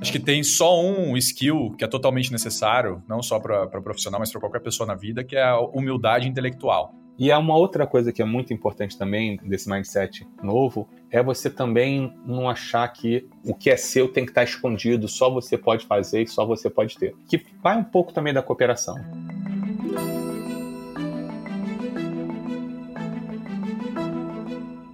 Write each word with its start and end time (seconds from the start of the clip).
Acho 0.00 0.12
que 0.12 0.18
tem 0.18 0.42
só 0.42 0.82
um 0.82 1.14
skill 1.18 1.74
que 1.76 1.84
é 1.84 1.86
totalmente 1.86 2.32
necessário, 2.32 3.02
não 3.06 3.22
só 3.22 3.38
para 3.38 3.66
profissional, 3.82 4.18
mas 4.18 4.32
para 4.32 4.40
qualquer 4.40 4.60
pessoa 4.60 4.86
na 4.86 4.94
vida, 4.94 5.22
que 5.22 5.36
é 5.36 5.42
a 5.42 5.58
humildade 5.60 6.26
intelectual. 6.26 6.94
E 7.18 7.30
há 7.30 7.38
uma 7.38 7.54
outra 7.54 7.86
coisa 7.86 8.10
que 8.10 8.22
é 8.22 8.24
muito 8.24 8.50
importante 8.50 8.96
também 8.96 9.36
desse 9.44 9.68
mindset 9.68 10.26
novo, 10.42 10.88
é 11.10 11.22
você 11.22 11.50
também 11.50 12.14
não 12.24 12.48
achar 12.48 12.88
que 12.88 13.28
o 13.44 13.54
que 13.54 13.68
é 13.68 13.76
seu 13.76 14.08
tem 14.08 14.24
que 14.24 14.30
estar 14.30 14.42
escondido, 14.42 15.06
só 15.06 15.28
você 15.28 15.58
pode 15.58 15.84
fazer 15.84 16.22
e 16.22 16.26
só 16.26 16.46
você 16.46 16.70
pode 16.70 16.96
ter. 16.96 17.14
Que 17.28 17.44
vai 17.62 17.76
um 17.76 17.84
pouco 17.84 18.10
também 18.10 18.32
da 18.32 18.42
cooperação. 18.42 18.96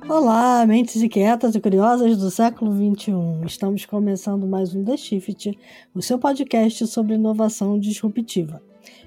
Olá, 0.08 0.64
mentes 0.64 1.02
inquietas 1.02 1.56
e 1.56 1.60
curiosas 1.60 2.16
do 2.16 2.30
século 2.30 2.72
XXI. 2.72 3.12
Estamos 3.44 3.84
começando 3.84 4.46
mais 4.46 4.72
um 4.72 4.84
The 4.84 4.96
Shift, 4.96 5.58
o 5.92 6.00
seu 6.00 6.16
podcast 6.16 6.86
sobre 6.86 7.14
inovação 7.14 7.76
disruptiva. 7.76 8.62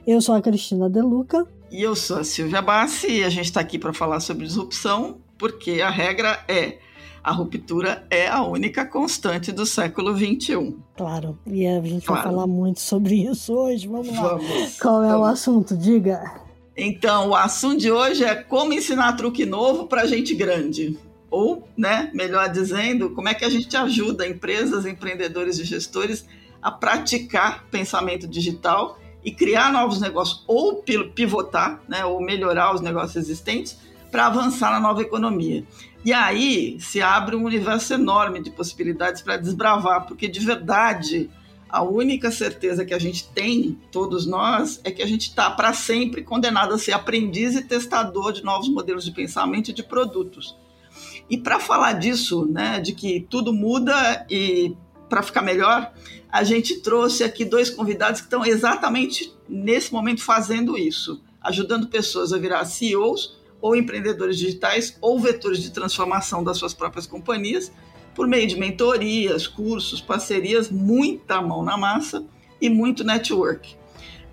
Eu 0.05 0.19
sou 0.19 0.35
a 0.35 0.41
Cristina 0.41 0.89
Deluca. 0.89 1.47
E 1.71 1.81
eu 1.81 1.95
sou 1.95 2.17
a 2.17 2.25
Silvia 2.25 2.61
Bassi 2.61 3.09
e 3.09 3.23
a 3.23 3.29
gente 3.29 3.45
está 3.45 3.61
aqui 3.61 3.79
para 3.79 3.93
falar 3.93 4.19
sobre 4.19 4.45
disrupção, 4.45 5.19
porque 5.37 5.81
a 5.81 5.89
regra 5.89 6.43
é 6.49 6.79
a 7.23 7.31
ruptura 7.31 8.05
é 8.09 8.27
a 8.27 8.43
única 8.43 8.85
constante 8.85 9.53
do 9.53 9.65
século 9.65 10.13
XXI. 10.17 10.75
Claro, 10.97 11.39
e 11.47 11.65
a 11.65 11.81
gente 11.81 12.05
claro. 12.05 12.23
vai 12.23 12.31
falar 12.31 12.47
muito 12.47 12.81
sobre 12.81 13.15
isso 13.15 13.53
hoje. 13.53 13.87
Vamos 13.87 14.13
lá. 14.17 14.35
Vamos. 14.35 14.77
Qual 14.79 15.01
é 15.03 15.07
Vamos. 15.07 15.21
o 15.21 15.31
assunto? 15.31 15.77
Diga. 15.77 16.48
Então, 16.81 17.27
o 17.27 17.35
assunto 17.35 17.81
de 17.81 17.91
hoje 17.91 18.23
é 18.23 18.33
como 18.35 18.71
ensinar 18.71 19.11
truque 19.17 19.45
novo 19.45 19.85
para 19.85 20.05
gente 20.05 20.33
grande. 20.33 20.97
Ou, 21.29 21.67
né, 21.77 22.09
melhor 22.13 22.47
dizendo, 22.47 23.09
como 23.09 23.27
é 23.27 23.33
que 23.33 23.43
a 23.43 23.49
gente 23.49 23.75
ajuda 23.75 24.25
empresas, 24.25 24.85
empreendedores 24.85 25.59
e 25.59 25.65
gestores 25.65 26.25
a 26.61 26.71
praticar 26.71 27.65
pensamento 27.69 28.25
digital 28.25 28.97
e 29.21 29.29
criar 29.29 29.73
novos 29.73 29.99
negócios 29.99 30.45
ou 30.47 30.81
pivotar, 31.13 31.81
né, 31.85 32.05
ou 32.05 32.21
melhorar 32.21 32.73
os 32.73 32.79
negócios 32.79 33.17
existentes 33.17 33.77
para 34.09 34.27
avançar 34.27 34.71
na 34.71 34.79
nova 34.79 35.01
economia. 35.01 35.65
E 36.05 36.13
aí 36.13 36.79
se 36.79 37.01
abre 37.01 37.35
um 37.35 37.43
universo 37.43 37.93
enorme 37.93 38.41
de 38.41 38.51
possibilidades 38.51 39.21
para 39.21 39.35
desbravar, 39.35 40.07
porque 40.07 40.29
de 40.29 40.39
verdade 40.39 41.29
a 41.69 41.83
única 41.83 42.31
certeza 42.31 42.83
que 42.83 42.93
a 42.93 42.99
gente 42.99 43.29
tem, 43.29 43.79
todos 43.91 44.25
nós, 44.25 44.81
é 44.83 44.91
que 44.91 45.03
a 45.03 45.05
gente 45.05 45.29
está 45.29 45.51
para 45.51 45.71
sempre 45.73 46.23
condenado 46.23 46.73
a 46.73 46.79
ser 46.79 46.93
aprendiz 46.93 47.55
e 47.55 47.63
testador 47.63 48.33
de 48.33 48.43
novos 48.43 48.67
modelos 48.67 49.05
de 49.05 49.11
pensamento 49.11 49.69
e 49.69 49.73
de 49.73 49.83
produtos. 49.83 50.57
E 51.29 51.37
para 51.37 51.59
falar 51.59 51.93
disso, 51.93 52.45
né, 52.47 52.79
de 52.79 52.93
que 52.93 53.25
tudo 53.29 53.53
muda 53.53 54.25
e 54.29 54.75
para 55.07 55.21
ficar 55.21 55.43
melhor, 55.43 55.93
a 56.31 56.43
gente 56.43 56.81
trouxe 56.81 57.23
aqui 57.23 57.45
dois 57.45 57.69
convidados 57.69 58.21
que 58.21 58.27
estão 58.27 58.45
exatamente 58.45 59.33
nesse 59.47 59.91
momento 59.91 60.23
fazendo 60.23 60.77
isso, 60.77 61.21
ajudando 61.41 61.87
pessoas 61.87 62.33
a 62.33 62.37
virar 62.37 62.65
CEOs 62.65 63.37
ou 63.61 63.75
empreendedores 63.75 64.37
digitais 64.37 64.97
ou 65.01 65.19
vetores 65.19 65.61
de 65.61 65.71
transformação 65.71 66.43
das 66.43 66.57
suas 66.57 66.73
próprias 66.73 67.05
companhias 67.05 67.71
por 68.19 68.27
meio 68.27 68.45
de 68.45 68.59
mentorias, 68.59 69.47
cursos, 69.47 70.01
parcerias, 70.01 70.69
muita 70.69 71.41
mão 71.41 71.63
na 71.63 71.77
massa 71.77 72.21
e 72.59 72.69
muito 72.69 73.01
network. 73.01 73.77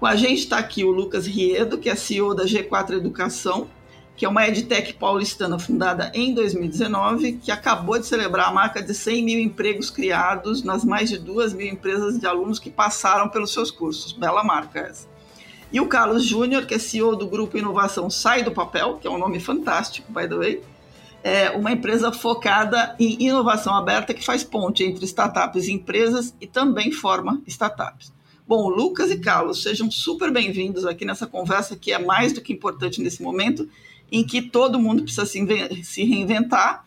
Com 0.01 0.07
a 0.07 0.17
gente 0.17 0.41
está 0.41 0.59
aqui 0.59 0.83
o 0.83 0.91
Lucas 0.91 1.25
Riedo, 1.25 1.79
que 1.79 1.89
é 1.89 1.95
CEO 1.95 2.35
da 2.35 2.43
G4 2.43 2.95
Educação, 2.95 3.69
que 4.17 4.25
é 4.25 4.29
uma 4.29 4.45
edtech 4.49 4.95
paulistana 4.95 5.57
fundada 5.57 6.11
em 6.17 6.35
2019, 6.35 7.35
que 7.35 7.53
acabou 7.53 7.97
de 7.97 8.09
celebrar 8.09 8.49
a 8.49 8.53
marca 8.53 8.83
de 8.83 8.93
100 8.93 9.23
mil 9.23 9.39
empregos 9.39 9.89
criados 9.89 10.65
nas 10.65 10.85
mais 10.85 11.09
de 11.09 11.17
2 11.17 11.53
mil 11.53 11.69
empresas 11.69 12.19
de 12.19 12.27
alunos 12.27 12.59
que 12.59 12.73
passaram 12.73 13.29
pelos 13.29 13.53
seus 13.53 13.71
cursos. 13.71 14.11
Bela 14.11 14.43
marca 14.43 14.81
essa. 14.81 15.07
E 15.73 15.81
o 15.81 15.87
Carlos 15.87 16.25
Júnior, 16.25 16.67
que 16.67 16.75
é 16.75 16.79
CEO 16.81 17.15
do 17.15 17.29
grupo 17.29 17.57
Inovação 17.57 18.11
Sai 18.11 18.43
do 18.43 18.51
Papel, 18.51 18.99
que 19.01 19.07
é 19.07 19.11
um 19.11 19.19
nome 19.19 19.39
fantástico, 19.39 20.13
by 20.13 20.27
the 20.27 20.35
way, 20.35 20.63
é 21.27 21.51
uma 21.51 21.73
empresa 21.73 22.13
focada 22.13 22.95
em 23.01 23.21
inovação 23.25 23.75
aberta 23.75 24.15
que 24.15 24.25
faz 24.25 24.45
ponte 24.45 24.85
entre 24.85 25.05
startups 25.05 25.67
e 25.67 25.73
empresas 25.73 26.33
e 26.41 26.47
também 26.47 26.93
forma 26.93 27.43
startups. 27.49 28.13
Bom, 28.47 28.69
Lucas 28.69 29.11
e 29.11 29.19
Carlos, 29.19 29.61
sejam 29.61 29.91
super 29.91 30.31
bem-vindos 30.31 30.87
aqui 30.87 31.05
nessa 31.05 31.27
conversa 31.27 31.75
que 31.75 31.91
é 31.91 31.99
mais 31.99 32.33
do 32.33 32.41
que 32.41 32.53
importante 32.53 33.01
nesse 33.01 33.25
momento, 33.25 33.69
em 34.13 34.25
que 34.25 34.41
todo 34.41 34.79
mundo 34.79 35.03
precisa 35.03 35.27
se, 35.27 36.05
reinventar 36.05 36.85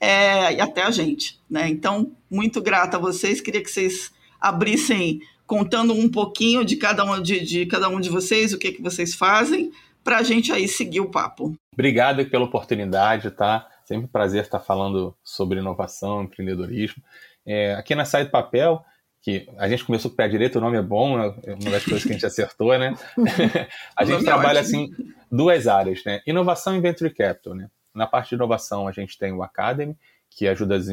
é, 0.00 0.54
e 0.54 0.60
até 0.60 0.84
a 0.84 0.92
gente. 0.92 1.40
Né? 1.50 1.68
Então, 1.68 2.12
muito 2.30 2.62
grata 2.62 2.96
a 2.96 3.00
vocês, 3.00 3.40
queria 3.40 3.60
que 3.60 3.72
vocês 3.72 4.12
abrissem 4.40 5.20
contando 5.48 5.94
um 5.94 6.08
pouquinho 6.08 6.64
de 6.64 6.76
cada 6.76 7.04
um 7.04 7.20
de, 7.20 7.40
de 7.40 7.66
cada 7.66 7.88
um 7.88 7.98
de 7.98 8.08
vocês, 8.08 8.52
o 8.52 8.58
que, 8.58 8.70
que 8.70 8.82
vocês 8.82 9.16
fazem, 9.16 9.72
para 10.04 10.18
a 10.18 10.22
gente 10.22 10.52
aí 10.52 10.68
seguir 10.68 11.00
o 11.00 11.10
papo. 11.10 11.56
Obrigado 11.72 12.24
pela 12.26 12.44
oportunidade, 12.44 13.32
tá? 13.32 13.66
Sempre 13.90 14.04
um 14.04 14.08
prazer 14.08 14.44
estar 14.44 14.60
falando 14.60 15.16
sobre 15.20 15.58
inovação, 15.58 16.22
empreendedorismo. 16.22 17.02
É, 17.44 17.74
aqui 17.74 17.92
na 17.92 18.04
Sai 18.04 18.24
do 18.24 18.30
Papel, 18.30 18.84
que 19.20 19.48
a 19.58 19.68
gente 19.68 19.84
começou 19.84 20.08
com 20.08 20.14
o 20.14 20.16
pé 20.16 20.28
direito, 20.28 20.58
o 20.58 20.60
nome 20.60 20.76
é 20.76 20.82
bom, 20.82 21.18
né? 21.18 21.34
é 21.42 21.54
uma 21.54 21.72
das 21.72 21.84
coisas 21.84 22.04
que 22.04 22.10
a 22.10 22.12
gente 22.12 22.24
acertou, 22.24 22.78
né? 22.78 22.94
a 23.96 24.04
gente 24.04 24.22
é 24.22 24.24
trabalha 24.24 24.60
assim 24.60 24.90
duas 25.28 25.66
áreas, 25.66 26.04
né? 26.06 26.20
Inovação 26.24 26.76
e 26.76 26.80
venture 26.80 27.12
capital, 27.12 27.52
né? 27.52 27.68
Na 27.92 28.06
parte 28.06 28.28
de 28.28 28.36
inovação 28.36 28.86
a 28.86 28.92
gente 28.92 29.18
tem 29.18 29.32
o 29.32 29.42
Academy, 29.42 29.98
que 30.30 30.46
ajuda 30.46 30.76
as, 30.76 30.86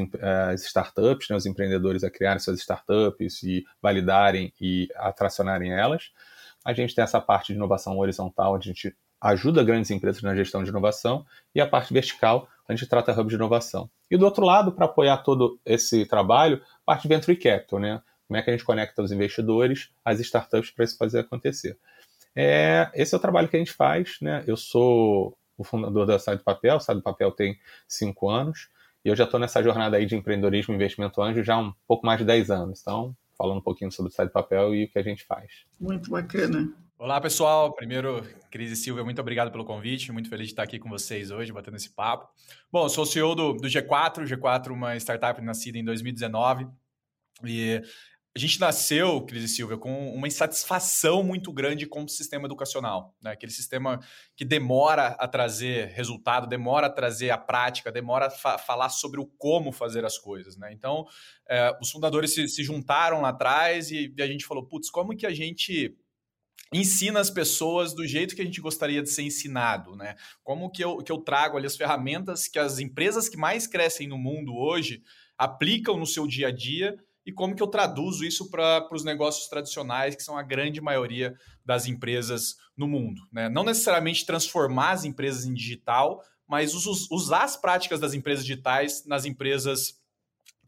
as 0.52 0.64
startups, 0.64 1.30
né, 1.30 1.36
os 1.36 1.46
empreendedores 1.46 2.04
a 2.04 2.10
criarem 2.10 2.40
suas 2.40 2.60
startups 2.60 3.44
e 3.44 3.64
validarem 3.80 4.52
e 4.60 4.88
atracionarem 4.96 5.72
elas. 5.72 6.10
A 6.66 6.74
gente 6.74 6.96
tem 6.96 7.04
essa 7.04 7.22
parte 7.22 7.54
de 7.54 7.60
inovação 7.60 7.96
horizontal, 8.00 8.56
onde 8.56 8.72
a 8.72 8.74
gente 8.74 8.98
ajuda 9.22 9.64
grandes 9.64 9.92
empresas 9.92 10.22
na 10.22 10.36
gestão 10.36 10.64
de 10.64 10.70
inovação, 10.70 11.26
e 11.54 11.62
a 11.62 11.68
parte 11.68 11.94
vertical, 11.94 12.48
a 12.68 12.74
gente 12.74 12.88
trata 12.88 13.20
hub 13.20 13.30
de 13.30 13.36
inovação. 13.36 13.90
E 14.10 14.18
do 14.18 14.26
outro 14.26 14.46
lado, 14.46 14.72
para 14.72 14.86
apoiar 14.86 15.18
todo 15.18 15.60
esse 15.66 16.06
trabalho, 16.06 16.62
parte 16.86 17.04
de 17.04 17.10
venture 17.10 17.36
capital, 17.36 17.80
né? 17.80 18.02
Como 18.28 18.38
é 18.38 18.42
que 18.42 18.50
a 18.50 18.54
gente 18.54 18.66
conecta 18.66 19.02
os 19.02 19.12
investidores 19.12 19.90
às 20.04 20.20
startups 20.20 20.72
para 20.72 20.84
isso 20.84 20.98
fazer 20.98 21.20
acontecer? 21.20 21.78
É, 22.36 22.92
esse 22.94 23.16
é 23.16 23.18
o 23.18 23.22
trabalho 23.22 23.48
que 23.48 23.56
a 23.56 23.60
gente 23.60 23.72
faz, 23.72 24.18
né? 24.22 24.44
Eu 24.46 24.58
sou 24.58 25.38
o 25.58 25.64
fundador 25.64 26.06
da 26.06 26.20
Sai 26.20 26.38
do 26.38 26.44
Papel, 26.44 26.78
do 26.78 27.02
Papel 27.02 27.32
tem 27.32 27.58
cinco 27.88 28.30
anos, 28.30 28.70
e 29.04 29.10
eu 29.10 29.16
já 29.16 29.24
estou 29.24 29.40
nessa 29.40 29.64
jornada 29.64 29.98
aí 29.98 30.06
de 30.06 30.16
empreendedorismo 30.16 30.74
e 30.74 30.76
investimento 30.76 31.22
anjo 31.22 31.44
já 31.44 31.56
há 31.56 31.60
um 31.60 31.74
pouco 31.88 32.06
mais 32.06 32.20
de 32.20 32.26
10 32.26 32.52
Anos. 32.52 32.82
Então, 32.82 33.16
falando 33.38 33.60
um 33.60 33.62
pouquinho 33.62 33.92
sobre 33.92 34.12
o 34.12 34.14
Sai 34.14 34.28
do 34.28 34.32
Papel 34.32 34.76
e 34.76 34.84
o 34.84 34.90
que 34.90 35.00
a 35.00 35.04
gente 35.04 35.24
faz. 35.24 35.66
Muito 35.80 36.12
bacana. 36.12 36.70
Olá, 37.00 37.22
pessoal. 37.22 37.76
Primeiro, 37.76 38.28
Cris 38.50 38.72
e 38.72 38.76
Silvia, 38.76 39.04
muito 39.04 39.22
obrigado 39.22 39.52
pelo 39.52 39.64
convite. 39.64 40.12
Muito 40.12 40.30
feliz 40.30 40.48
de 40.48 40.54
estar 40.54 40.64
aqui 40.64 40.80
com 40.80 40.90
vocês 40.90 41.30
hoje, 41.30 41.54
batendo 41.54 41.78
esse 41.78 41.92
papo. 41.92 42.28
Bom, 42.72 42.86
eu 42.86 42.90
sou 42.90 43.04
o 43.04 43.06
CEO 43.06 43.36
do, 43.36 43.54
do 43.54 43.68
G4. 43.68 44.24
G4 44.24 44.72
uma 44.72 44.96
startup 44.96 45.40
nascida 45.40 45.78
em 45.78 45.86
2019. 45.86 46.68
E 47.46 47.84
a 48.36 48.40
gente 48.40 48.60
nasceu, 48.60 49.22
Cris 49.28 49.44
e 49.44 49.48
Silvia, 49.48 49.78
com 49.78 50.12
uma 50.12 50.28
insatisfação 50.28 51.22
muito 51.22 51.54
grande 51.54 51.86
com 51.86 52.04
o 52.04 52.10
sistema 52.10 52.48
educacional. 52.48 53.16
Né? 53.22 53.30
Aquele 53.30 53.52
sistema 53.52 54.00
que 54.36 54.44
demora 54.44 55.10
a 55.20 55.28
trazer 55.28 55.90
resultado, 55.90 56.48
demora 56.48 56.88
a 56.88 56.90
trazer 56.90 57.30
a 57.30 57.38
prática, 57.38 57.92
demora 57.92 58.26
a 58.26 58.32
fa 58.32 58.58
falar 58.58 58.90
sobre 58.90 59.20
o 59.20 59.28
como 59.38 59.72
fazer 59.72 60.04
as 60.04 60.18
coisas. 60.18 60.58
Né? 60.58 60.74
Então, 60.74 61.06
é, 61.48 61.78
os 61.80 61.92
fundadores 61.92 62.34
se, 62.34 62.48
se, 62.48 62.64
juntaram 62.64 63.22
lá 63.22 63.30
atrás 63.30 63.92
e, 63.92 64.12
e 64.18 64.20
a 64.20 64.26
gente 64.26 64.48
falou, 64.48 64.66
putz, 64.66 64.90
como 64.90 65.16
que 65.16 65.28
a 65.28 65.34
gente 65.34 65.96
ensina 66.74 67.20
as 67.20 67.30
pessoas 67.30 67.94
do 67.94 68.06
jeito 68.06 68.36
que 68.36 68.42
a 68.42 68.46
gente 68.46 68.62
gostaria 68.62 69.02
de 69.02 69.10
ser 69.10 69.24
ensinado, 69.24 69.96
né? 69.96 70.16
Como 70.44 70.70
que 70.70 70.84
eu, 70.84 70.98
que 70.98 71.12
eu 71.12 71.20
trago 71.20 71.58
ali 71.58 71.66
as 71.66 71.78
ferramentas 71.78 72.48
que 72.48 72.60
as 72.60 72.80
empresas 72.80 73.30
que 73.30 73.38
mais 73.38 73.68
crescem 73.68 74.08
no 74.08 74.18
mundo 74.18 74.54
hoje 74.54 75.02
aplicam 75.38 75.98
no 75.98 76.06
seu 76.06 76.28
dia 76.28 76.48
a 76.48 76.52
dia 76.52 76.98
e 77.26 77.32
como 77.32 77.56
que 77.56 77.62
eu 77.62 77.68
traduzo 77.68 78.24
isso 78.24 78.50
para 78.50 78.88
os 78.92 79.04
negócios 79.04 79.50
tradicionais, 79.50 80.16
que 80.16 80.24
são 80.24 80.38
a 80.38 80.44
grande 80.44 80.80
maioria 80.80 81.36
das 81.66 81.86
empresas 81.86 82.56
no 82.76 82.88
mundo. 82.88 83.22
Né? 83.34 83.50
Não 83.50 83.66
necessariamente 83.66 84.26
transformar 84.26 84.92
as 84.92 85.04
empresas 85.04 85.46
em 85.46 85.54
digital, 85.54 86.22
mas 86.48 86.74
usar 87.12 87.44
as 87.44 87.58
práticas 87.58 88.00
das 88.00 88.14
empresas 88.14 88.46
digitais 88.46 89.06
nas 89.06 89.26
empresas 89.26 89.97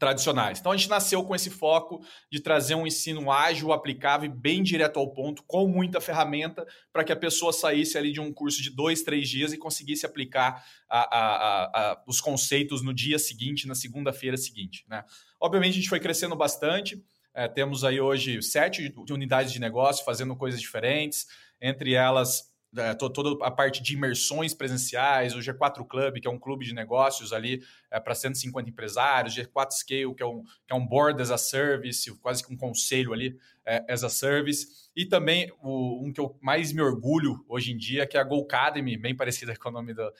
tradicionais. 0.00 0.58
Então 0.58 0.72
a 0.72 0.76
gente 0.76 0.88
nasceu 0.88 1.22
com 1.22 1.34
esse 1.34 1.50
foco 1.50 2.02
de 2.32 2.40
trazer 2.40 2.74
um 2.74 2.86
ensino 2.86 3.30
ágil, 3.30 3.70
aplicável 3.70 4.30
bem 4.32 4.62
direto 4.62 4.98
ao 4.98 5.12
ponto, 5.12 5.44
com 5.46 5.68
muita 5.68 6.00
ferramenta, 6.00 6.66
para 6.90 7.04
que 7.04 7.12
a 7.12 7.16
pessoa 7.16 7.52
saísse 7.52 7.98
ali 7.98 8.10
de 8.10 8.18
um 8.18 8.32
curso 8.32 8.62
de 8.62 8.70
dois, 8.70 9.02
três 9.02 9.28
dias 9.28 9.52
e 9.52 9.58
conseguisse 9.58 10.06
aplicar 10.06 10.64
a, 10.88 11.00
a, 11.00 11.64
a, 11.92 12.02
os 12.06 12.18
conceitos 12.18 12.82
no 12.82 12.94
dia 12.94 13.18
seguinte, 13.18 13.68
na 13.68 13.74
segunda-feira 13.74 14.38
seguinte. 14.38 14.86
Né? 14.88 15.04
Obviamente 15.38 15.72
a 15.72 15.76
gente 15.76 15.90
foi 15.90 16.00
crescendo 16.00 16.34
bastante. 16.34 17.00
É, 17.34 17.46
temos 17.46 17.84
aí 17.84 18.00
hoje 18.00 18.42
sete 18.42 18.92
unidades 19.10 19.52
de 19.52 19.60
negócio 19.60 20.02
fazendo 20.02 20.34
coisas 20.34 20.60
diferentes, 20.60 21.26
entre 21.60 21.92
elas 21.92 22.49
é, 22.76 22.94
toda 22.94 23.44
a 23.44 23.50
parte 23.50 23.82
de 23.82 23.94
imersões 23.94 24.54
presenciais, 24.54 25.34
o 25.34 25.38
G4 25.38 25.84
Club, 25.86 26.20
que 26.20 26.28
é 26.28 26.30
um 26.30 26.38
clube 26.38 26.64
de 26.64 26.72
negócios 26.72 27.32
ali 27.32 27.62
é, 27.90 27.98
para 27.98 28.14
150 28.14 28.70
empresários, 28.70 29.34
G4 29.34 29.72
Scale, 29.72 30.14
que 30.14 30.22
é, 30.22 30.26
um, 30.26 30.42
que 30.42 30.72
é 30.72 30.74
um 30.74 30.86
board 30.86 31.20
as 31.20 31.30
a 31.30 31.38
service, 31.38 32.10
quase 32.20 32.46
que 32.46 32.52
um 32.52 32.56
conselho 32.56 33.12
ali 33.12 33.36
é, 33.66 33.84
as 33.92 34.04
a 34.04 34.08
service, 34.08 34.88
e 34.94 35.04
também 35.04 35.50
o, 35.60 36.06
um 36.06 36.12
que 36.12 36.20
eu 36.20 36.38
mais 36.40 36.72
me 36.72 36.80
orgulho 36.80 37.44
hoje 37.48 37.72
em 37.72 37.76
dia, 37.76 38.06
que 38.06 38.16
é 38.16 38.20
a 38.20 38.24
Go 38.24 38.42
Academy, 38.42 38.96
bem 38.96 39.16
parecida 39.16 39.54
com 39.58 39.68
o 39.68 39.72
nome 39.72 39.92
do, 39.92 40.12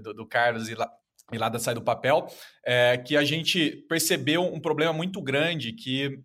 do, 0.00 0.14
do 0.14 0.26
Carlos 0.26 0.68
e 0.68 0.74
lá, 0.74 0.90
e 1.30 1.36
lá 1.36 1.50
da 1.50 1.58
Sai 1.58 1.74
do 1.74 1.82
Papel, 1.82 2.26
é, 2.64 2.96
que 2.96 3.16
a 3.16 3.24
gente 3.24 3.84
percebeu 3.86 4.42
um 4.42 4.60
problema 4.60 4.94
muito 4.94 5.20
grande 5.20 5.72
que 5.72 6.22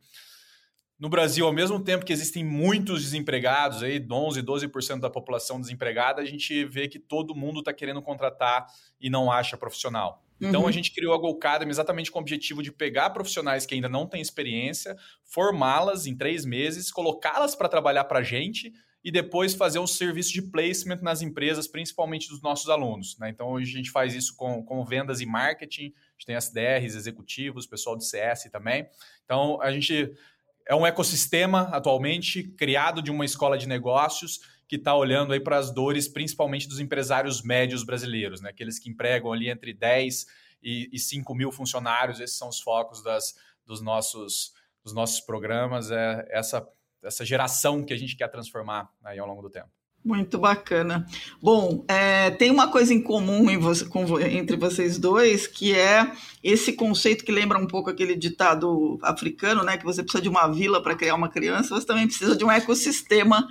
no 1.03 1.09
Brasil, 1.09 1.45
ao 1.45 1.51
mesmo 1.51 1.81
tempo 1.81 2.05
que 2.05 2.13
existem 2.13 2.45
muitos 2.45 3.01
desempregados, 3.01 3.83
aí 3.83 4.01
11, 4.09 4.41
12% 4.41 5.01
da 5.01 5.09
população 5.09 5.59
desempregada, 5.59 6.21
a 6.21 6.25
gente 6.25 6.63
vê 6.63 6.87
que 6.87 6.97
todo 6.97 7.35
mundo 7.35 7.59
está 7.59 7.73
querendo 7.73 8.01
contratar 8.01 8.67
e 9.01 9.09
não 9.09 9.29
acha 9.29 9.57
profissional. 9.57 10.23
Então 10.39 10.61
uhum. 10.61 10.67
a 10.69 10.71
gente 10.71 10.93
criou 10.93 11.13
a 11.13 11.17
Go 11.17 11.31
Academy 11.31 11.69
exatamente 11.69 12.09
com 12.09 12.19
o 12.19 12.21
objetivo 12.21 12.63
de 12.63 12.71
pegar 12.71 13.09
profissionais 13.09 13.65
que 13.65 13.75
ainda 13.75 13.89
não 13.89 14.07
têm 14.07 14.21
experiência, 14.21 14.95
formá-las 15.25 16.07
em 16.07 16.15
três 16.15 16.45
meses, 16.45 16.89
colocá-las 16.89 17.53
para 17.53 17.67
trabalhar 17.67 18.05
para 18.05 18.19
a 18.19 18.23
gente 18.23 18.71
e 19.03 19.11
depois 19.11 19.53
fazer 19.53 19.79
um 19.79 19.87
serviço 19.87 20.31
de 20.31 20.41
placement 20.41 21.01
nas 21.01 21.21
empresas, 21.21 21.67
principalmente 21.67 22.29
dos 22.29 22.41
nossos 22.41 22.69
alunos. 22.69 23.17
Né? 23.19 23.29
Então 23.29 23.49
hoje 23.49 23.73
a 23.73 23.75
gente 23.75 23.91
faz 23.91 24.15
isso 24.15 24.33
com, 24.37 24.63
com 24.63 24.85
vendas 24.85 25.19
e 25.19 25.25
marketing, 25.25 25.87
a 25.87 26.13
gente 26.13 26.25
tem 26.25 26.35
SDRs, 26.37 26.95
executivos, 26.95 27.67
pessoal 27.67 27.97
de 27.97 28.05
CS 28.05 28.49
também. 28.49 28.87
Então 29.25 29.61
a 29.61 29.69
gente 29.69 30.13
é 30.67 30.75
um 30.75 30.85
ecossistema 30.85 31.69
atualmente 31.71 32.43
criado 32.43 33.01
de 33.01 33.11
uma 33.11 33.25
escola 33.25 33.57
de 33.57 33.67
negócios 33.67 34.39
que 34.67 34.77
está 34.77 34.95
olhando 34.95 35.33
aí 35.33 35.39
para 35.39 35.57
as 35.57 35.71
dores, 35.71 36.07
principalmente 36.07 36.67
dos 36.67 36.79
empresários 36.79 37.41
médios 37.41 37.83
brasileiros, 37.83 38.41
né? 38.41 38.49
aqueles 38.49 38.79
que 38.79 38.89
empregam 38.89 39.31
ali 39.31 39.49
entre 39.49 39.73
10 39.73 40.25
e, 40.63 40.89
e 40.91 40.99
5 40.99 41.35
mil 41.35 41.51
funcionários, 41.51 42.19
esses 42.19 42.37
são 42.37 42.49
os 42.49 42.59
focos 42.61 43.03
das, 43.03 43.35
dos, 43.65 43.81
nossos, 43.81 44.53
dos 44.83 44.93
nossos 44.93 45.19
programas, 45.19 45.91
é 45.91 46.25
essa, 46.29 46.67
essa 47.03 47.25
geração 47.25 47.83
que 47.83 47.93
a 47.93 47.97
gente 47.97 48.15
quer 48.15 48.29
transformar 48.29 48.89
aí 49.03 49.19
ao 49.19 49.27
longo 49.27 49.41
do 49.41 49.49
tempo. 49.49 49.69
Muito 50.03 50.37
bacana. 50.37 51.07
Bom, 51.41 51.85
é, 51.87 52.29
tem 52.31 52.51
uma 52.51 52.67
coisa 52.67 52.93
em 52.93 53.01
comum 53.01 53.49
em 53.49 53.57
você, 53.57 53.85
com, 53.85 54.19
entre 54.19 54.57
vocês 54.57 54.97
dois, 54.97 55.47
que 55.47 55.73
é 55.73 56.11
esse 56.43 56.73
conceito 56.73 57.23
que 57.23 57.31
lembra 57.31 57.57
um 57.57 57.65
pouco 57.65 57.89
aquele 57.89 58.13
ditado 58.15 58.99
africano, 59.01 59.63
né? 59.63 59.77
Que 59.77 59.85
você 59.85 60.03
precisa 60.03 60.21
de 60.21 60.27
uma 60.27 60.47
vila 60.47 60.83
para 60.83 60.95
criar 60.95 61.15
uma 61.15 61.29
criança, 61.29 61.73
você 61.73 61.87
também 61.87 62.05
precisa 62.05 62.35
de 62.35 62.43
um 62.43 62.51
ecossistema 62.51 63.47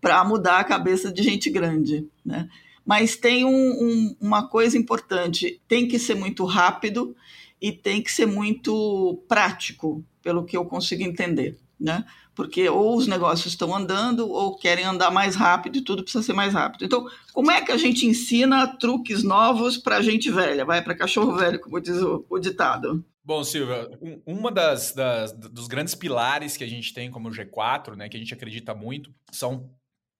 para 0.00 0.24
mudar 0.24 0.58
a 0.58 0.64
cabeça 0.64 1.12
de 1.12 1.22
gente 1.22 1.48
grande, 1.48 2.04
né? 2.26 2.48
Mas 2.84 3.14
tem 3.14 3.44
um, 3.44 3.50
um, 3.50 4.16
uma 4.20 4.48
coisa 4.48 4.76
importante: 4.76 5.60
tem 5.68 5.86
que 5.86 6.00
ser 6.00 6.16
muito 6.16 6.44
rápido 6.44 7.14
e 7.60 7.70
tem 7.70 8.02
que 8.02 8.10
ser 8.10 8.26
muito 8.26 9.22
prático, 9.28 10.04
pelo 10.20 10.44
que 10.44 10.56
eu 10.56 10.64
consigo 10.64 11.04
entender, 11.04 11.56
né? 11.82 12.04
porque 12.34 12.68
ou 12.68 12.96
os 12.96 13.06
negócios 13.06 13.52
estão 13.52 13.74
andando 13.74 14.28
ou 14.28 14.56
querem 14.56 14.84
andar 14.84 15.10
mais 15.10 15.36
rápido 15.36 15.78
e 15.78 15.82
tudo 15.82 16.02
precisa 16.02 16.24
ser 16.24 16.32
mais 16.32 16.54
rápido. 16.54 16.84
Então, 16.84 17.06
como 17.32 17.50
é 17.50 17.60
que 17.60 17.72
a 17.72 17.76
gente 17.76 18.06
ensina 18.06 18.66
truques 18.66 19.22
novos 19.22 19.76
para 19.76 20.02
gente 20.02 20.30
velha? 20.30 20.64
Vai 20.64 20.82
para 20.82 20.94
cachorro 20.94 21.36
velho, 21.36 21.60
como 21.60 21.80
diz 21.80 21.96
o, 21.98 22.24
o 22.28 22.38
ditado. 22.38 23.04
Bom, 23.24 23.44
Silvia, 23.44 23.88
um, 24.00 24.20
uma 24.26 24.50
das, 24.50 24.92
das, 24.92 25.32
dos 25.32 25.68
grandes 25.68 25.94
pilares 25.94 26.56
que 26.56 26.64
a 26.64 26.68
gente 26.68 26.92
tem 26.92 27.10
como 27.10 27.30
G4, 27.30 27.94
né, 27.94 28.08
que 28.08 28.16
a 28.16 28.20
gente 28.20 28.34
acredita 28.34 28.74
muito, 28.74 29.14
são 29.30 29.70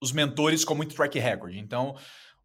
os 0.01 0.11
mentores 0.11 0.63
com 0.63 0.75
muito 0.75 0.95
track 0.95 1.17
record. 1.19 1.55
Então, 1.55 1.95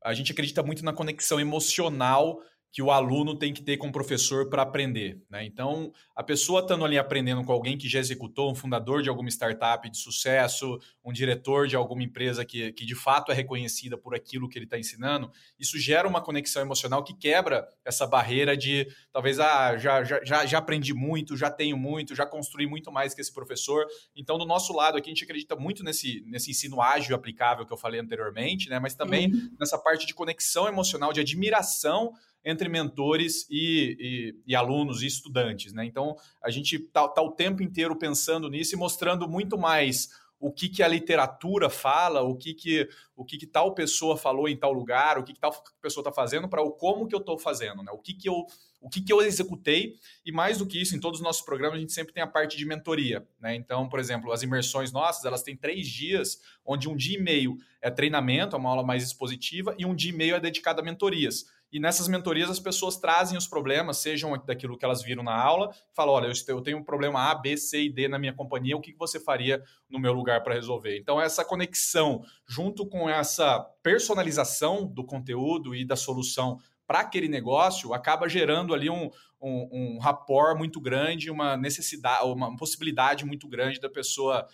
a 0.02 0.14
gente 0.14 0.32
acredita 0.32 0.62
muito 0.62 0.84
na 0.84 0.92
conexão 0.92 1.38
emocional 1.38 2.40
que 2.70 2.82
o 2.82 2.90
aluno 2.90 3.34
tem 3.36 3.52
que 3.52 3.62
ter 3.62 3.76
com 3.76 3.88
o 3.88 3.92
professor 3.92 4.48
para 4.48 4.62
aprender. 4.62 5.20
Né? 5.30 5.44
Então, 5.44 5.92
a 6.14 6.22
pessoa 6.22 6.60
estando 6.60 6.84
ali 6.84 6.98
aprendendo 6.98 7.42
com 7.42 7.52
alguém 7.52 7.78
que 7.78 7.88
já 7.88 7.98
executou, 7.98 8.50
um 8.50 8.54
fundador 8.54 9.02
de 9.02 9.08
alguma 9.08 9.30
startup 9.30 9.88
de 9.88 9.96
sucesso, 9.96 10.78
um 11.04 11.12
diretor 11.12 11.66
de 11.66 11.76
alguma 11.76 12.02
empresa 12.02 12.44
que, 12.44 12.72
que 12.72 12.84
de 12.84 12.94
fato 12.94 13.32
é 13.32 13.34
reconhecida 13.34 13.96
por 13.96 14.14
aquilo 14.14 14.48
que 14.48 14.58
ele 14.58 14.66
está 14.66 14.78
ensinando, 14.78 15.30
isso 15.58 15.78
gera 15.78 16.06
uma 16.06 16.20
conexão 16.20 16.60
emocional 16.60 17.02
que 17.02 17.14
quebra 17.14 17.66
essa 17.84 18.06
barreira 18.06 18.56
de 18.56 18.86
talvez, 19.12 19.40
ah, 19.40 19.76
já, 19.78 20.04
já, 20.04 20.44
já 20.44 20.58
aprendi 20.58 20.92
muito, 20.92 21.36
já 21.36 21.50
tenho 21.50 21.76
muito, 21.76 22.14
já 22.14 22.26
construí 22.26 22.66
muito 22.66 22.92
mais 22.92 23.14
que 23.14 23.20
esse 23.20 23.32
professor. 23.32 23.86
Então, 24.14 24.36
do 24.36 24.44
nosso 24.44 24.74
lado 24.74 24.98
aqui, 24.98 25.08
a 25.08 25.14
gente 25.14 25.24
acredita 25.24 25.56
muito 25.56 25.82
nesse, 25.82 26.22
nesse 26.26 26.50
ensino 26.50 26.82
ágil 26.82 27.16
aplicável 27.16 27.64
que 27.64 27.72
eu 27.72 27.78
falei 27.78 28.00
anteriormente, 28.00 28.68
né? 28.68 28.78
mas 28.78 28.94
também 28.94 29.32
uhum. 29.32 29.56
nessa 29.58 29.78
parte 29.78 30.06
de 30.06 30.14
conexão 30.14 30.68
emocional, 30.68 31.12
de 31.12 31.20
admiração 31.20 32.12
entre 32.48 32.68
mentores 32.68 33.46
e, 33.50 33.96
e, 34.00 34.52
e, 34.52 34.56
alunos 34.56 35.02
e 35.02 35.06
estudantes. 35.06 35.74
Né? 35.74 35.84
Então, 35.84 36.16
a 36.42 36.50
gente 36.50 36.76
está 36.76 37.06
tá 37.06 37.20
o 37.20 37.32
tempo 37.32 37.62
inteiro 37.62 37.94
pensando 37.94 38.48
nisso 38.48 38.74
e 38.74 38.78
mostrando 38.78 39.28
muito 39.28 39.58
mais 39.58 40.08
o 40.40 40.52
que, 40.52 40.68
que 40.68 40.82
a 40.82 40.88
literatura 40.88 41.68
fala, 41.68 42.22
o 42.22 42.36
que, 42.36 42.54
que, 42.54 42.88
o 43.16 43.24
que, 43.24 43.36
que 43.36 43.46
tal 43.46 43.74
pessoa 43.74 44.16
falou 44.16 44.48
em 44.48 44.56
tal 44.56 44.72
lugar, 44.72 45.18
o 45.18 45.24
que, 45.24 45.32
que 45.32 45.40
tal 45.40 45.52
pessoa 45.82 46.02
está 46.02 46.12
fazendo, 46.12 46.48
para 46.48 46.62
o 46.62 46.70
como 46.70 47.08
que 47.08 47.14
eu 47.14 47.18
estou 47.18 47.38
fazendo, 47.38 47.82
né? 47.82 47.90
o, 47.92 47.98
que, 47.98 48.14
que, 48.14 48.28
eu, 48.28 48.46
o 48.80 48.88
que, 48.88 49.00
que 49.00 49.12
eu 49.12 49.20
executei, 49.20 49.96
e 50.24 50.30
mais 50.30 50.58
do 50.58 50.66
que 50.66 50.80
isso, 50.80 50.94
em 50.94 51.00
todos 51.00 51.18
os 51.18 51.24
nossos 51.24 51.42
programas, 51.42 51.76
a 51.76 51.80
gente 51.80 51.92
sempre 51.92 52.14
tem 52.14 52.22
a 52.22 52.26
parte 52.26 52.56
de 52.56 52.64
mentoria. 52.64 53.26
Né? 53.40 53.56
Então, 53.56 53.88
por 53.88 53.98
exemplo, 53.98 54.32
as 54.32 54.42
imersões 54.42 54.92
nossas, 54.92 55.24
elas 55.24 55.42
têm 55.42 55.56
três 55.56 55.88
dias, 55.88 56.40
onde 56.64 56.88
um 56.88 56.96
dia 56.96 57.18
e 57.18 57.22
meio 57.22 57.58
é 57.82 57.90
treinamento, 57.90 58.54
é 58.54 58.58
uma 58.58 58.70
aula 58.70 58.84
mais 58.84 59.02
expositiva, 59.02 59.74
e 59.76 59.84
um 59.84 59.94
dia 59.94 60.12
e 60.12 60.16
meio 60.16 60.36
é 60.36 60.40
dedicado 60.40 60.80
a 60.80 60.84
mentorias. 60.84 61.46
E 61.70 61.78
nessas 61.78 62.08
mentorias 62.08 62.50
as 62.50 62.58
pessoas 62.58 62.96
trazem 62.96 63.36
os 63.36 63.46
problemas, 63.46 63.98
sejam 63.98 64.36
daquilo 64.44 64.76
que 64.76 64.84
elas 64.84 65.02
viram 65.02 65.22
na 65.22 65.34
aula, 65.34 65.74
falam: 65.94 66.14
olha, 66.14 66.32
eu 66.48 66.62
tenho 66.62 66.78
um 66.78 66.84
problema 66.84 67.30
A, 67.30 67.34
B, 67.34 67.56
C 67.56 67.82
e 67.82 67.90
D 67.90 68.08
na 68.08 68.18
minha 68.18 68.32
companhia, 68.32 68.76
o 68.76 68.80
que 68.80 68.94
você 68.94 69.20
faria 69.20 69.62
no 69.88 69.98
meu 69.98 70.12
lugar 70.12 70.42
para 70.42 70.54
resolver? 70.54 70.98
Então, 70.98 71.20
essa 71.20 71.44
conexão, 71.44 72.22
junto 72.46 72.86
com 72.86 73.08
essa 73.08 73.60
personalização 73.82 74.86
do 74.86 75.04
conteúdo 75.04 75.74
e 75.74 75.84
da 75.84 75.96
solução 75.96 76.58
para 76.86 77.00
aquele 77.00 77.28
negócio, 77.28 77.92
acaba 77.92 78.28
gerando 78.30 78.72
ali 78.72 78.88
um, 78.88 79.10
um, 79.38 79.68
um 79.70 79.98
rapport 79.98 80.56
muito 80.56 80.80
grande, 80.80 81.30
uma 81.30 81.54
necessidade, 81.54 82.24
uma 82.24 82.56
possibilidade 82.56 83.26
muito 83.26 83.46
grande 83.46 83.78
da 83.78 83.90
pessoa 83.90 84.46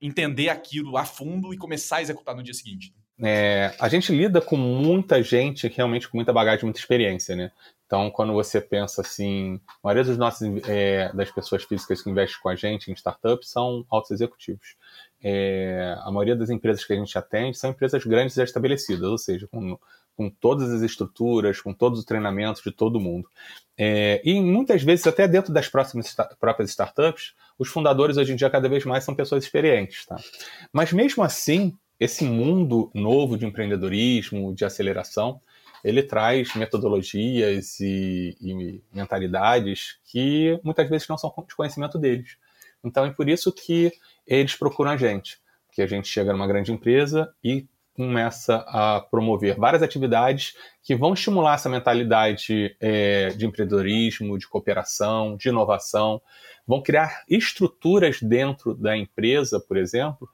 entender 0.00 0.48
aquilo 0.48 0.96
a 0.96 1.04
fundo 1.04 1.52
e 1.52 1.58
começar 1.58 1.96
a 1.96 2.02
executar 2.02 2.34
no 2.34 2.42
dia 2.42 2.54
seguinte. 2.54 2.94
É, 3.20 3.74
a 3.80 3.88
gente 3.88 4.12
lida 4.12 4.40
com 4.40 4.56
muita 4.56 5.22
gente 5.22 5.66
realmente 5.68 6.08
com 6.08 6.16
muita 6.16 6.32
bagagem, 6.32 6.64
muita 6.64 6.78
experiência, 6.78 7.34
né? 7.34 7.50
Então, 7.84 8.10
quando 8.10 8.34
você 8.34 8.60
pensa 8.60 9.00
assim, 9.00 9.58
a 9.82 9.88
maioria 9.88 10.04
dos 10.04 10.18
nossos, 10.18 10.46
é, 10.68 11.10
das 11.14 11.30
pessoas 11.30 11.64
físicas 11.64 12.02
que 12.02 12.10
investem 12.10 12.38
com 12.42 12.50
a 12.50 12.54
gente 12.54 12.90
em 12.90 12.94
startups 12.94 13.48
são 13.48 13.84
altos 13.88 14.10
executivos. 14.10 14.76
É, 15.22 15.96
a 16.00 16.10
maioria 16.10 16.36
das 16.36 16.50
empresas 16.50 16.84
que 16.84 16.92
a 16.92 16.96
gente 16.96 17.16
atende 17.16 17.56
são 17.56 17.70
empresas 17.70 18.04
grandes 18.04 18.36
e 18.36 18.42
estabelecidas, 18.42 19.08
ou 19.08 19.16
seja, 19.16 19.48
com, 19.48 19.78
com 20.14 20.28
todas 20.28 20.70
as 20.70 20.82
estruturas, 20.82 21.62
com 21.62 21.72
todos 21.72 21.98
os 21.98 22.04
treinamentos 22.04 22.62
de 22.62 22.70
todo 22.70 23.00
mundo. 23.00 23.26
É, 23.76 24.20
e 24.22 24.38
muitas 24.38 24.82
vezes, 24.82 25.06
até 25.06 25.26
dentro 25.26 25.50
das 25.52 25.66
próximas, 25.66 26.14
próprias 26.38 26.68
startups, 26.68 27.32
os 27.58 27.68
fundadores 27.68 28.18
hoje 28.18 28.32
em 28.34 28.36
dia 28.36 28.50
cada 28.50 28.68
vez 28.68 28.84
mais 28.84 29.02
são 29.02 29.14
pessoas 29.14 29.44
experientes. 29.44 30.04
Tá? 30.04 30.16
Mas 30.70 30.92
mesmo 30.92 31.24
assim, 31.24 31.74
esse 31.98 32.24
mundo 32.24 32.90
novo 32.94 33.36
de 33.36 33.46
empreendedorismo, 33.46 34.54
de 34.54 34.64
aceleração, 34.64 35.40
ele 35.84 36.02
traz 36.02 36.54
metodologias 36.54 37.78
e, 37.80 38.36
e, 38.40 38.82
mentalidades 38.92 39.98
que 40.04 40.58
muitas 40.62 40.88
vezes 40.88 41.08
não 41.08 41.18
são 41.18 41.32
de 41.46 41.54
conhecimento 41.54 41.98
deles. 41.98 42.36
Então 42.84 43.04
é 43.04 43.10
por 43.10 43.28
isso 43.28 43.52
que 43.52 43.92
eles 44.26 44.54
procuram 44.54 44.92
a 44.92 44.96
gente, 44.96 45.38
que 45.72 45.82
a 45.82 45.86
gente 45.86 46.08
chega 46.08 46.32
numa 46.32 46.46
grande 46.46 46.72
empresa 46.72 47.32
e 47.42 47.66
começa 47.94 48.64
a 48.68 49.00
promover 49.00 49.56
várias 49.56 49.82
atividades 49.82 50.56
que 50.84 50.94
vão 50.94 51.14
estimular 51.14 51.54
essa 51.54 51.68
mentalidade 51.68 52.76
é, 52.78 53.30
de 53.30 53.44
empreendedorismo, 53.44 54.38
de 54.38 54.46
cooperação, 54.46 55.36
de 55.36 55.48
inovação, 55.48 56.22
vão 56.64 56.80
criar 56.80 57.24
estruturas 57.28 58.22
dentro 58.22 58.72
da 58.72 58.96
empresa, 58.96 59.58
por 59.58 59.76
exemplo, 59.76 60.28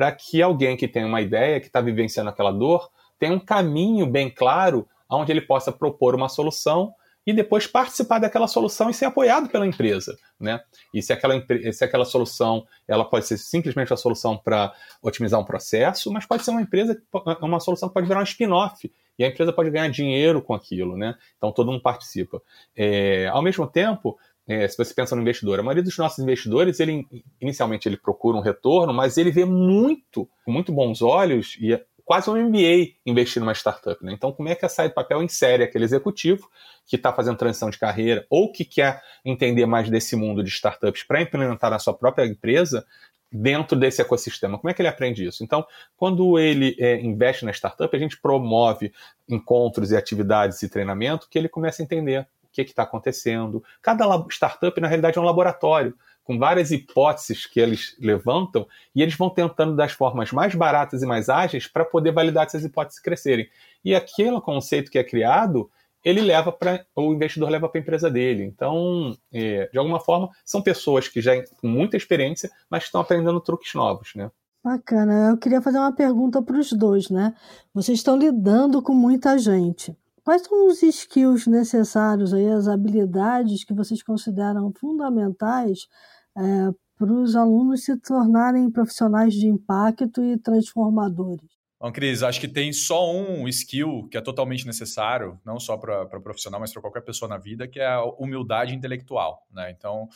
para 0.00 0.12
que 0.12 0.40
alguém 0.40 0.78
que 0.78 0.88
tem 0.88 1.04
uma 1.04 1.20
ideia, 1.20 1.60
que 1.60 1.66
está 1.66 1.78
vivenciando 1.78 2.30
aquela 2.30 2.50
dor, 2.50 2.90
tenha 3.18 3.34
um 3.34 3.38
caminho 3.38 4.06
bem 4.06 4.30
claro 4.30 4.88
onde 5.10 5.30
ele 5.30 5.42
possa 5.42 5.70
propor 5.70 6.14
uma 6.14 6.26
solução 6.26 6.94
e 7.26 7.34
depois 7.34 7.66
participar 7.66 8.18
daquela 8.18 8.48
solução 8.48 8.88
e 8.88 8.94
ser 8.94 9.04
apoiado 9.04 9.50
pela 9.50 9.66
empresa, 9.66 10.16
né? 10.40 10.58
E 10.94 11.02
se 11.02 11.12
aquela, 11.12 11.34
se 11.70 11.84
aquela 11.84 12.06
solução, 12.06 12.66
ela 12.88 13.04
pode 13.04 13.26
ser 13.26 13.36
simplesmente 13.36 13.92
a 13.92 13.96
solução 13.96 14.38
para 14.38 14.72
otimizar 15.02 15.38
um 15.38 15.44
processo, 15.44 16.10
mas 16.10 16.24
pode 16.24 16.46
ser 16.46 16.50
uma 16.52 16.62
empresa, 16.62 16.98
uma 17.42 17.60
solução 17.60 17.86
que 17.86 17.92
pode 17.92 18.08
virar 18.08 18.20
um 18.20 18.24
spin-off 18.24 18.90
e 19.18 19.24
a 19.24 19.28
empresa 19.28 19.52
pode 19.52 19.68
ganhar 19.68 19.90
dinheiro 19.90 20.40
com 20.40 20.54
aquilo, 20.54 20.96
né? 20.96 21.14
Então 21.36 21.52
todo 21.52 21.70
mundo 21.70 21.82
participa. 21.82 22.40
É, 22.74 23.26
ao 23.26 23.42
mesmo 23.42 23.66
tempo, 23.66 24.18
é, 24.50 24.66
se 24.66 24.76
você 24.76 24.92
pensa 24.92 25.14
no 25.14 25.22
investidor, 25.22 25.60
a 25.60 25.62
maioria 25.62 25.84
dos 25.84 25.96
nossos 25.96 26.18
investidores, 26.18 26.80
ele 26.80 27.06
inicialmente 27.40 27.88
ele 27.88 27.96
procura 27.96 28.36
um 28.36 28.40
retorno, 28.40 28.92
mas 28.92 29.16
ele 29.16 29.30
vê 29.30 29.44
muito, 29.44 30.28
com 30.44 30.50
muito 30.50 30.72
bons 30.72 31.00
olhos, 31.00 31.56
e 31.60 31.80
quase 32.04 32.28
um 32.28 32.34
MBA 32.34 32.94
investir 33.06 33.38
numa 33.38 33.54
startup. 33.54 34.04
Né? 34.04 34.12
Então, 34.12 34.32
como 34.32 34.48
é 34.48 34.56
que 34.56 34.66
a 34.66 34.68
Sai 34.68 34.90
Papel 34.90 35.22
insere 35.22 35.62
aquele 35.62 35.84
executivo 35.84 36.50
que 36.84 36.96
está 36.96 37.12
fazendo 37.12 37.38
transição 37.38 37.70
de 37.70 37.78
carreira 37.78 38.26
ou 38.28 38.50
que 38.50 38.64
quer 38.64 39.00
entender 39.24 39.66
mais 39.66 39.88
desse 39.88 40.16
mundo 40.16 40.42
de 40.42 40.50
startups 40.50 41.04
para 41.04 41.22
implementar 41.22 41.70
na 41.70 41.78
sua 41.78 41.94
própria 41.94 42.26
empresa 42.26 42.84
dentro 43.30 43.78
desse 43.78 44.02
ecossistema? 44.02 44.58
Como 44.58 44.68
é 44.68 44.74
que 44.74 44.82
ele 44.82 44.88
aprende 44.88 45.24
isso? 45.24 45.44
Então, 45.44 45.64
quando 45.96 46.36
ele 46.40 46.74
é, 46.80 47.00
investe 47.00 47.44
na 47.44 47.52
startup, 47.52 47.94
a 47.94 48.00
gente 48.00 48.20
promove 48.20 48.92
encontros 49.28 49.92
e 49.92 49.96
atividades 49.96 50.60
e 50.64 50.68
treinamento 50.68 51.28
que 51.30 51.38
ele 51.38 51.48
começa 51.48 51.80
a 51.80 51.84
entender 51.84 52.26
que 52.52 52.62
está 52.62 52.82
acontecendo. 52.82 53.62
Cada 53.80 54.04
startup, 54.30 54.80
na 54.80 54.88
realidade, 54.88 55.18
é 55.18 55.20
um 55.20 55.24
laboratório 55.24 55.94
com 56.24 56.38
várias 56.38 56.70
hipóteses 56.70 57.46
que 57.46 57.58
eles 57.58 57.96
levantam 57.98 58.66
e 58.94 59.02
eles 59.02 59.16
vão 59.16 59.30
tentando 59.30 59.74
das 59.74 59.92
formas 59.92 60.30
mais 60.30 60.54
baratas 60.54 61.02
e 61.02 61.06
mais 61.06 61.28
ágeis 61.28 61.66
para 61.66 61.84
poder 61.84 62.12
validar 62.12 62.46
essas 62.46 62.64
hipóteses 62.64 63.00
crescerem. 63.00 63.48
E 63.84 63.94
aquele 63.94 64.40
conceito 64.40 64.90
que 64.90 64.98
é 64.98 65.04
criado, 65.04 65.70
ele 66.04 66.20
leva 66.20 66.52
para 66.52 66.84
o 66.94 67.12
investidor 67.12 67.50
leva 67.50 67.68
para 67.68 67.80
a 67.80 67.82
empresa 67.82 68.10
dele. 68.10 68.44
Então, 68.44 69.16
é, 69.32 69.68
de 69.72 69.78
alguma 69.78 70.00
forma, 70.00 70.30
são 70.44 70.62
pessoas 70.62 71.08
que 71.08 71.20
já 71.20 71.32
com 71.60 71.68
muita 71.68 71.96
experiência, 71.96 72.50
mas 72.68 72.84
estão 72.84 73.00
aprendendo 73.00 73.40
truques 73.40 73.74
novos, 73.74 74.14
né? 74.14 74.30
Bacana. 74.62 75.30
Eu 75.30 75.38
queria 75.38 75.62
fazer 75.62 75.78
uma 75.78 75.92
pergunta 75.92 76.42
para 76.42 76.58
os 76.58 76.72
dois, 76.72 77.08
né? 77.08 77.34
Vocês 77.72 77.98
estão 77.98 78.16
lidando 78.16 78.82
com 78.82 78.94
muita 78.94 79.38
gente. 79.38 79.96
Quais 80.24 80.42
são 80.42 80.66
os 80.66 80.82
skills 80.82 81.46
necessários 81.46 82.34
aí, 82.34 82.48
as 82.48 82.68
habilidades 82.68 83.64
que 83.64 83.74
vocês 83.74 84.02
consideram 84.02 84.72
fundamentais 84.78 85.88
é, 86.36 86.70
para 86.96 87.12
os 87.12 87.34
alunos 87.34 87.84
se 87.84 87.96
tornarem 87.96 88.70
profissionais 88.70 89.34
de 89.34 89.46
impacto 89.46 90.22
e 90.22 90.38
transformadores? 90.38 91.48
Bom, 91.80 91.90
Cris, 91.90 92.22
acho 92.22 92.38
que 92.38 92.46
tem 92.46 92.74
só 92.74 93.10
um 93.10 93.48
skill 93.48 94.06
que 94.10 94.18
é 94.18 94.20
totalmente 94.20 94.66
necessário, 94.66 95.40
não 95.42 95.58
só 95.58 95.78
para 95.78 96.06
profissional, 96.20 96.60
mas 96.60 96.70
para 96.70 96.82
qualquer 96.82 97.00
pessoa 97.00 97.26
na 97.26 97.38
vida, 97.38 97.66
que 97.66 97.80
é 97.80 97.86
a 97.86 98.04
humildade 98.04 98.74
intelectual. 98.74 99.46
Né? 99.50 99.70
Então, 99.70 100.06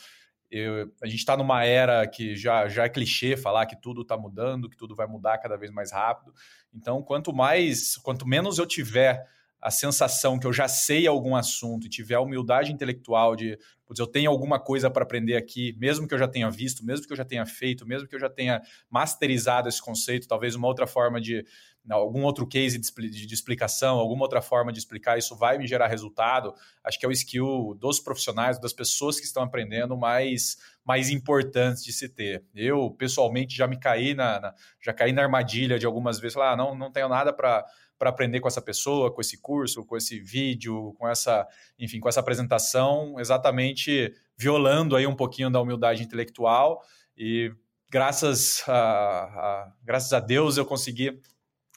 eu, 0.51 0.91
a 1.01 1.07
gente 1.07 1.17
está 1.17 1.35
numa 1.35 1.65
era 1.65 2.05
que 2.07 2.35
já, 2.35 2.67
já 2.67 2.83
é 2.83 2.89
clichê 2.89 3.35
falar 3.35 3.65
que 3.65 3.75
tudo 3.75 4.03
está 4.03 4.15
mudando, 4.15 4.69
que 4.69 4.77
tudo 4.77 4.95
vai 4.95 5.07
mudar 5.07 5.39
cada 5.39 5.57
vez 5.57 5.71
mais 5.71 5.91
rápido. 5.91 6.31
Então, 6.71 7.01
quanto 7.01 7.33
mais, 7.33 7.97
quanto 7.97 8.27
menos 8.27 8.59
eu 8.59 8.67
tiver 8.67 9.25
a 9.65 9.71
sensação 9.71 10.37
que 10.37 10.45
eu 10.45 10.53
já 10.53 10.67
sei 10.67 11.07
algum 11.07 11.35
assunto 11.35 11.87
e 11.87 11.89
tiver 11.89 12.13
a 12.13 12.21
humildade 12.21 12.71
intelectual 12.71 13.35
de, 13.35 13.57
putz, 13.83 13.99
eu 13.99 14.05
tenho 14.05 14.29
alguma 14.29 14.59
coisa 14.59 14.91
para 14.91 15.01
aprender 15.01 15.35
aqui, 15.35 15.75
mesmo 15.79 16.07
que 16.07 16.13
eu 16.13 16.19
já 16.19 16.27
tenha 16.27 16.47
visto, 16.51 16.85
mesmo 16.85 17.07
que 17.07 17.11
eu 17.11 17.17
já 17.17 17.25
tenha 17.25 17.47
feito, 17.47 17.83
mesmo 17.83 18.07
que 18.07 18.13
eu 18.13 18.19
já 18.19 18.29
tenha 18.29 18.61
masterizado 18.87 19.67
esse 19.67 19.81
conceito, 19.81 20.27
talvez 20.27 20.53
uma 20.53 20.67
outra 20.67 20.85
forma 20.85 21.19
de, 21.19 21.43
algum 21.89 22.21
outro 22.21 22.45
case 22.45 22.77
de, 22.77 23.33
explicação, 23.33 23.97
alguma 23.97 24.21
outra 24.25 24.39
forma 24.39 24.71
de 24.71 24.77
explicar, 24.77 25.17
isso 25.17 25.35
vai 25.35 25.57
me 25.57 25.65
gerar 25.65 25.87
resultado. 25.87 26.53
Acho 26.83 26.99
que 26.99 27.05
é 27.07 27.09
o 27.09 27.11
skill 27.11 27.75
dos 27.79 27.99
profissionais, 27.99 28.59
das 28.59 28.71
pessoas 28.71 29.19
que 29.19 29.25
estão 29.25 29.41
aprendendo 29.41 29.97
mais, 29.97 30.57
mais 30.83 31.09
importantes 31.09 31.83
de 31.83 31.91
se 31.91 32.07
ter. 32.07 32.43
Eu, 32.53 32.91
pessoalmente, 32.91 33.57
já 33.57 33.65
me 33.65 33.79
caí 33.79 34.13
na, 34.13 34.39
na 34.39 34.53
já 34.79 34.93
caí 34.93 35.11
na 35.11 35.23
armadilha 35.23 35.79
de 35.79 35.87
algumas 35.87 36.19
vezes, 36.19 36.35
lá, 36.35 36.51
ah, 36.51 36.55
não, 36.55 36.75
não 36.75 36.91
tenho 36.91 37.09
nada 37.09 37.33
para 37.33 37.65
para 37.97 38.09
aprender 38.09 38.39
com 38.39 38.47
essa 38.47 38.61
pessoa, 38.61 39.13
com 39.13 39.21
esse 39.21 39.41
curso, 39.41 39.85
com 39.85 39.95
esse 39.95 40.19
vídeo, 40.19 40.93
com 40.97 41.07
essa, 41.07 41.47
enfim, 41.79 41.99
com 41.99 42.09
essa 42.09 42.19
apresentação, 42.19 43.19
exatamente 43.19 44.13
violando 44.37 44.95
aí 44.95 45.07
um 45.07 45.15
pouquinho 45.15 45.49
da 45.49 45.61
humildade 45.61 46.03
intelectual 46.03 46.81
e 47.17 47.51
graças 47.89 48.63
a, 48.67 48.73
a 48.73 49.73
graças 49.83 50.11
a 50.11 50.19
Deus 50.19 50.57
eu 50.57 50.65
consegui 50.65 51.21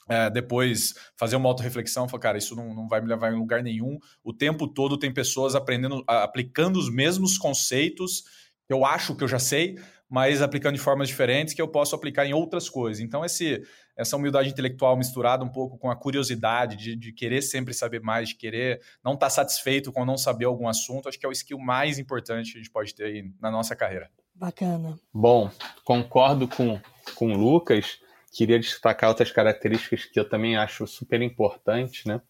é, 0.09 0.29
depois 0.29 0.95
fazer 1.15 1.35
uma 1.35 1.47
autorreflexão, 1.47 2.09
falar, 2.09 2.21
cara, 2.21 2.37
isso 2.37 2.55
não, 2.55 2.73
não 2.73 2.87
vai 2.87 2.99
me 2.99 3.07
levar 3.07 3.31
em 3.31 3.37
lugar 3.37 3.61
nenhum. 3.61 3.99
O 4.23 4.33
tempo 4.33 4.67
todo 4.67 4.97
tem 4.97 5.13
pessoas 5.13 5.53
aprendendo, 5.55 6.03
aplicando 6.07 6.79
os 6.79 6.91
mesmos 6.91 7.37
conceitos 7.37 8.23
eu 8.69 8.85
acho 8.85 9.15
que 9.15 9.23
eu 9.23 9.27
já 9.27 9.39
sei, 9.39 9.75
mas 10.07 10.41
aplicando 10.41 10.75
de 10.75 10.81
formas 10.81 11.09
diferentes 11.09 11.55
que 11.55 11.61
eu 11.61 11.67
posso 11.67 11.95
aplicar 11.95 12.25
em 12.25 12.33
outras 12.33 12.69
coisas. 12.69 13.01
Então, 13.01 13.25
esse, 13.25 13.61
essa 13.99 14.15
humildade 14.15 14.47
intelectual 14.47 14.95
misturada 14.95 15.43
um 15.43 15.49
pouco 15.49 15.77
com 15.77 15.91
a 15.91 15.95
curiosidade 15.95 16.77
de, 16.77 16.95
de 16.95 17.11
querer 17.11 17.41
sempre 17.41 17.73
saber 17.73 17.99
mais, 17.99 18.29
de 18.29 18.35
querer 18.35 18.81
não 19.03 19.13
estar 19.13 19.25
tá 19.25 19.29
satisfeito 19.29 19.91
com 19.91 20.05
não 20.05 20.17
saber 20.17 20.45
algum 20.45 20.69
assunto, 20.69 21.09
acho 21.09 21.19
que 21.19 21.25
é 21.25 21.29
o 21.29 21.33
skill 21.33 21.59
mais 21.59 21.99
importante 21.99 22.53
que 22.53 22.57
a 22.57 22.61
gente 22.61 22.71
pode 22.71 22.95
ter 22.95 23.03
aí 23.03 23.29
na 23.41 23.51
nossa 23.51 23.75
carreira. 23.75 24.09
Bacana. 24.33 24.97
Bom, 25.13 25.51
concordo 25.83 26.47
com, 26.47 26.79
com 27.13 27.33
o 27.33 27.37
Lucas. 27.37 27.99
Queria 28.31 28.57
destacar 28.57 29.09
outras 29.09 29.33
características 29.33 30.05
que 30.05 30.17
eu 30.17 30.27
também 30.27 30.55
acho 30.55 30.87
super 30.87 31.21
importantes, 31.21 32.05
né? 32.05 32.21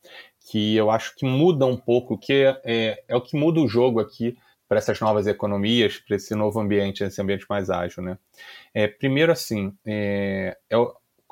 Que 0.49 0.75
eu 0.75 0.89
acho 0.89 1.15
que 1.15 1.25
muda 1.25 1.67
um 1.67 1.77
pouco, 1.77 2.17
que 2.17 2.33
é, 2.33 2.61
é, 2.65 3.03
é 3.07 3.15
o 3.15 3.21
que 3.21 3.37
muda 3.37 3.59
o 3.59 3.67
jogo 3.67 3.99
aqui 3.99 4.35
para 4.67 4.79
essas 4.79 4.99
novas 4.99 5.27
economias, 5.27 5.99
para 5.99 6.15
esse 6.15 6.33
novo 6.33 6.59
ambiente, 6.59 7.03
esse 7.03 7.21
ambiente 7.21 7.45
mais 7.47 7.69
ágil, 7.69 8.01
né? 8.01 8.17
É, 8.73 8.87
primeiro, 8.87 9.31
assim, 9.31 9.71
é, 9.85 10.57
é 10.67 10.75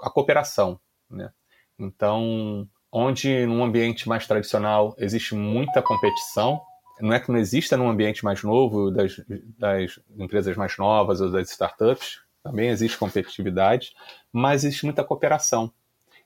a 0.01 0.09
cooperação, 0.09 0.79
né? 1.09 1.31
Então, 1.79 2.67
onde 2.91 3.45
num 3.45 3.63
ambiente 3.63 4.07
mais 4.09 4.25
tradicional 4.25 4.95
existe 4.97 5.35
muita 5.35 5.81
competição, 5.81 6.61
não 6.99 7.13
é 7.13 7.19
que 7.19 7.31
não 7.31 7.37
exista 7.37 7.77
num 7.77 7.89
ambiente 7.89 8.25
mais 8.25 8.41
novo, 8.43 8.89
das, 8.89 9.21
das 9.57 9.99
empresas 10.17 10.55
mais 10.57 10.77
novas 10.77 11.21
ou 11.21 11.31
das 11.31 11.51
startups, 11.51 12.21
também 12.41 12.69
existe 12.69 12.97
competitividade, 12.97 13.93
mas 14.31 14.63
existe 14.63 14.85
muita 14.85 15.03
cooperação. 15.03 15.71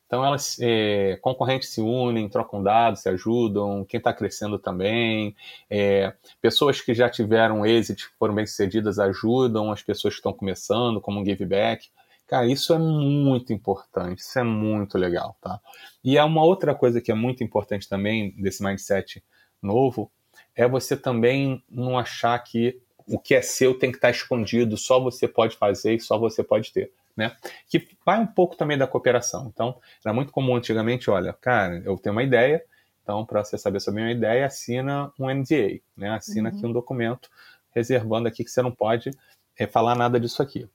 Então, 0.06 0.26
elas, 0.26 0.58
é, 0.60 1.18
concorrentes 1.22 1.70
se 1.70 1.80
unem, 1.80 2.28
trocam 2.28 2.62
dados, 2.62 3.02
se 3.02 3.08
ajudam, 3.08 3.86
quem 3.86 3.98
está 3.98 4.14
crescendo 4.14 4.60
também. 4.60 5.34
É, 5.70 6.14
pessoas 6.42 6.82
que 6.82 6.94
já 6.94 7.10
tiveram 7.10 7.66
êxito, 7.66 8.12
foram 8.20 8.36
bem-sucedidas, 8.36 9.00
ajudam 9.00 9.72
as 9.72 9.82
pessoas 9.82 10.14
que 10.14 10.20
estão 10.20 10.34
começando, 10.34 11.00
como 11.00 11.22
um 11.22 11.26
give 11.26 11.46
back. 11.46 11.90
Cara, 12.32 12.48
isso 12.48 12.74
é 12.74 12.80
muito 12.80 13.52
importante, 13.52 14.20
isso 14.20 14.40
é 14.40 14.44
muito 14.44 14.98
legal, 14.98 15.38
tá? 15.42 15.60
E 16.02 16.18
é 16.18 16.24
uma 16.24 16.46
outra 16.46 16.74
coisa 16.74 17.02
que 17.02 17.12
é 17.12 17.16
muito 17.16 17.44
importante 17.44 17.90
também 17.90 18.32
desse 18.42 18.64
mindset 18.64 19.22
novo, 19.62 20.10
é 20.56 20.66
você 20.66 20.96
também 20.96 21.62
não 21.70 22.00
achar 22.00 22.40
que 22.40 22.82
o 23.06 23.20
que 23.20 23.36
é 23.36 23.42
seu 23.42 23.78
tem 23.78 23.92
que 23.92 23.98
estar 23.98 24.12
escondido, 24.12 24.78
só 24.78 24.98
você 24.98 25.28
pode 25.28 25.58
fazer 25.58 25.96
e 25.96 26.00
só 26.00 26.18
você 26.18 26.42
pode 26.42 26.72
ter 26.72 26.94
né? 27.18 27.36
Que 27.68 27.86
vai 28.06 28.18
um 28.18 28.26
pouco 28.26 28.56
também 28.56 28.78
da 28.78 28.88
cooperação. 28.88 29.48
Então, 29.54 29.78
era 30.04 30.14
muito 30.14 30.32
comum 30.32 30.56
antigamente, 30.56 31.10
olha, 31.10 31.34
cara, 31.34 31.82
eu 31.86 31.98
tenho 31.98 32.14
uma 32.14 32.24
ideia, 32.24 32.64
então 33.04 33.26
para 33.26 33.44
você 33.44 33.58
saber 33.58 33.82
sobre 33.82 34.02
a 34.02 34.06
minha 34.06 34.16
ideia, 34.16 34.46
assina 34.46 35.12
um 35.20 35.30
NDA, 35.30 35.82
né? 35.98 36.12
Assina 36.12 36.50
uhum. 36.50 36.56
aqui 36.56 36.66
um 36.66 36.72
documento 36.72 37.30
reservando 37.76 38.30
aqui 38.30 38.46
que 38.46 38.50
você 38.50 38.62
não 38.62 38.72
pode 38.72 39.12
é, 39.60 39.68
falar 39.68 39.96
nada 39.96 40.18
disso 40.18 40.42
aqui. 40.42 40.70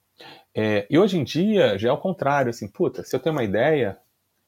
É, 0.53 0.87
e 0.89 0.97
hoje 0.97 1.17
em 1.17 1.23
dia 1.23 1.77
já 1.77 1.89
é 1.89 1.91
o 1.91 1.97
contrário, 1.97 2.49
assim, 2.49 2.67
puta, 2.67 3.03
se 3.03 3.15
eu 3.15 3.19
tenho 3.19 3.35
uma 3.35 3.43
ideia, 3.43 3.97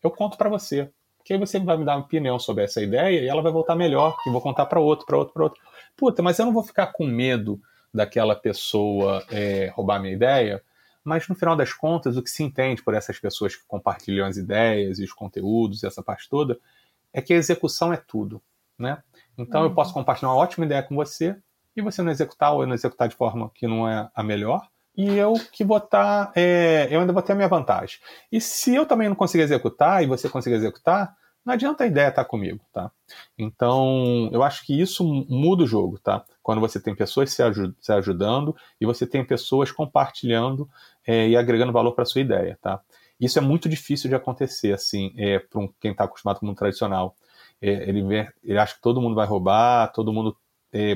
eu 0.03 0.09
conto 0.09 0.37
para 0.37 0.49
você. 0.49 0.89
Que 1.23 1.33
aí 1.33 1.39
você 1.39 1.59
vai 1.59 1.77
me 1.77 1.85
dar 1.85 1.95
uma 1.97 2.05
opinião 2.05 2.39
sobre 2.39 2.63
essa 2.63 2.81
ideia 2.81 3.21
e 3.21 3.27
ela 3.27 3.41
vai 3.41 3.51
voltar 3.51 3.75
melhor, 3.75 4.17
que 4.23 4.29
eu 4.29 4.33
vou 4.33 4.41
contar 4.41 4.65
para 4.65 4.79
outro, 4.79 5.05
para 5.05 5.17
outro, 5.17 5.33
para 5.33 5.43
outro. 5.43 5.61
Puta, 5.95 6.23
mas 6.23 6.39
eu 6.39 6.45
não 6.45 6.53
vou 6.53 6.63
ficar 6.63 6.87
com 6.87 7.05
medo 7.05 7.61
daquela 7.93 8.35
pessoa 8.35 9.23
é, 9.29 9.71
roubar 9.75 9.99
minha 9.99 10.13
ideia, 10.13 10.63
mas 11.03 11.27
no 11.27 11.35
final 11.35 11.55
das 11.55 11.73
contas, 11.73 12.17
o 12.17 12.23
que 12.23 12.29
se 12.29 12.43
entende 12.43 12.83
por 12.83 12.93
essas 12.93 13.19
pessoas 13.19 13.55
que 13.55 13.63
compartilham 13.67 14.25
as 14.25 14.37
ideias 14.37 14.99
e 14.99 15.03
os 15.03 15.13
conteúdos, 15.13 15.83
e 15.83 15.87
essa 15.87 16.03
parte 16.03 16.29
toda, 16.29 16.59
é 17.13 17.21
que 17.21 17.33
a 17.33 17.37
execução 17.37 17.91
é 17.91 17.97
tudo, 17.97 18.41
né? 18.77 19.01
Então 19.37 19.61
uhum. 19.61 19.67
eu 19.67 19.73
posso 19.73 19.93
compartilhar 19.93 20.29
uma 20.29 20.37
ótima 20.37 20.65
ideia 20.65 20.83
com 20.83 20.95
você 20.95 21.35
e 21.75 21.81
você 21.81 22.01
não 22.01 22.11
executar 22.11 22.53
ou 22.53 22.65
não 22.65 22.73
executar 22.73 23.07
de 23.07 23.15
forma 23.15 23.49
que 23.53 23.67
não 23.67 23.87
é 23.87 24.09
a 24.13 24.23
melhor, 24.23 24.67
e 24.99 25.17
eu 25.17 25.33
que 25.53 25.63
vou 25.63 25.77
estar, 25.77 26.25
tá, 26.25 26.31
é, 26.35 26.89
eu 26.91 26.99
ainda 26.99 27.13
vou 27.13 27.21
ter 27.21 27.31
a 27.31 27.35
minha 27.35 27.47
vantagem. 27.47 27.99
E 28.29 28.41
se 28.41 28.75
eu 28.75 28.85
também 28.85 29.07
não 29.07 29.15
conseguir 29.15 29.45
executar 29.45 30.03
e 30.03 30.07
você 30.07 30.27
conseguir 30.27 30.57
executar, 30.57 31.15
não 31.45 31.53
adianta 31.53 31.85
a 31.85 31.87
ideia 31.87 32.09
estar 32.09 32.25
comigo, 32.25 32.59
tá? 32.73 32.91
Então, 33.37 34.29
eu 34.33 34.43
acho 34.43 34.65
que 34.65 34.77
isso 34.77 35.05
muda 35.05 35.63
o 35.63 35.67
jogo, 35.67 35.97
tá? 35.99 36.25
Quando 36.43 36.59
você 36.59 36.81
tem 36.81 36.93
pessoas 36.93 37.31
se, 37.31 37.41
se 37.79 37.93
ajudando 37.93 38.53
e 38.79 38.85
você 38.85 39.07
tem 39.07 39.23
pessoas 39.23 39.71
compartilhando 39.71 40.69
é, 41.07 41.29
e 41.29 41.37
agregando 41.37 41.71
valor 41.71 41.93
para 41.93 42.03
sua 42.03 42.19
ideia, 42.19 42.59
tá? 42.61 42.81
Isso 43.17 43.39
é 43.39 43.41
muito 43.41 43.69
difícil 43.69 44.09
de 44.09 44.15
acontecer, 44.15 44.73
assim, 44.73 45.13
é, 45.15 45.39
para 45.39 45.61
um, 45.61 45.73
quem 45.79 45.91
está 45.91 46.03
acostumado 46.03 46.41
com 46.41 46.45
o 46.45 46.49
mundo 46.49 46.57
tradicional. 46.57 47.15
É, 47.61 47.89
ele, 47.89 48.03
vê, 48.03 48.27
ele 48.43 48.59
acha 48.59 48.75
que 48.75 48.81
todo 48.81 48.99
mundo 48.99 49.15
vai 49.15 49.25
roubar, 49.25 49.93
todo 49.93 50.11
mundo 50.11 50.35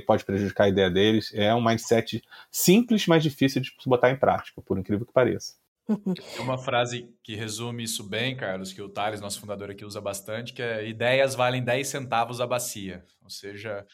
pode 0.05 0.23
prejudicar 0.25 0.65
a 0.65 0.69
ideia 0.69 0.89
deles. 0.89 1.31
É 1.33 1.53
um 1.53 1.63
mindset 1.63 2.23
simples, 2.51 3.07
mas 3.07 3.23
difícil 3.23 3.61
de 3.61 3.71
botar 3.85 4.11
em 4.11 4.17
prática, 4.17 4.61
por 4.61 4.77
incrível 4.77 5.05
que 5.05 5.13
pareça. 5.13 5.55
Tem 5.85 6.39
uma 6.39 6.57
frase 6.57 7.09
que 7.21 7.35
resume 7.35 7.83
isso 7.83 8.07
bem, 8.07 8.35
Carlos, 8.37 8.71
que 8.71 8.81
o 8.81 8.87
Thales, 8.87 9.19
nosso 9.19 9.39
fundador 9.39 9.69
aqui, 9.69 9.83
usa 9.83 9.99
bastante, 9.99 10.53
que 10.53 10.61
é 10.61 10.87
ideias 10.87 11.35
valem 11.35 11.63
10 11.63 11.87
centavos 11.87 12.39
a 12.39 12.47
bacia. 12.47 13.03
Ou 13.21 13.29
seja, 13.29 13.85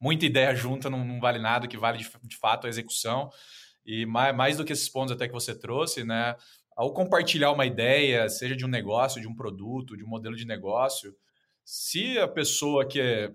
muita 0.00 0.24
ideia 0.24 0.54
junta 0.54 0.88
não, 0.88 1.04
não 1.04 1.20
vale 1.20 1.38
nada, 1.38 1.66
o 1.66 1.68
que 1.68 1.76
vale 1.76 1.98
de, 1.98 2.10
de 2.22 2.36
fato 2.36 2.66
a 2.66 2.70
execução. 2.70 3.28
E 3.84 4.06
mais, 4.06 4.34
mais, 4.34 4.56
do 4.56 4.64
que 4.64 4.72
esses 4.72 4.88
pontos 4.88 5.12
até 5.12 5.26
que 5.26 5.34
você 5.34 5.54
trouxe, 5.54 6.04
né? 6.04 6.34
ao 6.76 6.92
compartilhar 6.92 7.52
uma 7.52 7.66
ideia, 7.66 8.28
seja 8.28 8.56
de 8.56 8.64
um 8.64 8.68
negócio, 8.68 9.20
de 9.20 9.28
um 9.28 9.34
produto, 9.34 9.96
de 9.96 10.04
um 10.04 10.08
modelo 10.08 10.34
de 10.34 10.44
negócio, 10.44 11.14
se 11.64 12.18
a 12.18 12.28
pessoa 12.28 12.86
que, 12.86 13.00
é, 13.00 13.32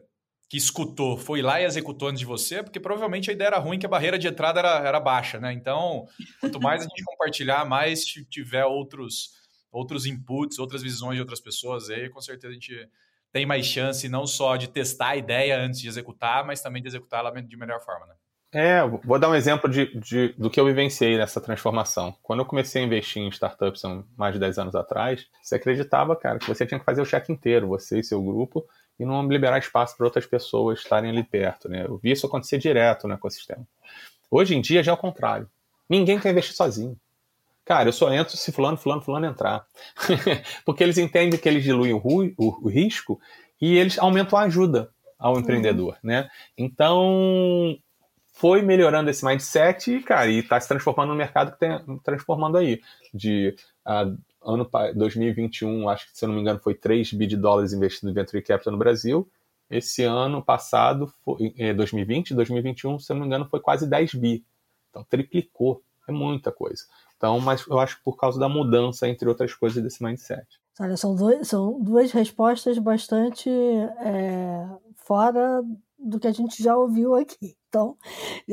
que 0.49 0.57
escutou 0.57 1.15
foi 1.15 1.43
lá 1.43 1.61
e 1.61 1.65
executou 1.65 2.09
antes 2.09 2.19
de 2.19 2.25
você, 2.25 2.63
porque 2.63 2.79
provavelmente 2.79 3.29
a 3.29 3.33
ideia 3.33 3.49
era 3.49 3.59
ruim, 3.59 3.77
que 3.77 3.85
a 3.85 3.89
barreira 3.89 4.17
de 4.17 4.27
entrada 4.27 4.59
era, 4.59 4.79
era 4.79 4.99
baixa, 4.99 5.39
né? 5.39 5.53
Então, 5.53 6.07
quanto 6.41 6.59
mais 6.59 6.81
a 6.81 6.85
gente 6.85 7.03
compartilhar, 7.03 7.63
mais 7.65 8.03
tiver 8.03 8.65
outros, 8.65 9.29
outros 9.71 10.07
inputs, 10.07 10.57
outras 10.57 10.81
visões 10.81 11.15
de 11.15 11.21
outras 11.21 11.39
pessoas, 11.39 11.91
aí 11.91 12.09
com 12.09 12.19
certeza 12.19 12.49
a 12.49 12.53
gente 12.53 12.89
tem 13.31 13.45
mais 13.45 13.67
chance 13.67 14.09
não 14.09 14.25
só 14.25 14.55
de 14.55 14.67
testar 14.67 15.09
a 15.09 15.15
ideia 15.15 15.59
antes 15.59 15.79
de 15.79 15.87
executar, 15.87 16.43
mas 16.43 16.61
também 16.61 16.81
de 16.81 16.87
executá-la 16.87 17.29
de 17.29 17.55
melhor 17.55 17.79
forma, 17.79 18.07
né? 18.07 18.15
É, 18.51 18.81
vou 18.81 19.19
dar 19.19 19.29
um 19.29 19.35
exemplo 19.35 19.69
de, 19.69 19.95
de, 19.99 20.29
do 20.29 20.49
que 20.49 20.59
eu 20.59 20.65
vivenciei 20.65 21.15
nessa 21.15 21.39
transformação. 21.39 22.15
Quando 22.23 22.39
eu 22.39 22.45
comecei 22.45 22.81
a 22.81 22.85
investir 22.85 23.21
em 23.21 23.29
startups 23.29 23.85
há 23.85 24.03
mais 24.17 24.33
de 24.33 24.39
10 24.39 24.57
anos 24.57 24.75
atrás, 24.75 25.27
você 25.43 25.53
acreditava, 25.53 26.15
cara, 26.15 26.39
que 26.39 26.47
você 26.47 26.65
tinha 26.65 26.79
que 26.79 26.85
fazer 26.85 26.99
o 26.99 27.05
cheque 27.05 27.31
inteiro, 27.31 27.67
você 27.67 27.99
e 27.99 28.03
seu 28.03 28.19
grupo, 28.23 28.67
e 28.99 29.05
não 29.05 29.27
liberar 29.27 29.57
espaço 29.57 29.95
para 29.95 30.05
outras 30.05 30.25
pessoas 30.25 30.79
estarem 30.79 31.09
ali 31.09 31.23
perto. 31.23 31.69
Né? 31.69 31.85
Eu 31.85 31.97
vi 31.97 32.11
isso 32.11 32.25
acontecer 32.25 32.57
direto 32.57 33.07
no 33.07 33.13
ecossistema. 33.13 33.65
Hoje 34.29 34.55
em 34.55 34.61
dia 34.61 34.83
já 34.83 34.91
é 34.91 34.93
o 34.93 34.97
contrário. 34.97 35.49
Ninguém 35.89 36.19
quer 36.19 36.31
investir 36.31 36.55
sozinho. 36.55 36.99
Cara, 37.65 37.89
eu 37.89 37.93
só 37.93 38.11
entro 38.11 38.35
se 38.35 38.51
fulano, 38.51 38.77
fulano, 38.77 39.01
fulano 39.01 39.25
entrar. 39.25 39.65
Porque 40.65 40.83
eles 40.83 40.97
entendem 40.97 41.39
que 41.39 41.47
eles 41.47 41.63
diluem 41.63 41.93
o, 41.93 42.01
o, 42.03 42.65
o 42.65 42.67
risco 42.67 43.19
e 43.61 43.77
eles 43.77 43.97
aumentam 43.97 44.37
a 44.37 44.43
ajuda 44.43 44.89
ao 45.17 45.33
uhum. 45.33 45.39
empreendedor, 45.39 45.97
né? 46.01 46.29
Então, 46.57 47.77
foi 48.33 48.61
melhorando 48.61 49.09
esse 49.09 49.25
mindset 49.25 49.91
e, 49.91 50.01
cara, 50.01 50.27
e 50.27 50.39
está 50.39 50.59
se 50.59 50.67
transformando 50.67 51.09
no 51.09 51.15
mercado 51.15 51.51
que 51.51 51.59
tem 51.59 51.77
transformando 52.03 52.57
aí. 52.57 52.81
De 53.13 53.53
uh, 53.85 54.17
ano 54.41 54.69
2021, 54.95 55.89
acho 55.89 56.11
que, 56.11 56.17
se 56.17 56.25
eu 56.25 56.27
não 56.29 56.35
me 56.35 56.41
engano, 56.41 56.59
foi 56.59 56.73
3 56.73 57.13
bi 57.13 57.27
de 57.27 57.37
dólares 57.37 57.73
investidos 57.73 58.11
em 58.11 58.13
Venture 58.13 58.41
Capital 58.41 58.73
no 58.73 58.79
Brasil. 58.79 59.29
Esse 59.69 60.03
ano 60.03 60.41
passado, 60.41 61.13
foi, 61.23 61.53
2020, 61.73 62.33
2021, 62.33 62.99
se 62.99 63.11
eu 63.11 63.15
não 63.15 63.21
me 63.21 63.27
engano, 63.27 63.45
foi 63.45 63.59
quase 63.59 63.87
10 63.87 64.15
bi. 64.15 64.43
Então, 64.89 65.03
triplicou. 65.03 65.83
É 66.07 66.11
muita 66.11 66.51
coisa. 66.51 66.85
Então, 67.15 67.39
mas 67.39 67.63
eu 67.67 67.77
acho 67.77 67.97
que 67.97 68.03
por 68.03 68.17
causa 68.17 68.39
da 68.39 68.49
mudança, 68.49 69.07
entre 69.07 69.29
outras 69.29 69.53
coisas, 69.53 69.83
desse 69.83 70.03
mindset. 70.03 70.47
Olha, 70.79 70.97
são, 70.97 71.13
dois, 71.13 71.47
são 71.47 71.79
duas 71.79 72.11
respostas 72.11 72.79
bastante 72.79 73.47
é, 73.49 74.67
fora 74.95 75.61
do 75.99 76.19
que 76.19 76.27
a 76.27 76.31
gente 76.31 76.63
já 76.63 76.75
ouviu 76.75 77.13
aqui. 77.13 77.55
Então, 77.69 77.95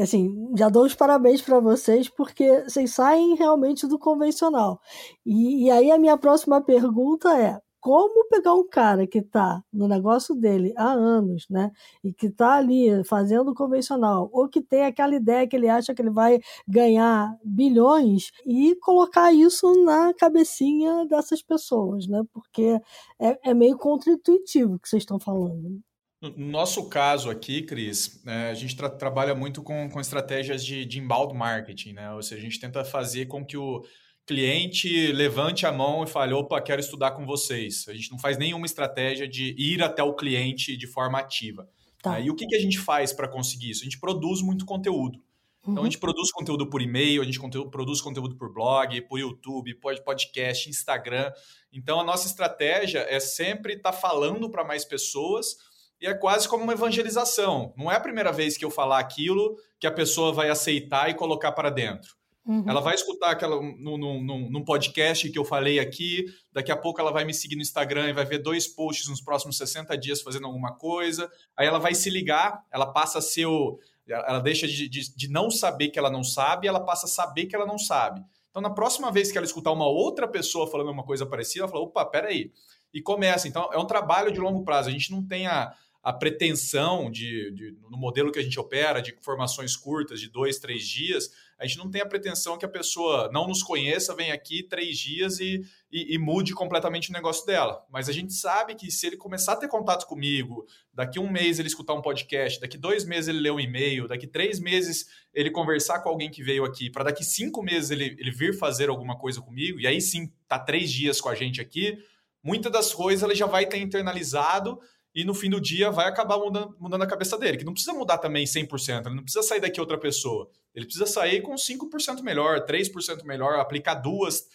assim, 0.00 0.52
já 0.56 0.68
dou 0.68 0.85
os 0.85 0.94
parabéns 0.94 1.40
para 1.40 1.58
vocês, 1.58 2.08
porque 2.08 2.64
vocês 2.64 2.92
saem 2.94 3.35
realmente 3.35 3.87
do 3.87 3.99
convencional. 3.99 4.80
E, 5.25 5.66
e, 5.66 5.70
aí 5.70 5.90
a 5.90 5.99
minha 5.99 6.18
próxima 6.18 6.61
pergunta 6.61 7.35
é: 7.37 7.58
como 7.80 8.28
pegar 8.28 8.54
um 8.54 8.68
cara 8.68 9.06
que 9.06 9.18
está 9.18 9.62
no 9.73 9.88
negócio 9.88 10.35
dele 10.35 10.75
há 10.76 10.90
anos, 10.92 11.46
né, 11.49 11.70
e 12.04 12.12
que 12.12 12.26
está 12.26 12.56
ali 12.56 13.02
fazendo 13.04 13.54
convencional, 13.54 14.28
ou 14.32 14.49
que 14.49 14.61
tem 14.61 14.85
aquela 14.85 15.14
ideia 15.14 15.46
que 15.49 15.56
ele 15.56 15.68
acha 15.68 15.94
que 15.94 16.02
ele 16.02 16.11
vai 16.11 16.38
ganhar 16.68 17.35
bilhões, 17.44 18.30
e 18.44 18.76
colocar 18.82 19.32
isso 19.32 19.73
na 19.85 20.12
cabecinha 20.14 21.06
dessas 21.06 21.42
pessoas, 21.42 22.06
né, 22.08 22.23
porque 22.32 22.80
é, 23.20 23.50
é 23.50 23.54
meio 23.54 23.78
contra-intuitivo 23.78 24.75
o 24.75 24.78
que 24.80 24.88
vocês 24.88 25.02
estão 25.02 25.18
falando. 25.20 25.80
No 26.20 26.32
nosso 26.37 26.88
caso 26.88 27.28
aqui, 27.28 27.62
Cris, 27.62 28.23
é, 28.26 28.50
a 28.50 28.54
gente 28.54 28.75
tra 28.75 28.88
trabalha 28.88 29.35
muito 29.35 29.62
com, 29.62 29.88
com 29.90 30.00
estratégias 30.00 30.64
de, 30.64 30.85
de 30.85 30.99
inbound 30.99 31.35
marketing, 31.35 31.92
né? 31.92 32.12
Ou 32.12 32.23
seja, 32.23 32.40
a 32.40 32.44
gente 32.44 32.58
tenta 32.58 32.85
fazer 32.85 33.26
com 33.26 33.44
que 33.44 33.56
o 33.56 33.85
cliente 34.26 35.12
levante 35.12 35.66
a 35.66 35.73
mão 35.73 36.02
e 36.02 36.06
fale, 36.06 36.32
opa, 36.32 36.61
quero 36.61 36.80
estudar 36.80 37.12
com 37.12 37.25
vocês. 37.25 37.87
A 37.88 37.94
gente 37.94 38.11
não 38.11 38.18
faz 38.18 38.38
nenhuma 38.38 38.66
estratégia 38.66 39.28
de 39.28 39.54
ir 39.58 39.82
até 39.82 40.02
o 40.02 40.14
cliente 40.14 40.76
de 40.76 40.87
forma 40.87 41.18
ativa. 41.18 41.68
Tá. 42.02 42.12
Né? 42.12 42.25
E 42.25 42.30
o 42.30 42.35
que, 42.35 42.46
que 42.46 42.56
a 42.56 42.61
gente 42.61 42.78
faz 42.78 43.12
para 43.12 43.28
conseguir 43.28 43.70
isso? 43.70 43.82
A 43.82 43.85
gente 43.85 44.00
produz 44.00 44.40
muito 44.42 44.64
conteúdo. 44.64 45.23
Então, 45.62 45.78
a 45.78 45.80
uhum. 45.80 45.85
gente 45.85 45.99
produz 45.99 46.30
conteúdo 46.30 46.70
por 46.70 46.80
e-mail, 46.80 47.20
a 47.20 47.25
gente 47.25 47.40
conteúdo, 47.40 47.70
produz 47.70 48.00
conteúdo 48.00 48.37
por 48.37 48.52
blog, 48.52 49.00
por 49.02 49.18
YouTube, 49.18 49.75
por 49.75 50.00
podcast, 50.02 50.70
Instagram. 50.70 51.32
Então, 51.73 52.00
a 52.00 52.04
nossa 52.04 52.28
estratégia 52.28 53.00
é 53.08 53.19
sempre 53.19 53.75
estar 53.75 53.90
tá 53.90 53.99
falando 53.99 54.49
para 54.49 54.64
mais 54.64 54.84
pessoas 54.84 55.56
e 56.00 56.06
é 56.06 56.15
quase 56.15 56.49
como 56.49 56.65
uma 56.65 56.73
evangelização. 56.73 57.73
Não 57.76 57.91
é 57.91 57.97
a 57.97 58.00
primeira 58.00 58.32
vez 58.32 58.56
que 58.56 58.65
eu 58.65 58.71
falar 58.71 58.99
aquilo 58.99 59.56
que 59.78 59.87
a 59.87 59.93
pessoa 59.93 60.32
vai 60.32 60.50
aceitar 60.50 61.11
e 61.11 61.15
colocar 61.15 61.52
para 61.52 61.71
dentro. 61.71 62.17
Uhum. 62.47 62.65
Ela 62.69 62.80
vai 62.80 62.95
escutar 62.95 63.32
aquela 63.32 63.61
num, 63.61 63.99
num, 63.99 64.50
num, 64.50 64.65
podcast 64.65 65.28
que 65.28 65.39
eu 65.39 65.45
falei 65.45 65.80
aqui, 65.80 66.26
daqui 66.52 66.71
a 66.71 66.76
pouco 66.76 67.00
ela 67.00 67.11
vai 67.11 67.25
me 67.25 67.35
seguir 67.35 67.56
no 67.56 67.63
Instagram 67.63 68.09
e 68.09 68.13
vai 68.13 68.25
ver 68.25 68.39
dois 68.39 68.69
posts 68.69 69.09
nos 69.09 69.21
próximos 69.21 69.59
60 69.59 69.99
dias 69.99 70.23
fazendo 70.23 70.47
alguma 70.47 70.73
coisa. 70.73 71.28
Aí 71.56 71.67
ela 71.67 71.80
vai 71.80 71.93
se 71.93 72.09
ligar, 72.09 72.63
ela 72.71 72.87
passa 72.87 73.19
a 73.19 73.23
ser 73.23 73.47
o. 73.47 73.80
Ela 74.06 74.39
deixa 74.39 74.69
de, 74.69 74.89
de, 74.89 75.17
de 75.17 75.28
não 75.28 75.50
saber 75.50 75.89
que 75.89 75.99
ela 75.99 76.09
não 76.09 76.23
sabe, 76.23 76.69
ela 76.69 76.78
passa 76.78 77.06
a 77.06 77.09
saber 77.09 77.47
que 77.47 77.56
ela 77.56 77.67
não 77.67 77.76
sabe. 77.76 78.23
Então, 78.50 78.63
na 78.63 78.71
próxima 78.71 79.11
vez 79.11 79.32
que 79.32 79.37
ela 79.37 79.45
escutar 79.45 79.73
uma 79.73 79.89
outra 79.89 80.28
pessoa 80.28 80.71
falando 80.71 80.91
uma 80.91 81.02
coisa 81.02 81.26
parecida, 81.26 81.65
ela 81.65 81.73
fala: 81.73 81.82
opa, 81.82 82.04
peraí. 82.06 82.52
E 82.95 83.02
começa. 83.02 83.49
Então, 83.49 83.69
é 83.73 83.76
um 83.76 83.87
trabalho 83.87 84.30
de 84.30 84.39
longo 84.39 84.63
prazo. 84.63 84.89
A 84.89 84.93
gente 84.93 85.11
não 85.11 85.26
tem 85.26 85.49
a 85.49 85.75
a 86.06 86.12
pretensão 86.12 87.10
de, 87.10 87.50
de, 87.50 87.76
no 87.90 87.99
modelo 87.99 88.30
que 88.30 88.38
a 88.38 88.42
gente 88.42 88.60
opera, 88.60 89.02
de 89.02 89.12
formações 89.23 89.75
curtas, 89.75 90.21
de 90.21 90.30
dois, 90.30 90.56
três 90.60 90.86
dias, 90.86 91.32
a 91.58 91.66
gente 91.66 91.78
não 91.78 91.90
tem 91.90 92.00
a 92.00 92.06
pretensão 92.06 92.56
que 92.56 92.64
a 92.64 92.69
pessoa 92.69 93.28
não 93.32 93.49
nos 93.49 93.60
conheça, 93.60 94.14
venha 94.14 94.32
aqui 94.32 94.62
três 94.62 94.97
dias 94.97 95.40
e, 95.40 95.66
e, 95.90 96.14
e, 96.14 96.16
mude 96.16 96.54
completamente 96.54 97.10
o 97.10 97.12
negócio 97.12 97.45
dela. 97.45 97.84
Mas 97.90 98.08
a 98.08 98.12
gente 98.12 98.32
sabe 98.34 98.76
que 98.76 98.88
se 98.88 99.04
ele 99.04 99.16
começar 99.16 99.54
a 99.54 99.56
ter 99.56 99.66
contato 99.66 100.06
comigo, 100.06 100.64
daqui 100.95 101.19
um 101.19 101.28
mês 101.28 101.58
ele 101.58 101.66
escutar 101.66 101.95
um 101.95 102.00
podcast, 102.00 102.60
daqui 102.60 102.78
dois 102.78 103.04
meses 103.04 103.26
ele 103.26 103.40
ler 103.40 103.50
um 103.50 103.58
e-mail, 103.58 104.06
daqui 104.06 104.28
três 104.28 104.60
meses 104.60 105.08
ele 105.34 105.50
conversar 105.50 105.99
com 106.02 106.08
alguém 106.08 106.30
que 106.30 106.40
veio 106.40 106.64
aqui, 106.64 106.88
para 106.88 107.02
daqui 107.02 107.25
cinco 107.25 107.64
meses 107.64 107.90
ele, 107.90 108.14
ele 108.16 108.30
vir 108.30 108.56
fazer 108.56 108.88
alguma 108.88 109.19
coisa 109.19 109.40
comigo, 109.40 109.80
e 109.80 109.88
aí 109.88 110.00
sim 110.00 110.32
tá 110.47 110.56
três 110.56 110.88
dias 110.88 111.21
com 111.21 111.28
a 111.28 111.34
gente 111.34 111.60
aqui, 111.60 111.99
muitas 112.45 112.71
das 112.71 112.95
coisas 112.95 113.25
ele 113.25 113.34
já 113.34 113.47
vai 113.47 113.66
ter 113.66 113.78
internalizado 113.78 114.78
e 115.16 115.24
no 115.24 115.32
fim 115.32 115.48
do 115.48 115.58
dia 115.58 115.90
vai 115.90 116.06
acabar 116.06 116.36
mudando, 116.36 116.76
mudando 116.78 117.00
a 117.00 117.06
cabeça 117.06 117.38
dele, 117.38 117.56
que 117.56 117.64
não 117.64 117.72
precisa 117.72 117.94
mudar 117.94 118.18
também 118.18 118.44
100%, 118.44 119.06
ele 119.06 119.14
não 119.14 119.22
precisa 119.22 119.42
sair 119.42 119.60
daqui 119.60 119.80
outra 119.80 119.96
pessoa, 119.96 120.50
ele 120.74 120.84
precisa 120.84 121.06
sair 121.06 121.40
com 121.40 121.54
5% 121.54 122.20
melhor, 122.20 122.66
3% 122.66 123.24
melhor, 123.24 123.58
aplicar 123.58 123.94
duas. 123.94 124.46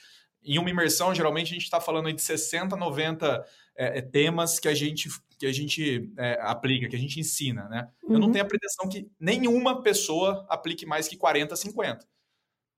Em 0.43 0.60
uma 0.60 0.69
imersão, 0.69 1.15
geralmente 1.15 1.47
a 1.47 1.54
gente 1.54 1.63
está 1.63 1.82
falando 1.82 2.08
aí 2.08 2.13
de 2.13 2.21
60, 2.21 2.76
90 2.76 3.45
é, 3.76 3.97
é, 3.97 4.02
temas 4.02 4.60
que 4.60 4.67
a 4.67 4.74
gente, 4.76 5.10
que 5.39 5.47
a 5.47 5.52
gente 5.52 6.12
é, 6.15 6.38
aplica, 6.41 6.88
que 6.88 6.95
a 6.95 7.00
gente 7.00 7.19
ensina, 7.19 7.67
né? 7.67 7.89
Uhum. 8.04 8.13
Eu 8.13 8.19
não 8.19 8.28
uhum. 8.28 8.32
tenho 8.32 8.45
a 8.45 8.47
pretensão 8.47 8.88
que 8.88 9.08
nenhuma 9.19 9.82
pessoa 9.82 10.45
aplique 10.47 10.86
mais 10.86 11.08
que 11.08 11.17
40, 11.17 11.56
50 11.56 12.06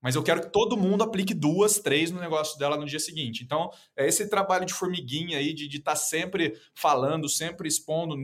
mas 0.03 0.15
eu 0.15 0.21
quero 0.21 0.41
que 0.41 0.51
todo 0.51 0.75
mundo 0.75 1.01
aplique 1.01 1.33
duas, 1.33 1.79
três 1.79 2.11
no 2.11 2.19
negócio 2.19 2.59
dela 2.59 2.75
no 2.75 2.85
dia 2.85 2.99
seguinte. 2.99 3.41
Então, 3.41 3.71
é 3.95 4.05
esse 4.05 4.29
trabalho 4.29 4.65
de 4.65 4.73
formiguinha 4.73 5.37
aí, 5.37 5.53
de 5.53 5.65
estar 5.77 5.91
tá 5.91 5.95
sempre 5.95 6.59
falando, 6.75 7.29
sempre 7.29 7.69
expondo, 7.69 8.17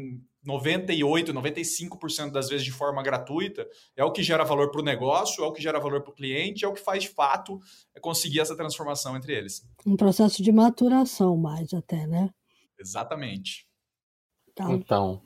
98, 0.43 1.33
95% 1.33 2.31
das 2.31 2.49
vezes 2.49 2.65
de 2.65 2.71
forma 2.71 3.01
gratuita, 3.01 3.65
é 3.95 4.03
o 4.03 4.11
que 4.11 4.21
gera 4.21 4.43
valor 4.43 4.71
para 4.71 4.81
o 4.81 4.83
negócio, 4.83 5.41
é 5.41 5.47
o 5.47 5.53
que 5.53 5.61
gera 5.61 5.79
valor 5.79 6.01
para 6.01 6.11
o 6.11 6.15
cliente, 6.15 6.65
é 6.65 6.67
o 6.67 6.73
que 6.73 6.81
faz 6.81 7.03
de 7.03 7.09
fato 7.09 7.59
conseguir 8.01 8.41
essa 8.41 8.57
transformação 8.57 9.15
entre 9.15 9.33
eles. 9.33 9.65
Um 9.85 9.95
processo 9.95 10.43
de 10.43 10.51
maturação 10.51 11.37
mais 11.37 11.73
até, 11.73 12.05
né? 12.05 12.29
Exatamente. 12.77 13.65
Então, 14.51 14.73
então 14.73 15.21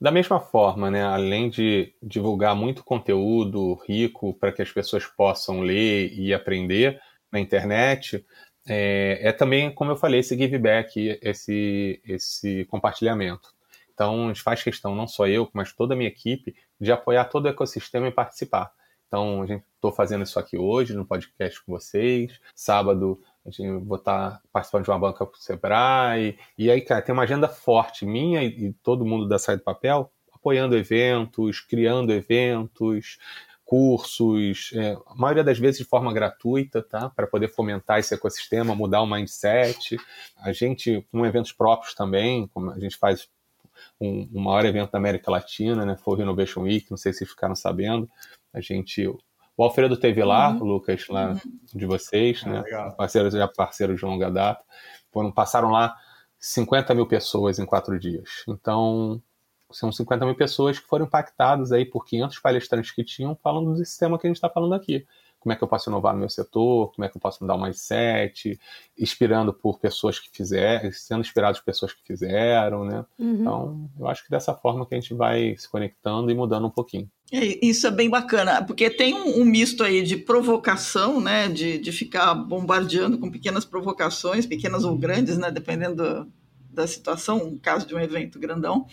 da 0.00 0.10
mesma 0.10 0.40
forma, 0.40 0.90
né, 0.90 1.02
além 1.04 1.48
de 1.48 1.94
divulgar 2.02 2.54
muito 2.54 2.84
conteúdo 2.84 3.74
rico 3.86 4.34
para 4.34 4.52
que 4.52 4.62
as 4.62 4.70
pessoas 4.70 5.06
possam 5.06 5.60
ler 5.60 6.12
e 6.12 6.32
aprender 6.32 7.00
na 7.30 7.40
internet, 7.40 8.24
é, 8.68 9.18
é, 9.22 9.32
também, 9.32 9.72
como 9.72 9.90
eu 9.90 9.96
falei, 9.96 10.20
esse 10.20 10.36
give 10.36 10.58
back, 10.58 11.18
esse, 11.22 12.00
esse 12.06 12.64
compartilhamento. 12.66 13.54
Então, 13.92 14.26
a 14.26 14.28
gente 14.28 14.42
faz 14.42 14.62
questão, 14.62 14.94
não 14.94 15.08
só 15.08 15.26
eu, 15.26 15.48
mas 15.52 15.72
toda 15.72 15.94
a 15.94 15.96
minha 15.96 16.08
equipe, 16.08 16.54
de 16.80 16.92
apoiar 16.92 17.24
todo 17.24 17.46
o 17.46 17.48
ecossistema 17.48 18.06
e 18.06 18.12
participar. 18.12 18.70
Então, 19.08 19.44
estou 19.74 19.90
fazendo 19.90 20.22
isso 20.22 20.38
aqui 20.38 20.58
hoje 20.58 20.94
no 20.94 21.04
podcast 21.04 21.64
com 21.64 21.72
vocês. 21.72 22.38
Sábado 22.54 23.20
vou 23.84 23.96
estar 23.96 24.40
participando 24.52 24.84
de 24.84 24.90
uma 24.90 24.98
banca 24.98 25.24
para 25.26 25.36
o 25.36 25.40
Sebrae. 25.40 26.38
E 26.56 26.70
aí, 26.70 26.80
cara, 26.80 27.02
tem 27.02 27.12
uma 27.12 27.22
agenda 27.22 27.48
forte 27.48 28.04
minha 28.06 28.42
e, 28.42 28.66
e 28.66 28.72
todo 28.72 29.04
mundo 29.04 29.28
da 29.28 29.38
Saída 29.38 29.60
do 29.60 29.64
Papel 29.64 30.10
apoiando 30.32 30.76
eventos, 30.76 31.60
criando 31.60 32.12
eventos, 32.12 33.18
cursos, 33.64 34.70
é, 34.74 34.96
a 35.06 35.14
maioria 35.14 35.44
das 35.44 35.58
vezes 35.58 35.78
de 35.78 35.84
forma 35.84 36.10
gratuita, 36.10 36.82
tá? 36.82 37.10
Para 37.10 37.26
poder 37.26 37.48
fomentar 37.48 37.98
esse 37.98 38.14
ecossistema, 38.14 38.74
mudar 38.74 39.02
o 39.02 39.06
mindset. 39.06 39.98
A 40.38 40.52
gente, 40.52 41.06
com 41.12 41.26
eventos 41.26 41.52
próprios 41.52 41.94
também, 41.94 42.46
como 42.48 42.70
a 42.70 42.78
gente 42.78 42.96
faz 42.96 43.28
um, 44.00 44.26
um 44.32 44.40
maior 44.40 44.64
evento 44.64 44.92
da 44.92 44.98
América 44.98 45.30
Latina, 45.30 45.84
né? 45.84 45.96
Foi 45.96 46.18
o 46.18 46.22
Innovation 46.22 46.62
Week, 46.62 46.86
não 46.90 46.96
sei 46.96 47.12
se 47.12 47.18
vocês 47.18 47.30
ficaram 47.30 47.54
sabendo. 47.54 48.08
A 48.54 48.60
gente 48.60 49.06
O 49.58 49.64
Alfredo 49.64 49.96
teve 49.96 50.22
lá, 50.22 50.50
uhum. 50.50 50.62
Lucas, 50.62 51.08
lá 51.08 51.32
uhum. 51.32 51.40
de 51.74 51.84
vocês, 51.84 52.42
ah, 52.46 52.48
né? 52.48 52.62
Legal. 52.62 52.92
Parceiro, 52.92 53.28
já 53.28 53.48
parceiro 53.48 53.96
de 53.96 54.04
longa 54.04 54.30
data. 54.30 54.64
Foram, 55.10 55.32
passaram 55.32 55.72
lá 55.72 55.96
50 56.38 56.94
mil 56.94 57.08
pessoas 57.08 57.58
em 57.58 57.66
quatro 57.66 57.98
dias. 57.98 58.44
Então, 58.46 59.20
são 59.72 59.90
50 59.90 60.24
mil 60.24 60.36
pessoas 60.36 60.78
que 60.78 60.86
foram 60.86 61.06
impactadas 61.06 61.72
aí 61.72 61.84
por 61.84 62.04
500 62.04 62.38
palestrantes 62.38 62.92
que 62.92 63.02
tinham 63.02 63.34
falando 63.34 63.74
desse 63.74 63.98
tema 63.98 64.16
que 64.16 64.28
a 64.28 64.30
gente 64.30 64.36
está 64.36 64.48
falando 64.48 64.74
aqui 64.74 65.04
como 65.40 65.52
é 65.52 65.56
que 65.56 65.62
eu 65.62 65.68
posso 65.68 65.88
inovar 65.88 66.12
no 66.12 66.20
meu 66.20 66.28
setor, 66.28 66.92
como 66.92 67.04
é 67.04 67.08
que 67.08 67.16
eu 67.16 67.20
posso 67.20 67.38
mudar 67.42 67.54
o 67.54 67.62
mindset, 67.62 68.58
inspirando 68.98 69.52
por 69.52 69.78
pessoas 69.78 70.18
que 70.18 70.28
fizeram, 70.32 70.90
sendo 70.92 71.20
inspirados 71.20 71.60
por 71.60 71.66
pessoas 71.66 71.92
que 71.92 72.02
fizeram, 72.04 72.84
né? 72.84 73.04
Uhum. 73.18 73.40
Então, 73.40 73.90
eu 73.98 74.08
acho 74.08 74.24
que 74.24 74.30
dessa 74.30 74.54
forma 74.54 74.86
que 74.86 74.94
a 74.94 75.00
gente 75.00 75.14
vai 75.14 75.54
se 75.56 75.68
conectando 75.68 76.30
e 76.30 76.34
mudando 76.34 76.66
um 76.66 76.70
pouquinho. 76.70 77.08
É, 77.32 77.64
isso 77.64 77.86
é 77.86 77.90
bem 77.90 78.08
bacana, 78.10 78.64
porque 78.64 78.90
tem 78.90 79.14
um, 79.14 79.42
um 79.42 79.44
misto 79.44 79.84
aí 79.84 80.02
de 80.02 80.16
provocação, 80.16 81.20
né? 81.20 81.48
De, 81.48 81.78
de 81.78 81.92
ficar 81.92 82.34
bombardeando 82.34 83.18
com 83.18 83.30
pequenas 83.30 83.64
provocações, 83.64 84.46
pequenas 84.46 84.84
ou 84.84 84.96
grandes, 84.96 85.38
né? 85.38 85.50
Dependendo 85.50 86.26
da 86.70 86.86
situação, 86.86 87.50
no 87.50 87.58
caso 87.58 87.86
de 87.86 87.94
um 87.94 88.00
evento 88.00 88.38
grandão 88.38 88.86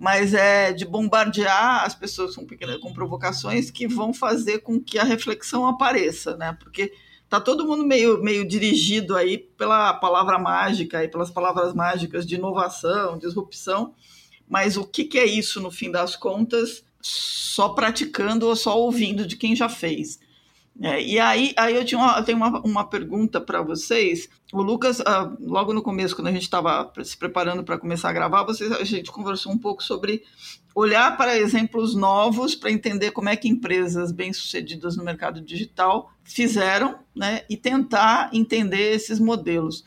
mas 0.00 0.32
é 0.32 0.72
de 0.72 0.86
bombardear 0.86 1.84
as 1.84 1.94
pessoas 1.94 2.34
com, 2.34 2.46
pequenas, 2.46 2.78
com 2.78 2.90
provocações 2.90 3.70
que 3.70 3.86
vão 3.86 4.14
fazer 4.14 4.60
com 4.60 4.80
que 4.80 4.98
a 4.98 5.04
reflexão 5.04 5.66
apareça, 5.66 6.38
né? 6.38 6.56
Porque 6.58 6.90
tá 7.28 7.38
todo 7.38 7.66
mundo 7.66 7.84
meio, 7.84 8.18
meio 8.22 8.48
dirigido 8.48 9.14
aí 9.14 9.36
pela 9.36 9.92
palavra 9.92 10.38
mágica 10.38 11.04
e 11.04 11.08
pelas 11.08 11.30
palavras 11.30 11.74
mágicas 11.74 12.26
de 12.26 12.36
inovação, 12.36 13.18
disrupção, 13.18 13.94
mas 14.48 14.78
o 14.78 14.86
que, 14.86 15.04
que 15.04 15.18
é 15.18 15.26
isso 15.26 15.60
no 15.60 15.70
fim 15.70 15.90
das 15.90 16.16
contas? 16.16 16.82
Só 17.02 17.68
praticando 17.68 18.48
ou 18.48 18.56
só 18.56 18.80
ouvindo 18.80 19.26
de 19.26 19.36
quem 19.36 19.54
já 19.54 19.68
fez. 19.68 20.18
É, 20.82 21.02
e 21.02 21.18
aí, 21.18 21.52
aí 21.56 21.74
eu, 21.74 21.84
tinha 21.84 21.98
uma, 21.98 22.18
eu 22.18 22.24
tenho 22.24 22.38
uma, 22.38 22.60
uma 22.60 22.84
pergunta 22.84 23.40
para 23.40 23.60
vocês. 23.60 24.28
O 24.52 24.62
Lucas, 24.62 25.00
ah, 25.02 25.30
logo 25.40 25.74
no 25.74 25.82
começo, 25.82 26.14
quando 26.14 26.28
a 26.28 26.32
gente 26.32 26.42
estava 26.42 26.90
se 27.04 27.16
preparando 27.16 27.62
para 27.62 27.78
começar 27.78 28.08
a 28.08 28.12
gravar, 28.14 28.44
vocês, 28.44 28.72
a 28.72 28.82
gente 28.84 29.10
conversou 29.10 29.52
um 29.52 29.58
pouco 29.58 29.82
sobre 29.82 30.22
olhar 30.74 31.16
para 31.16 31.36
exemplos 31.36 31.94
novos 31.94 32.54
para 32.54 32.70
entender 32.70 33.10
como 33.10 33.28
é 33.28 33.36
que 33.36 33.48
empresas 33.48 34.12
bem-sucedidas 34.12 34.96
no 34.96 35.04
mercado 35.04 35.40
digital 35.40 36.12
fizeram 36.22 36.98
né, 37.14 37.42
e 37.50 37.56
tentar 37.56 38.30
entender 38.32 38.94
esses 38.94 39.18
modelos. 39.18 39.84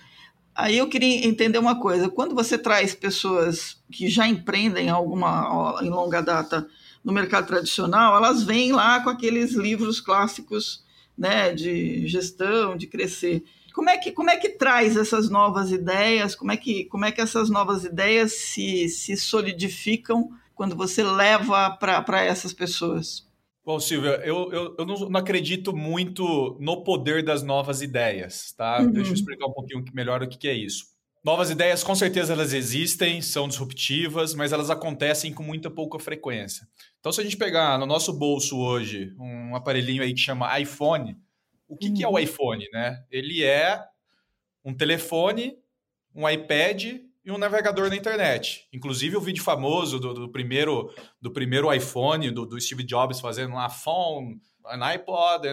Aí 0.56 0.78
eu 0.78 0.88
queria 0.88 1.28
entender 1.28 1.58
uma 1.58 1.80
coisa: 1.80 2.10
quando 2.10 2.36
você 2.36 2.58
traz 2.58 2.93
pessoas 2.93 3.82
que 3.91 4.08
já 4.08 4.28
empreendem 4.28 4.89
alguma 4.89 5.80
em 5.82 5.89
longa 5.89 6.22
data 6.22 6.67
no 7.04 7.12
mercado 7.12 7.48
tradicional, 7.48 8.16
elas 8.16 8.44
vêm 8.44 8.72
lá 8.72 9.02
com 9.02 9.10
aqueles 9.10 9.54
livros 9.54 10.00
clássicos 10.00 10.84
né, 11.18 11.54
de 11.54 12.08
gestão, 12.08 12.78
de 12.78 12.88
crescer. 12.88 13.44
Como 13.74 13.89
é 13.89 13.98
que, 13.98 14.12
como 14.12 14.30
é 14.30 14.38
que 14.38 14.50
traz 14.50 14.96
essas 14.96 15.30
novas 15.30 15.72
ideias? 15.72 16.36
Como 16.36 16.52
é 16.52 16.58
que, 16.58 16.86
como 16.86 17.06
é 17.06 17.12
que 17.12 17.22
essas 17.22 17.50
novas 17.50 17.84
ideias 17.84 18.34
se, 18.34 18.88
se 18.88 19.18
solidificam 19.18 20.30
quando 20.56 20.76
você 20.76 21.04
leva 21.04 21.72
para 21.72 22.24
essas 22.24 22.54
pessoas? 22.54 23.28
Bom, 23.66 23.80
Silvia, 23.80 24.22
eu, 24.26 24.52
eu, 24.52 24.76
eu 24.78 24.86
não, 24.86 25.18
acredito 25.18 25.76
muito 25.76 26.58
no 26.60 26.84
poder 26.84 27.24
das 27.24 27.42
novas 27.42 27.82
ideias, 27.82 28.52
tá? 28.52 28.82
Uhum. 28.82 28.92
Deixa 28.92 29.12
eu 29.12 29.16
explicar 29.16 29.48
um 29.48 29.54
pouquinho 29.54 29.84
melhor 29.94 30.22
o 30.22 30.28
que, 30.28 30.38
que 30.38 30.48
é 30.48 30.54
isso. 30.54 30.92
Novas 31.24 31.50
ideias, 31.50 31.86
com 31.86 31.96
certeza, 31.96 32.34
elas 32.34 32.52
existem, 32.52 33.22
são 33.22 33.48
disruptivas, 33.48 34.34
mas 34.34 34.52
elas 34.52 34.70
acontecem 34.70 35.34
com 35.34 35.42
muita 35.42 35.72
pouca 35.72 35.98
frequência. 35.98 36.68
Então, 37.00 37.14
se 37.14 37.22
a 37.22 37.24
gente 37.24 37.38
pegar 37.38 37.80
no 37.80 37.86
nosso 37.86 38.12
bolso 38.12 38.58
hoje 38.60 39.16
um 39.18 39.56
aparelhinho 39.56 40.04
aí 40.04 40.14
que 40.14 40.20
chama 40.20 40.60
iPhone, 40.60 41.18
o 41.66 41.78
que, 41.78 41.94
que 41.94 42.04
é 42.04 42.08
o 42.08 42.12
uhum. 42.12 42.20
iPhone, 42.20 42.68
né? 42.74 43.06
Ele 43.10 43.42
é 43.42 43.82
um 44.66 44.74
telefone, 44.76 45.58
um 46.14 46.30
iPad 46.30 46.84
e 47.24 47.32
um 47.32 47.38
navegador 47.38 47.90
na 47.90 47.96
internet. 47.96 48.68
Inclusive 48.74 49.16
o 49.16 49.22
vídeo 49.22 49.44
famoso 49.44 50.00
do, 50.00 50.14
do 50.14 50.30
primeiro 50.30 50.94
do 51.22 51.32
primeiro 51.32 51.74
iPhone, 51.74 52.32
do, 52.32 52.46
do, 52.46 52.60
Steve 52.60 52.84
Jobs 52.84 53.22
fazendo 53.22 53.54
um 53.54 53.66
iPhone, 53.66 54.42
um 54.66 54.84
iPod 54.84 55.48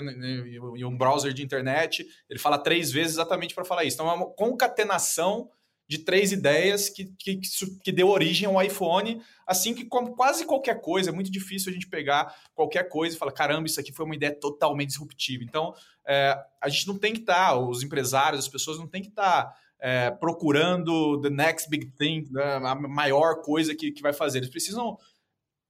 e 0.77 0.85
um 0.85 0.99
browser 0.99 1.33
de 1.33 1.45
internet. 1.45 2.05
Ele 2.29 2.41
fala 2.41 2.59
três 2.59 2.91
vezes 2.91 3.13
exatamente 3.13 3.55
para 3.55 3.65
falar 3.65 3.85
isso. 3.85 3.95
Então 3.95 4.11
é 4.11 4.15
uma 4.15 4.27
concatenação 4.35 5.49
de 5.91 5.99
três 5.99 6.31
ideias 6.31 6.89
que, 6.89 7.07
que, 7.19 7.41
que 7.83 7.91
deu 7.91 8.11
origem 8.11 8.47
ao 8.47 8.63
iPhone, 8.63 9.21
assim 9.45 9.75
que 9.75 9.85
como 9.85 10.15
quase 10.15 10.45
qualquer 10.45 10.81
coisa, 10.81 11.11
é 11.11 11.13
muito 11.13 11.33
difícil 11.33 11.69
a 11.69 11.73
gente 11.73 11.89
pegar 11.89 12.33
qualquer 12.55 12.89
coisa 12.89 13.17
e 13.17 13.19
falar, 13.19 13.33
caramba, 13.33 13.67
isso 13.67 13.81
aqui 13.81 13.91
foi 13.91 14.07
uma 14.07 14.15
ideia 14.15 14.33
totalmente 14.33 14.91
disruptiva. 14.91 15.43
Então, 15.43 15.75
é, 16.07 16.41
a 16.61 16.69
gente 16.69 16.87
não 16.87 16.97
tem 16.97 17.13
que 17.13 17.19
estar, 17.19 17.49
tá, 17.49 17.59
os 17.59 17.83
empresários, 17.83 18.45
as 18.45 18.49
pessoas 18.49 18.79
não 18.79 18.87
tem 18.87 19.03
que 19.03 19.09
estar 19.09 19.47
tá, 19.47 19.57
é, 19.81 20.13
procurando 20.13 21.21
the 21.23 21.29
next 21.29 21.69
big 21.69 21.87
thing, 21.99 22.25
né, 22.31 22.61
a 22.63 22.75
maior 22.77 23.43
coisa 23.43 23.75
que, 23.75 23.91
que 23.91 24.01
vai 24.01 24.13
fazer. 24.13 24.39
Eles 24.39 24.49
precisam 24.49 24.97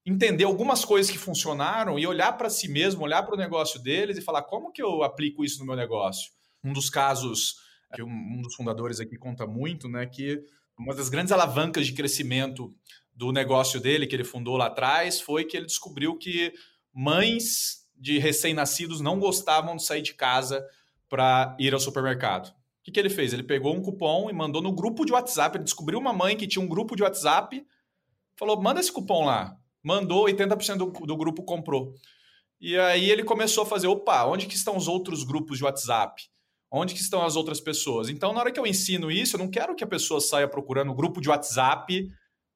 entender 0.05 0.45
algumas 0.45 0.85
coisas 0.85 1.11
que 1.11 1.17
funcionaram 1.17 1.99
e 1.99 2.07
olhar 2.07 2.37
para 2.37 2.51
si 2.51 2.69
mesmo, 2.69 3.05
olhar 3.05 3.23
para 3.23 3.37
o 3.37 3.39
negócio 3.39 3.81
deles 3.83 4.19
e 4.19 4.21
falar 4.21 4.43
como 4.43 4.71
que 4.71 4.83
eu 4.83 5.03
aplico 5.03 5.43
isso 5.43 5.61
no 5.61 5.65
meu 5.65 5.77
negócio. 5.77 6.31
Um 6.63 6.75
dos 6.75 6.91
casos 6.91 7.70
que 7.93 8.03
um, 8.03 8.41
dos 8.43 8.55
fundadores 8.55 9.01
aqui 9.01 9.17
conta 9.17 9.47
muito, 9.47 9.89
né, 9.89 10.07
que 10.07 10.43
uma 10.79 10.95
das 10.95 11.09
grandes 11.09 11.33
alavancas 11.33 11.87
de 11.87 11.93
crescimento 11.93 12.73
do 13.15 13.33
negócio 13.33 13.81
dele, 13.81 14.07
que 14.07 14.17
ele 14.17 14.25
fundou 14.25 14.57
lá 14.57 14.67
atrás, 14.67 15.21
foi 15.21 15.45
que 15.45 15.57
ele 15.57 15.67
descobriu 15.67 16.17
que 16.17 16.53
mães 16.93 17.81
de 17.95 18.19
recém-nascidos 18.19 19.01
não 19.01 19.19
gostavam 19.19 19.77
de 19.77 19.85
sair 19.85 20.03
de 20.03 20.15
casa 20.15 20.65
para 21.09 21.55
ir 21.59 21.75
ao 21.75 21.81
supermercado. 21.81 22.49
O 22.49 22.83
que, 22.83 22.91
que 22.91 22.99
ele 22.99 23.11
fez? 23.11 23.35
Ele 23.35 23.43
pegou 23.43 23.75
um 23.75 23.83
cupom 23.83 24.31
e 24.31 24.33
mandou 24.33 24.63
no 24.63 24.73
grupo 24.73 25.05
de 25.05 25.13
WhatsApp. 25.13 25.57
Ele 25.57 25.65
descobriu 25.65 25.99
uma 25.99 26.15
mãe 26.15 26.35
que 26.35 26.47
tinha 26.47 26.65
um 26.65 26.69
grupo 26.69 26.97
de 26.97 27.03
WhatsApp, 27.03 27.63
falou: 28.37 28.61
manda 28.63 28.81
esse 28.81 28.91
cupom 28.91 29.27
lá. 29.27 29.55
Mandou, 29.83 30.25
80% 30.27 30.77
do, 30.79 30.87
do 30.87 31.17
grupo 31.17 31.43
comprou. 31.43 31.95
E 32.59 32.79
aí 32.79 33.11
ele 33.11 33.23
começou 33.23 33.65
a 33.65 33.67
fazer: 33.67 33.87
opa, 33.87 34.25
onde 34.25 34.47
que 34.47 34.57
estão 34.57 34.79
os 34.79 34.89
outros 34.89 35.25
grupos 35.25 35.59
de 35.59 35.65
WhatsApp? 35.65 36.23
Onde 36.71 36.95
que 36.95 37.01
estão 37.01 37.25
as 37.25 37.35
outras 37.35 37.61
pessoas? 37.61 38.09
Então, 38.09 38.33
na 38.33 38.41
hora 38.41 38.53
que 38.53 38.61
eu 38.61 38.67
ensino 38.67 39.11
isso, 39.11 39.37
eu 39.37 39.39
não 39.39 39.51
quero 39.51 39.75
que 39.75 39.83
a 39.83 39.89
pessoa 39.89 40.21
saia 40.21 40.47
procurando 40.47 40.93
um 40.93 40.95
grupo 40.95 41.21
de 41.21 41.29
WhatsApp 41.29 42.09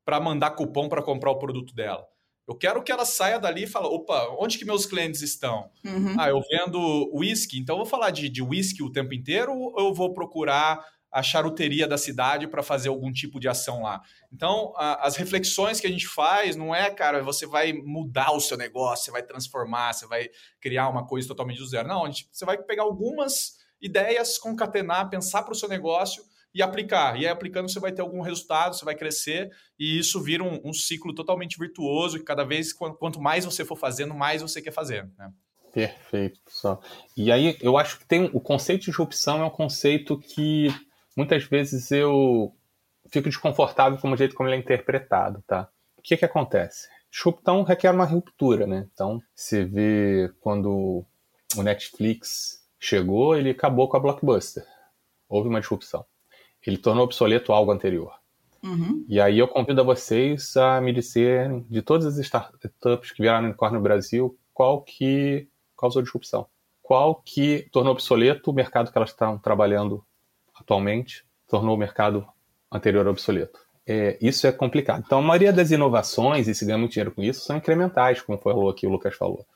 para 0.04 0.20
mandar 0.20 0.52
cupom 0.52 0.88
para 0.88 1.02
comprar 1.02 1.30
o 1.30 1.38
produto 1.38 1.74
dela. 1.74 2.06
Eu 2.46 2.54
quero 2.54 2.82
que 2.82 2.92
ela 2.92 3.06
saia 3.06 3.38
dali 3.38 3.64
e 3.64 3.66
fale, 3.66 3.86
opa, 3.86 4.28
onde 4.38 4.58
que 4.58 4.64
meus 4.66 4.84
clientes 4.84 5.22
estão? 5.22 5.70
Uhum. 5.84 6.14
Ah, 6.18 6.28
eu 6.28 6.40
vendo 6.42 7.10
whisky, 7.14 7.58
então 7.58 7.74
eu 7.74 7.78
vou 7.78 7.86
falar 7.86 8.10
de, 8.10 8.28
de 8.28 8.42
whisky 8.42 8.82
o 8.82 8.92
tempo 8.92 9.14
inteiro 9.14 9.52
ou 9.52 9.88
eu 9.88 9.94
vou 9.94 10.12
procurar 10.12 10.84
a 11.10 11.22
charuteria 11.22 11.86
da 11.86 11.96
cidade 11.96 12.46
para 12.46 12.62
fazer 12.62 12.88
algum 12.88 13.10
tipo 13.10 13.40
de 13.40 13.48
ação 13.48 13.82
lá? 13.82 14.02
Então, 14.30 14.74
a, 14.76 15.06
as 15.06 15.16
reflexões 15.16 15.80
que 15.80 15.86
a 15.86 15.90
gente 15.90 16.06
faz 16.06 16.54
não 16.54 16.74
é, 16.74 16.90
cara, 16.90 17.22
você 17.22 17.46
vai 17.46 17.72
mudar 17.72 18.32
o 18.32 18.40
seu 18.40 18.58
negócio, 18.58 19.06
você 19.06 19.10
vai 19.10 19.22
transformar, 19.22 19.94
você 19.94 20.06
vai 20.06 20.28
criar 20.60 20.88
uma 20.88 21.06
coisa 21.06 21.26
totalmente 21.26 21.58
do 21.58 21.66
zero. 21.66 21.88
Não, 21.88 22.04
gente, 22.06 22.28
você 22.30 22.44
vai 22.44 22.58
pegar 22.58 22.82
algumas 22.82 23.63
ideias, 23.84 24.38
concatenar, 24.38 25.10
pensar 25.10 25.42
para 25.42 25.52
o 25.52 25.54
seu 25.54 25.68
negócio 25.68 26.24
e 26.54 26.62
aplicar. 26.62 27.20
E 27.20 27.26
aí, 27.26 27.28
aplicando, 27.28 27.68
você 27.68 27.78
vai 27.78 27.92
ter 27.92 28.00
algum 28.00 28.22
resultado, 28.22 28.74
você 28.74 28.84
vai 28.84 28.94
crescer, 28.94 29.50
e 29.78 29.98
isso 29.98 30.22
vira 30.22 30.42
um, 30.42 30.60
um 30.64 30.72
ciclo 30.72 31.14
totalmente 31.14 31.58
virtuoso, 31.58 32.18
que 32.18 32.24
cada 32.24 32.44
vez, 32.44 32.72
quanto 32.72 33.20
mais 33.20 33.44
você 33.44 33.64
for 33.64 33.76
fazendo, 33.76 34.14
mais 34.14 34.40
você 34.40 34.62
quer 34.62 34.72
fazer. 34.72 35.06
Né? 35.18 35.30
Perfeito, 35.72 36.40
pessoal. 36.42 36.82
E 37.16 37.30
aí, 37.30 37.58
eu 37.60 37.76
acho 37.76 37.98
que 37.98 38.06
tem 38.06 38.30
o 38.32 38.40
conceito 38.40 38.80
de 38.80 38.86
disrupção 38.86 39.42
é 39.42 39.44
um 39.44 39.50
conceito 39.50 40.18
que 40.18 40.68
muitas 41.16 41.44
vezes 41.44 41.90
eu 41.90 42.54
fico 43.10 43.28
desconfortável 43.28 43.98
com 43.98 44.10
o 44.10 44.16
jeito 44.16 44.34
como 44.34 44.48
ele 44.48 44.56
é 44.56 44.60
interpretado, 44.60 45.42
tá? 45.46 45.68
O 45.98 46.02
que 46.02 46.16
que 46.16 46.24
acontece? 46.24 46.88
Disrupção 47.10 47.62
requer 47.62 47.90
uma 47.90 48.04
ruptura, 48.04 48.66
né? 48.66 48.88
Então, 48.92 49.20
você 49.34 49.64
vê 49.64 50.32
quando 50.40 51.04
o 51.56 51.62
Netflix 51.62 52.63
chegou, 52.84 53.34
ele 53.34 53.50
acabou 53.50 53.88
com 53.88 53.96
a 53.96 54.00
Blockbuster. 54.00 54.64
Houve 55.26 55.48
uma 55.48 55.60
disrupção. 55.60 56.04
Ele 56.66 56.76
tornou 56.76 57.04
obsoleto 57.04 57.52
algo 57.52 57.72
anterior. 57.72 58.12
Uhum. 58.62 59.04
E 59.08 59.20
aí 59.20 59.38
eu 59.38 59.48
convido 59.48 59.80
a 59.80 59.84
vocês 59.84 60.56
a 60.56 60.80
me 60.80 60.92
disserem, 60.92 61.66
de 61.68 61.80
todas 61.80 62.06
as 62.06 62.18
startups 62.18 63.10
que 63.12 63.22
vieram 63.22 63.44
unicórnio 63.44 63.78
no 63.78 63.82
Brasil, 63.82 64.38
qual 64.52 64.82
que 64.82 65.48
causou 65.78 66.02
disrupção? 66.02 66.46
Qual 66.82 67.14
que 67.16 67.68
tornou 67.72 67.92
obsoleto 67.92 68.50
o 68.50 68.54
mercado 68.54 68.92
que 68.92 68.98
elas 68.98 69.10
estão 69.10 69.38
trabalhando 69.38 70.04
atualmente, 70.54 71.24
tornou 71.48 71.74
o 71.74 71.78
mercado 71.78 72.26
anterior 72.70 73.06
obsoleto? 73.06 73.58
É, 73.86 74.16
isso 74.20 74.46
é 74.46 74.52
complicado. 74.52 75.02
Então, 75.04 75.18
a 75.18 75.22
maioria 75.22 75.52
das 75.52 75.70
inovações, 75.70 76.48
e 76.48 76.54
se 76.54 76.64
ganha 76.64 76.78
muito 76.78 76.92
dinheiro 76.92 77.12
com 77.12 77.22
isso, 77.22 77.44
são 77.44 77.56
incrementais, 77.56 78.22
como 78.22 78.38
falou 78.38 78.70
aqui 78.70 78.86
o 78.86 78.90
Lucas 78.90 79.14
falou 79.14 79.46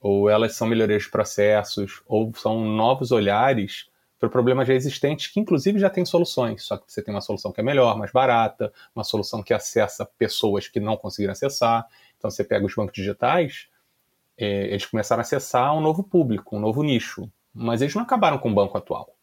ou 0.00 0.28
elas 0.28 0.54
são 0.54 0.68
melhorias 0.68 1.04
de 1.04 1.10
processos, 1.10 2.02
ou 2.06 2.32
são 2.34 2.64
novos 2.64 3.10
olhares 3.10 3.88
para 4.18 4.28
problemas 4.28 4.66
já 4.66 4.74
existentes 4.74 5.28
que, 5.28 5.38
inclusive, 5.38 5.78
já 5.78 5.88
têm 5.88 6.04
soluções. 6.04 6.64
Só 6.64 6.76
que 6.76 6.90
você 6.90 7.02
tem 7.02 7.14
uma 7.14 7.20
solução 7.20 7.52
que 7.52 7.60
é 7.60 7.64
melhor, 7.64 7.96
mais 7.96 8.10
barata, 8.10 8.72
uma 8.94 9.04
solução 9.04 9.42
que 9.42 9.54
acessa 9.54 10.04
pessoas 10.18 10.68
que 10.68 10.80
não 10.80 10.96
conseguiram 10.96 11.32
acessar. 11.32 11.86
Então, 12.16 12.30
você 12.30 12.42
pega 12.42 12.66
os 12.66 12.74
bancos 12.74 12.94
digitais, 12.94 13.68
é, 14.36 14.66
eles 14.66 14.86
começaram 14.86 15.20
a 15.20 15.22
acessar 15.22 15.76
um 15.76 15.80
novo 15.80 16.02
público, 16.02 16.56
um 16.56 16.60
novo 16.60 16.82
nicho. 16.82 17.30
Mas 17.52 17.80
eles 17.80 17.94
não 17.94 18.02
acabaram 18.02 18.38
com 18.38 18.50
o 18.50 18.54
banco 18.54 18.76
atual. 18.76 19.14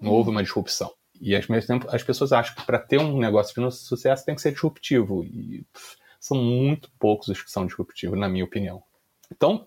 Não 0.00 0.12
houve 0.12 0.30
uma 0.30 0.42
disrupção. 0.42 0.92
E 1.20 1.34
ao 1.34 1.42
mesmo 1.48 1.66
tempo, 1.66 1.86
as 1.90 2.02
pessoas 2.02 2.32
acham 2.32 2.54
que 2.54 2.64
para 2.64 2.78
ter 2.78 2.98
um 2.98 3.18
negócio 3.18 3.54
de 3.54 3.76
sucesso 3.76 4.24
tem 4.24 4.34
que 4.34 4.40
ser 4.40 4.52
disruptivo. 4.52 5.24
E 5.24 5.64
pff, 5.72 5.96
são 6.20 6.36
muito 6.36 6.90
poucos 6.98 7.28
os 7.28 7.42
que 7.42 7.50
são 7.50 7.66
disruptivos, 7.66 8.18
na 8.18 8.28
minha 8.28 8.44
opinião. 8.44 8.82
Então, 9.30 9.66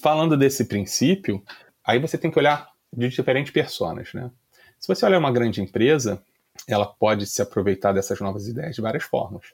falando 0.00 0.36
desse 0.36 0.64
princípio, 0.64 1.42
aí 1.84 1.98
você 1.98 2.16
tem 2.16 2.30
que 2.30 2.38
olhar 2.38 2.68
de 2.92 3.08
diferentes 3.08 3.52
personas, 3.52 4.12
né? 4.12 4.30
Se 4.78 4.88
você 4.88 5.04
olhar 5.04 5.18
uma 5.18 5.32
grande 5.32 5.60
empresa, 5.60 6.22
ela 6.66 6.86
pode 6.86 7.26
se 7.26 7.42
aproveitar 7.42 7.92
dessas 7.92 8.20
novas 8.20 8.48
ideias 8.48 8.74
de 8.74 8.80
várias 8.80 9.04
formas. 9.04 9.46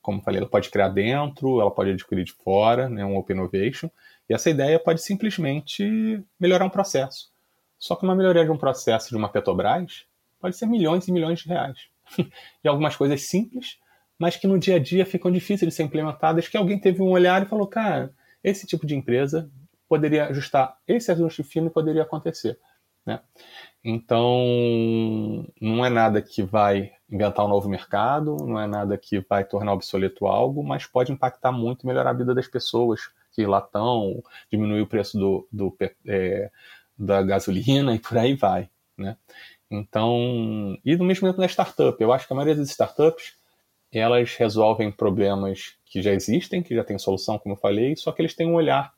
Como 0.00 0.20
falei, 0.22 0.40
ela 0.40 0.48
pode 0.48 0.70
criar 0.70 0.88
dentro, 0.88 1.60
ela 1.60 1.70
pode 1.70 1.90
adquirir 1.90 2.24
de 2.24 2.32
fora, 2.32 2.88
né, 2.88 3.04
um 3.04 3.16
Open 3.16 3.36
Innovation, 3.36 3.88
e 4.28 4.34
essa 4.34 4.50
ideia 4.50 4.78
pode 4.80 5.00
simplesmente 5.00 6.22
melhorar 6.38 6.64
um 6.64 6.70
processo. 6.70 7.30
Só 7.78 7.94
que 7.94 8.04
uma 8.04 8.14
melhoria 8.14 8.44
de 8.44 8.50
um 8.50 8.56
processo 8.56 9.10
de 9.10 9.16
uma 9.16 9.28
Petrobras 9.28 10.04
pode 10.42 10.56
ser 10.56 10.66
milhões 10.66 11.08
e 11.08 11.12
milhões 11.12 11.38
de 11.38 11.48
reais. 11.48 11.78
e 12.62 12.68
algumas 12.68 12.96
coisas 12.96 13.22
simples, 13.22 13.78
mas 14.18 14.36
que 14.36 14.46
no 14.46 14.58
dia 14.58 14.76
a 14.76 14.78
dia 14.78 15.06
ficam 15.06 15.30
difíceis 15.30 15.70
de 15.70 15.74
ser 15.74 15.84
implementadas, 15.84 16.48
que 16.48 16.56
alguém 16.56 16.78
teve 16.78 17.00
um 17.00 17.08
olhar 17.08 17.42
e 17.42 17.46
falou, 17.46 17.66
cara, 17.66 18.12
esse 18.42 18.66
tipo 18.66 18.84
de 18.84 18.94
empresa 18.94 19.50
poderia 19.88 20.26
ajustar 20.26 20.76
esse 20.86 21.10
ajuste 21.12 21.42
fino 21.42 21.70
poderia 21.70 22.02
acontecer. 22.02 22.58
Né? 23.04 23.20
Então, 23.84 25.44
não 25.60 25.84
é 25.84 25.90
nada 25.90 26.22
que 26.22 26.42
vai 26.42 26.92
inventar 27.10 27.44
um 27.44 27.48
novo 27.48 27.68
mercado, 27.68 28.36
não 28.40 28.58
é 28.58 28.66
nada 28.66 28.96
que 28.96 29.20
vai 29.20 29.44
tornar 29.44 29.72
obsoleto 29.72 30.26
algo, 30.26 30.62
mas 30.62 30.86
pode 30.86 31.12
impactar 31.12 31.52
muito 31.52 31.82
e 31.82 31.86
melhorar 31.86 32.10
a 32.10 32.14
vida 32.14 32.34
das 32.34 32.46
pessoas 32.46 33.00
que 33.32 33.44
lá 33.44 33.58
estão, 33.58 34.22
diminuir 34.50 34.82
o 34.82 34.86
preço 34.86 35.18
do, 35.18 35.48
do 35.50 35.76
é, 36.06 36.50
da 36.96 37.22
gasolina 37.22 37.94
e 37.94 37.98
por 37.98 38.16
aí 38.16 38.34
vai. 38.34 38.70
Né? 38.96 39.16
Então, 39.74 40.76
e 40.84 40.96
no 40.96 41.04
mesmo 41.04 41.26
tempo 41.26 41.40
da 41.40 41.46
startup, 41.46 41.96
eu 42.00 42.12
acho 42.12 42.26
que 42.26 42.32
a 42.32 42.36
maioria 42.36 42.56
das 42.56 42.70
startups 42.70 43.34
elas 43.92 44.34
resolvem 44.36 44.90
problemas 44.90 45.74
que 45.84 46.00
já 46.00 46.12
existem, 46.12 46.62
que 46.62 46.74
já 46.74 46.82
tem 46.82 46.98
solução, 46.98 47.38
como 47.38 47.54
eu 47.54 47.58
falei, 47.58 47.94
só 47.94 48.10
que 48.10 48.22
eles 48.22 48.34
têm 48.34 48.46
um 48.46 48.54
olhar 48.54 48.92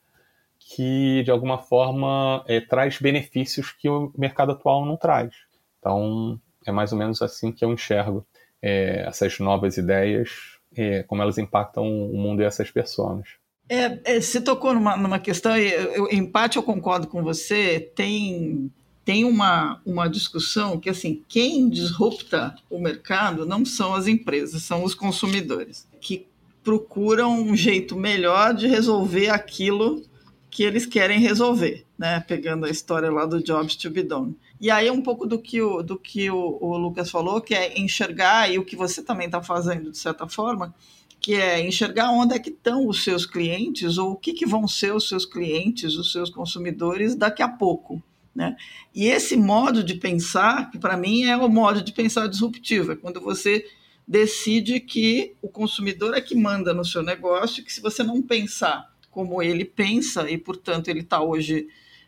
que 0.57 1.21
de 1.23 1.31
alguma 1.31 1.57
forma 1.57 2.43
é, 2.47 2.61
traz 2.61 2.99
benefícios 2.99 3.71
que 3.71 3.89
o 3.89 4.11
mercado 4.17 4.53
atual 4.53 4.85
não 4.85 4.95
traz. 4.95 5.33
Então 5.79 6.39
é 6.65 6.71
mais 6.71 6.91
ou 6.91 6.97
menos 6.97 7.21
assim 7.21 7.51
que 7.51 7.63
eu 7.63 7.71
enxergo 7.71 8.25
é, 8.61 9.05
essas 9.07 9.37
novas 9.39 9.77
ideias, 9.77 10.57
é, 10.75 11.03
como 11.03 11.21
elas 11.21 11.37
impactam 11.37 11.85
o 11.85 12.17
mundo 12.17 12.41
e 12.41 12.45
essas 12.45 12.71
pessoas. 12.71 13.27
É, 13.67 14.15
é, 14.15 14.21
você 14.21 14.39
tocou 14.41 14.73
numa, 14.73 14.95
numa 14.95 15.19
questão, 15.19 15.55
eu, 15.57 16.07
empate 16.11 16.57
eu 16.57 16.63
concordo 16.63 17.07
com 17.07 17.23
você, 17.23 17.79
tem, 17.95 18.71
tem 19.05 19.23
uma, 19.23 19.79
uma 19.85 20.09
discussão 20.09 20.79
que, 20.79 20.89
assim, 20.89 21.23
quem 21.27 21.69
disrupta 21.69 22.55
o 22.69 22.79
mercado 22.79 23.45
não 23.45 23.63
são 23.63 23.93
as 23.93 24.07
empresas, 24.07 24.63
são 24.63 24.83
os 24.83 24.95
consumidores, 24.95 25.87
que 26.01 26.25
procuram 26.63 27.39
um 27.39 27.55
jeito 27.55 27.95
melhor 27.95 28.55
de 28.55 28.65
resolver 28.65 29.29
aquilo 29.29 30.01
que 30.49 30.63
eles 30.63 30.85
querem 30.85 31.19
resolver, 31.19 31.85
né? 31.97 32.19
Pegando 32.21 32.65
a 32.65 32.69
história 32.69 33.11
lá 33.11 33.25
do 33.25 33.43
Jobs 33.43 33.75
to 33.75 33.91
be 33.91 34.01
done. 34.01 34.35
E 34.59 34.71
aí 34.71 34.89
um 34.89 35.01
pouco 35.01 35.27
do 35.27 35.37
que 35.37 35.61
o, 35.61 35.83
do 35.83 35.99
que 35.99 36.31
o, 36.31 36.57
o 36.59 36.75
Lucas 36.77 37.11
falou, 37.11 37.41
que 37.41 37.53
é 37.53 37.79
enxergar, 37.79 38.51
e 38.51 38.57
o 38.57 38.65
que 38.65 38.75
você 38.75 39.03
também 39.03 39.27
está 39.27 39.43
fazendo 39.43 39.91
de 39.91 39.97
certa 39.97 40.27
forma, 40.27 40.73
que 41.19 41.35
é 41.35 41.59
enxergar 41.59 42.09
onde 42.11 42.35
é 42.35 42.39
que 42.39 42.49
estão 42.49 42.87
os 42.87 43.03
seus 43.03 43.25
clientes 43.25 43.97
ou 43.97 44.11
o 44.11 44.15
que, 44.15 44.33
que 44.33 44.45
vão 44.45 44.67
ser 44.67 44.95
os 44.95 45.07
seus 45.07 45.25
clientes, 45.25 45.95
os 45.95 46.11
seus 46.11 46.29
consumidores 46.29 47.15
daqui 47.15 47.43
a 47.43 47.49
pouco. 47.49 48.01
Né? 48.35 48.55
E 48.93 49.05
esse 49.07 49.37
modo 49.37 49.81
de 49.81 49.95
pensar, 49.95 50.69
que 50.69 50.77
para 50.77 50.97
mim 50.97 51.23
é 51.23 51.37
o 51.37 51.47
modo 51.47 51.81
de 51.81 51.93
pensar 51.93 52.27
disruptivo, 52.27 52.91
é 52.91 52.95
quando 52.95 53.21
você 53.21 53.65
decide 54.05 54.79
que 54.79 55.33
o 55.41 55.47
consumidor 55.47 56.13
é 56.13 56.21
que 56.21 56.35
manda 56.35 56.73
no 56.73 56.83
seu 56.83 57.01
negócio, 57.01 57.63
que 57.63 57.71
se 57.71 57.81
você 57.81 58.03
não 58.03 58.21
pensar 58.21 58.93
como 59.09 59.41
ele 59.41 59.63
pensa 59.63 60.29
e, 60.29 60.37
portanto, 60.37 60.89
ele 60.89 60.99
está 60.99 61.21
hoje 61.21 61.67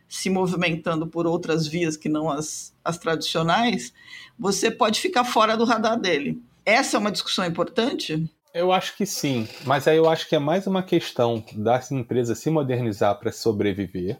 se 0.10 0.30
movimentando 0.30 1.08
por 1.08 1.26
outras 1.26 1.66
vias 1.66 1.96
que 1.96 2.10
não 2.10 2.30
as, 2.30 2.74
as 2.84 2.98
tradicionais, 2.98 3.94
você 4.38 4.70
pode 4.70 5.00
ficar 5.00 5.24
fora 5.24 5.56
do 5.56 5.64
radar 5.64 6.00
dele. 6.00 6.42
Essa 6.66 6.98
é 6.98 7.00
uma 7.00 7.12
discussão 7.12 7.46
importante? 7.46 8.30
Eu 8.54 8.72
acho 8.72 8.96
que 8.98 9.06
sim, 9.06 9.48
mas 9.66 9.88
aí 9.88 9.98
eu 9.98 10.10
acho 10.10 10.28
que 10.28 10.36
é 10.36 10.40
mais 10.40 10.68
uma 10.68 10.84
questão 10.84 11.44
das 11.54 11.92
empresas 11.92 12.40
se 12.40 12.50
modernizar 12.50 13.18
para 13.20 13.32
sobreviver 13.32 14.20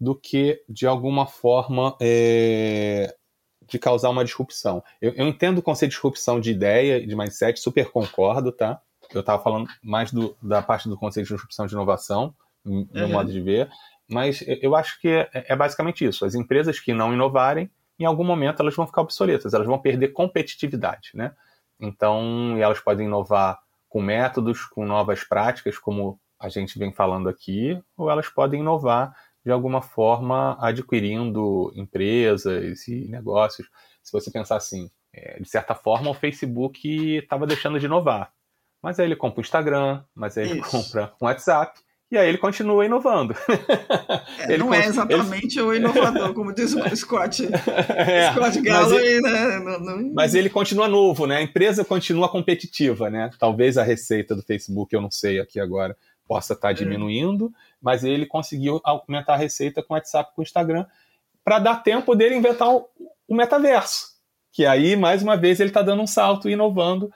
do 0.00 0.14
que, 0.14 0.62
de 0.68 0.86
alguma 0.86 1.26
forma, 1.26 1.96
é, 2.00 3.14
de 3.66 3.78
causar 3.78 4.10
uma 4.10 4.24
disrupção. 4.24 4.82
Eu, 5.00 5.12
eu, 5.14 5.26
entendo 5.26 5.58
o 5.58 5.62
conceito 5.62 5.90
de 5.90 5.96
disrupção 5.96 6.40
de 6.40 6.50
ideia 6.50 6.98
e 6.98 7.06
de 7.06 7.16
mindset, 7.16 7.58
super 7.58 7.90
concordo, 7.90 8.52
tá? 8.52 8.80
eu 9.12 9.20
estava 9.20 9.42
falando 9.42 9.68
mais 9.82 10.10
do, 10.12 10.36
da 10.42 10.62
parte 10.62 10.88
do 10.88 10.96
conceito 10.96 11.26
de 11.26 11.34
disrupção 11.34 11.66
de 11.66 11.74
inovação, 11.74 12.34
no 12.64 12.86
uhum. 12.94 13.08
modo 13.08 13.30
de 13.30 13.40
ver, 13.40 13.70
mas 14.08 14.42
eu 14.46 14.74
acho 14.74 15.00
que 15.00 15.08
é, 15.08 15.28
é, 15.32 15.56
basicamente 15.56 16.04
isso. 16.04 16.24
As 16.24 16.34
empresas 16.34 16.78
que 16.78 16.92
não 16.92 17.12
inovarem, 17.12 17.70
em 17.98 18.04
algum 18.04 18.24
momento 18.24 18.60
elas 18.60 18.74
vão 18.74 18.86
ficar 18.86 19.02
obsoletas, 19.02 19.54
elas 19.54 19.66
vão 19.66 19.78
perder 19.78 20.08
competitividade, 20.08 21.10
né? 21.14 21.34
Então, 21.78 22.56
elas 22.58 22.80
podem 22.80 23.06
inovar 23.06 23.60
com 23.88 24.00
métodos, 24.00 24.64
com 24.64 24.86
novas 24.86 25.24
práticas, 25.24 25.78
como 25.78 26.18
a 26.38 26.48
gente 26.48 26.78
vem 26.78 26.92
falando 26.92 27.28
aqui, 27.28 27.80
ou 27.96 28.10
elas 28.10 28.28
podem 28.28 28.60
inovar 28.60 29.14
de 29.44 29.50
alguma 29.50 29.82
forma 29.82 30.56
adquirindo 30.60 31.72
empresas 31.74 32.88
e 32.88 33.08
negócios. 33.08 33.68
Se 34.02 34.12
você 34.12 34.30
pensar 34.30 34.56
assim, 34.56 34.90
é, 35.12 35.38
de 35.40 35.48
certa 35.48 35.74
forma 35.74 36.10
o 36.10 36.14
Facebook 36.14 37.16
estava 37.16 37.46
deixando 37.46 37.78
de 37.78 37.86
inovar. 37.86 38.32
Mas 38.82 38.98
aí 38.98 39.06
ele 39.06 39.16
compra 39.16 39.38
o 39.38 39.42
Instagram, 39.42 40.02
mas 40.14 40.36
aí 40.36 40.50
ele 40.50 40.60
Isso. 40.60 40.70
compra 40.70 41.12
o 41.20 41.24
WhatsApp, 41.24 41.80
e 42.10 42.18
aí 42.18 42.28
ele 42.28 42.38
continua 42.38 42.84
inovando. 42.84 43.34
É, 44.46 44.58
não 44.58 44.74
é 44.74 44.84
exatamente 44.86 45.58
ele... 45.58 45.66
o 45.66 45.74
inovador, 45.74 46.34
como 46.34 46.54
diz 46.54 46.74
o 46.74 46.80
Scott. 46.94 47.48
É, 47.96 48.30
Scott 48.32 48.60
Galloway, 48.60 49.20
né? 49.20 49.58
Não, 49.58 49.80
não... 49.80 50.12
Mas 50.12 50.34
ele 50.34 50.50
continua 50.50 50.86
novo, 50.86 51.26
né? 51.26 51.38
A 51.38 51.42
empresa 51.42 51.84
continua 51.84 52.28
competitiva, 52.28 53.08
né? 53.08 53.30
Talvez 53.38 53.78
a 53.78 53.82
receita 53.82 54.36
do 54.36 54.42
Facebook, 54.42 54.94
eu 54.94 55.00
não 55.00 55.10
sei 55.10 55.40
aqui 55.40 55.58
agora, 55.58 55.96
possa 56.28 56.52
estar 56.52 56.68
tá 56.68 56.70
é. 56.72 56.74
diminuindo, 56.74 57.46
é. 57.46 57.50
Mas 57.84 58.02
ele 58.02 58.24
conseguiu 58.24 58.80
aumentar 58.82 59.34
a 59.34 59.36
receita 59.36 59.82
com 59.82 59.92
o 59.92 59.96
WhatsApp 59.96 60.34
com 60.34 60.40
o 60.40 60.42
Instagram 60.42 60.86
para 61.44 61.58
dar 61.58 61.82
tempo 61.82 62.14
dele 62.16 62.34
inventar 62.34 62.74
o, 62.74 62.88
o 63.28 63.36
metaverso. 63.36 64.14
Que 64.50 64.64
aí, 64.64 64.96
mais 64.96 65.22
uma 65.22 65.36
vez, 65.36 65.60
ele 65.60 65.68
está 65.68 65.82
dando 65.82 66.00
um 66.00 66.06
salto 66.06 66.48
e 66.48 66.52
inovando 66.52 67.12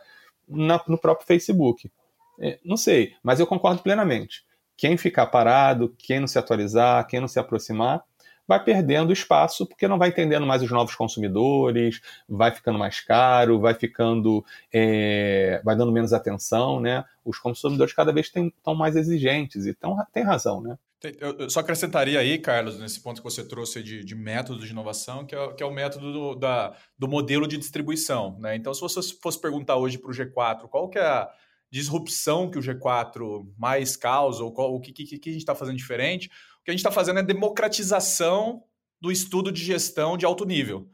na, 0.46 0.78
no 0.86 0.98
próprio 0.98 1.26
Facebook. 1.26 1.90
É, 2.38 2.58
não 2.62 2.76
sei, 2.76 3.14
mas 3.22 3.40
eu 3.40 3.46
concordo 3.46 3.82
plenamente. 3.82 4.44
Quem 4.76 4.98
ficar 4.98 5.26
parado, 5.28 5.94
quem 5.96 6.20
não 6.20 6.26
se 6.26 6.38
atualizar, 6.38 7.06
quem 7.06 7.18
não 7.18 7.28
se 7.28 7.38
aproximar, 7.38 8.04
vai 8.48 8.62
perdendo 8.64 9.12
espaço 9.12 9.66
porque 9.66 9.86
não 9.86 9.98
vai 9.98 10.08
entendendo 10.08 10.46
mais 10.46 10.62
os 10.62 10.70
novos 10.70 10.94
consumidores, 10.94 12.00
vai 12.26 12.50
ficando 12.50 12.78
mais 12.78 13.00
caro, 13.00 13.60
vai 13.60 13.74
ficando, 13.74 14.42
é, 14.72 15.60
vai 15.62 15.76
dando 15.76 15.92
menos 15.92 16.14
atenção, 16.14 16.80
né? 16.80 17.04
Os 17.22 17.38
consumidores 17.38 17.92
cada 17.92 18.10
vez 18.10 18.32
estão 18.34 18.74
mais 18.74 18.96
exigentes 18.96 19.66
então 19.66 19.96
tem 20.12 20.22
razão, 20.24 20.62
né? 20.62 20.78
Eu 21.20 21.48
só 21.48 21.60
acrescentaria 21.60 22.18
aí, 22.18 22.38
Carlos, 22.38 22.80
nesse 22.80 23.00
ponto 23.00 23.22
que 23.22 23.30
você 23.30 23.44
trouxe 23.44 23.84
de, 23.84 24.02
de 24.02 24.16
método 24.16 24.64
de 24.64 24.72
inovação, 24.72 25.24
que 25.24 25.32
é, 25.32 25.52
que 25.52 25.62
é 25.62 25.66
o 25.66 25.72
método 25.72 26.12
do, 26.12 26.34
da, 26.34 26.74
do 26.98 27.06
modelo 27.06 27.46
de 27.46 27.56
distribuição. 27.56 28.36
Né? 28.40 28.56
Então, 28.56 28.74
se 28.74 28.80
você 28.80 29.00
fosse 29.22 29.40
perguntar 29.40 29.76
hoje 29.76 29.96
para 29.96 30.10
o 30.10 30.12
G4 30.12 30.68
qual 30.68 30.88
que 30.88 30.98
é 30.98 31.06
a 31.06 31.30
disrupção 31.70 32.50
que 32.50 32.58
o 32.58 32.62
G4 32.62 33.46
mais 33.56 33.96
causa, 33.96 34.42
ou 34.42 34.52
qual, 34.52 34.74
o 34.74 34.80
que, 34.80 34.92
que, 34.92 35.18
que 35.18 35.28
a 35.28 35.32
gente 35.32 35.42
está 35.42 35.54
fazendo 35.54 35.76
diferente, 35.76 36.30
o 36.60 36.64
que 36.64 36.70
a 36.70 36.72
gente 36.72 36.80
está 36.80 36.90
fazendo 36.90 37.20
é 37.20 37.22
democratização 37.22 38.62
do 39.00 39.10
estudo 39.12 39.52
de 39.52 39.64
gestão 39.64 40.16
de 40.16 40.26
alto 40.26 40.44
nível. 40.44 40.88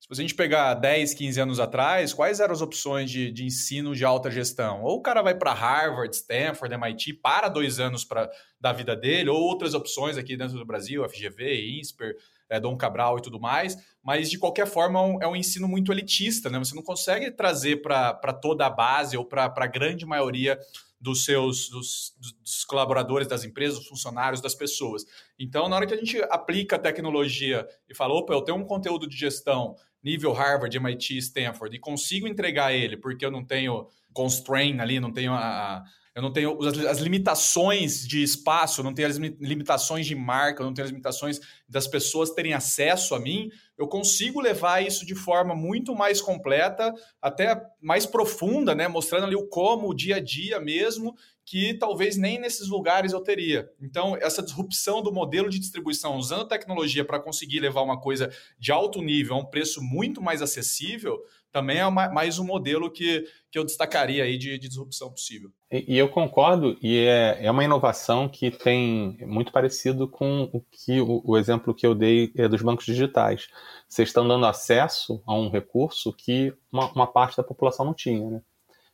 Se 0.00 0.20
a 0.20 0.22
gente 0.22 0.34
pegar 0.34 0.74
10, 0.74 1.14
15 1.14 1.40
anos 1.40 1.58
atrás, 1.58 2.12
quais 2.12 2.38
eram 2.38 2.52
as 2.52 2.60
opções 2.60 3.10
de, 3.10 3.32
de 3.32 3.42
ensino 3.42 3.94
de 3.94 4.04
alta 4.04 4.30
gestão? 4.30 4.82
Ou 4.82 4.98
o 4.98 5.02
cara 5.02 5.22
vai 5.22 5.34
para 5.34 5.54
Harvard, 5.54 6.14
Stanford, 6.14 6.74
MIT, 6.74 7.14
para 7.14 7.48
dois 7.48 7.80
anos 7.80 8.04
pra, 8.04 8.28
da 8.60 8.70
vida 8.70 8.94
dele, 8.94 9.30
ou 9.30 9.40
outras 9.40 9.72
opções 9.72 10.18
aqui 10.18 10.36
dentro 10.36 10.58
do 10.58 10.66
Brasil, 10.66 11.08
FGV, 11.08 11.78
INSPER, 11.80 12.16
é, 12.50 12.60
Dom 12.60 12.76
Cabral 12.76 13.16
e 13.16 13.22
tudo 13.22 13.40
mais, 13.40 13.78
mas 14.02 14.30
de 14.30 14.38
qualquer 14.38 14.66
forma 14.66 14.98
é 14.98 15.02
um, 15.02 15.22
é 15.22 15.26
um 15.26 15.36
ensino 15.36 15.66
muito 15.66 15.90
elitista, 15.90 16.50
né? 16.50 16.58
Você 16.58 16.74
não 16.74 16.82
consegue 16.82 17.30
trazer 17.30 17.80
para 17.80 18.32
toda 18.34 18.66
a 18.66 18.70
base 18.70 19.16
ou 19.16 19.24
para 19.24 19.52
a 19.56 19.66
grande 19.66 20.04
maioria 20.04 20.58
dos 21.04 21.22
seus 21.26 21.68
dos, 21.68 22.16
dos, 22.18 22.64
colaboradores 22.64 23.28
das 23.28 23.44
empresas, 23.44 23.78
dos 23.78 23.88
funcionários, 23.88 24.40
das 24.40 24.54
pessoas. 24.54 25.04
Então, 25.38 25.68
na 25.68 25.76
hora 25.76 25.86
que 25.86 25.92
a 25.92 25.96
gente 25.98 26.18
aplica 26.30 26.76
a 26.76 26.78
tecnologia 26.78 27.68
e 27.86 27.94
fala, 27.94 28.14
opa, 28.14 28.32
eu 28.32 28.40
tenho 28.40 28.56
um 28.56 28.64
conteúdo 28.64 29.06
de 29.06 29.14
gestão 29.14 29.76
nível 30.02 30.32
Harvard, 30.32 30.74
MIT, 30.74 31.18
Stanford, 31.18 31.76
e 31.76 31.78
consigo 31.78 32.26
entregar 32.26 32.72
ele 32.72 32.96
porque 32.96 33.24
eu 33.24 33.30
não 33.30 33.44
tenho 33.44 33.86
constraint 34.14 34.80
ali, 34.80 34.98
não 34.98 35.12
tenho 35.12 35.34
a, 35.34 35.84
eu 36.14 36.22
não 36.22 36.32
tenho 36.32 36.56
as, 36.88 36.98
limitações 36.98 38.06
de 38.06 38.22
espaço, 38.22 38.82
não 38.84 38.94
tenho 38.94 39.08
as 39.08 39.16
limitações 39.16 40.06
de 40.06 40.14
marca, 40.14 40.62
não 40.62 40.72
tenho 40.72 40.84
as 40.84 40.90
limitações 40.90 41.40
das 41.68 41.88
pessoas 41.88 42.30
terem 42.30 42.54
acesso 42.54 43.16
a 43.16 43.20
mim, 43.20 43.50
eu 43.76 43.88
consigo 43.88 44.40
levar 44.40 44.80
isso 44.80 45.04
de 45.04 45.16
forma 45.16 45.56
muito 45.56 45.92
mais 45.92 46.20
completa, 46.20 46.94
até 47.20 47.60
mais 47.80 48.06
profunda, 48.06 48.74
né? 48.74 48.86
Mostrando 48.86 49.24
ali 49.24 49.34
o 49.34 49.48
como, 49.48 49.88
o 49.88 49.94
dia 49.94 50.16
a 50.16 50.20
dia 50.20 50.60
mesmo, 50.60 51.16
que 51.44 51.74
talvez 51.74 52.16
nem 52.16 52.38
nesses 52.38 52.68
lugares 52.68 53.12
eu 53.12 53.20
teria. 53.20 53.68
Então, 53.80 54.16
essa 54.16 54.40
disrupção 54.40 55.02
do 55.02 55.12
modelo 55.12 55.50
de 55.50 55.58
distribuição, 55.58 56.16
usando 56.16 56.46
tecnologia 56.46 57.04
para 57.04 57.18
conseguir 57.18 57.58
levar 57.58 57.82
uma 57.82 58.00
coisa 58.00 58.32
de 58.56 58.70
alto 58.70 59.02
nível 59.02 59.34
a 59.34 59.40
um 59.40 59.44
preço 59.44 59.82
muito 59.82 60.22
mais 60.22 60.40
acessível, 60.40 61.20
também 61.54 61.78
é 61.78 61.86
uma, 61.86 62.08
mais 62.08 62.40
um 62.40 62.44
modelo 62.44 62.90
que, 62.90 63.28
que 63.48 63.56
eu 63.56 63.64
destacaria 63.64 64.24
aí 64.24 64.36
de, 64.36 64.58
de 64.58 64.68
disrupção 64.68 65.08
possível. 65.08 65.52
E, 65.70 65.94
e, 65.94 65.96
eu 65.96 66.08
concordo, 66.08 66.76
e 66.82 66.98
é, 66.98 67.46
é 67.46 67.50
uma 67.50 67.62
inovação 67.62 68.28
que 68.28 68.50
tem 68.50 69.16
muito 69.20 69.52
parecido 69.52 70.08
com 70.08 70.50
o 70.52 70.60
que 70.60 71.00
o, 71.00 71.22
o 71.24 71.38
exemplo 71.38 71.72
que 71.72 71.86
eu 71.86 71.94
dei 71.94 72.32
é 72.36 72.48
dos 72.48 72.60
bancos 72.60 72.84
digitais. 72.84 73.46
Vocês 73.88 74.08
estão 74.08 74.26
dando 74.26 74.44
acesso 74.46 75.22
a 75.24 75.32
um 75.32 75.48
recurso 75.48 76.12
que 76.12 76.52
uma, 76.72 76.90
uma 76.90 77.06
parte 77.06 77.36
da 77.36 77.44
população 77.44 77.86
não 77.86 77.94
tinha. 77.94 78.28
Né? 78.28 78.42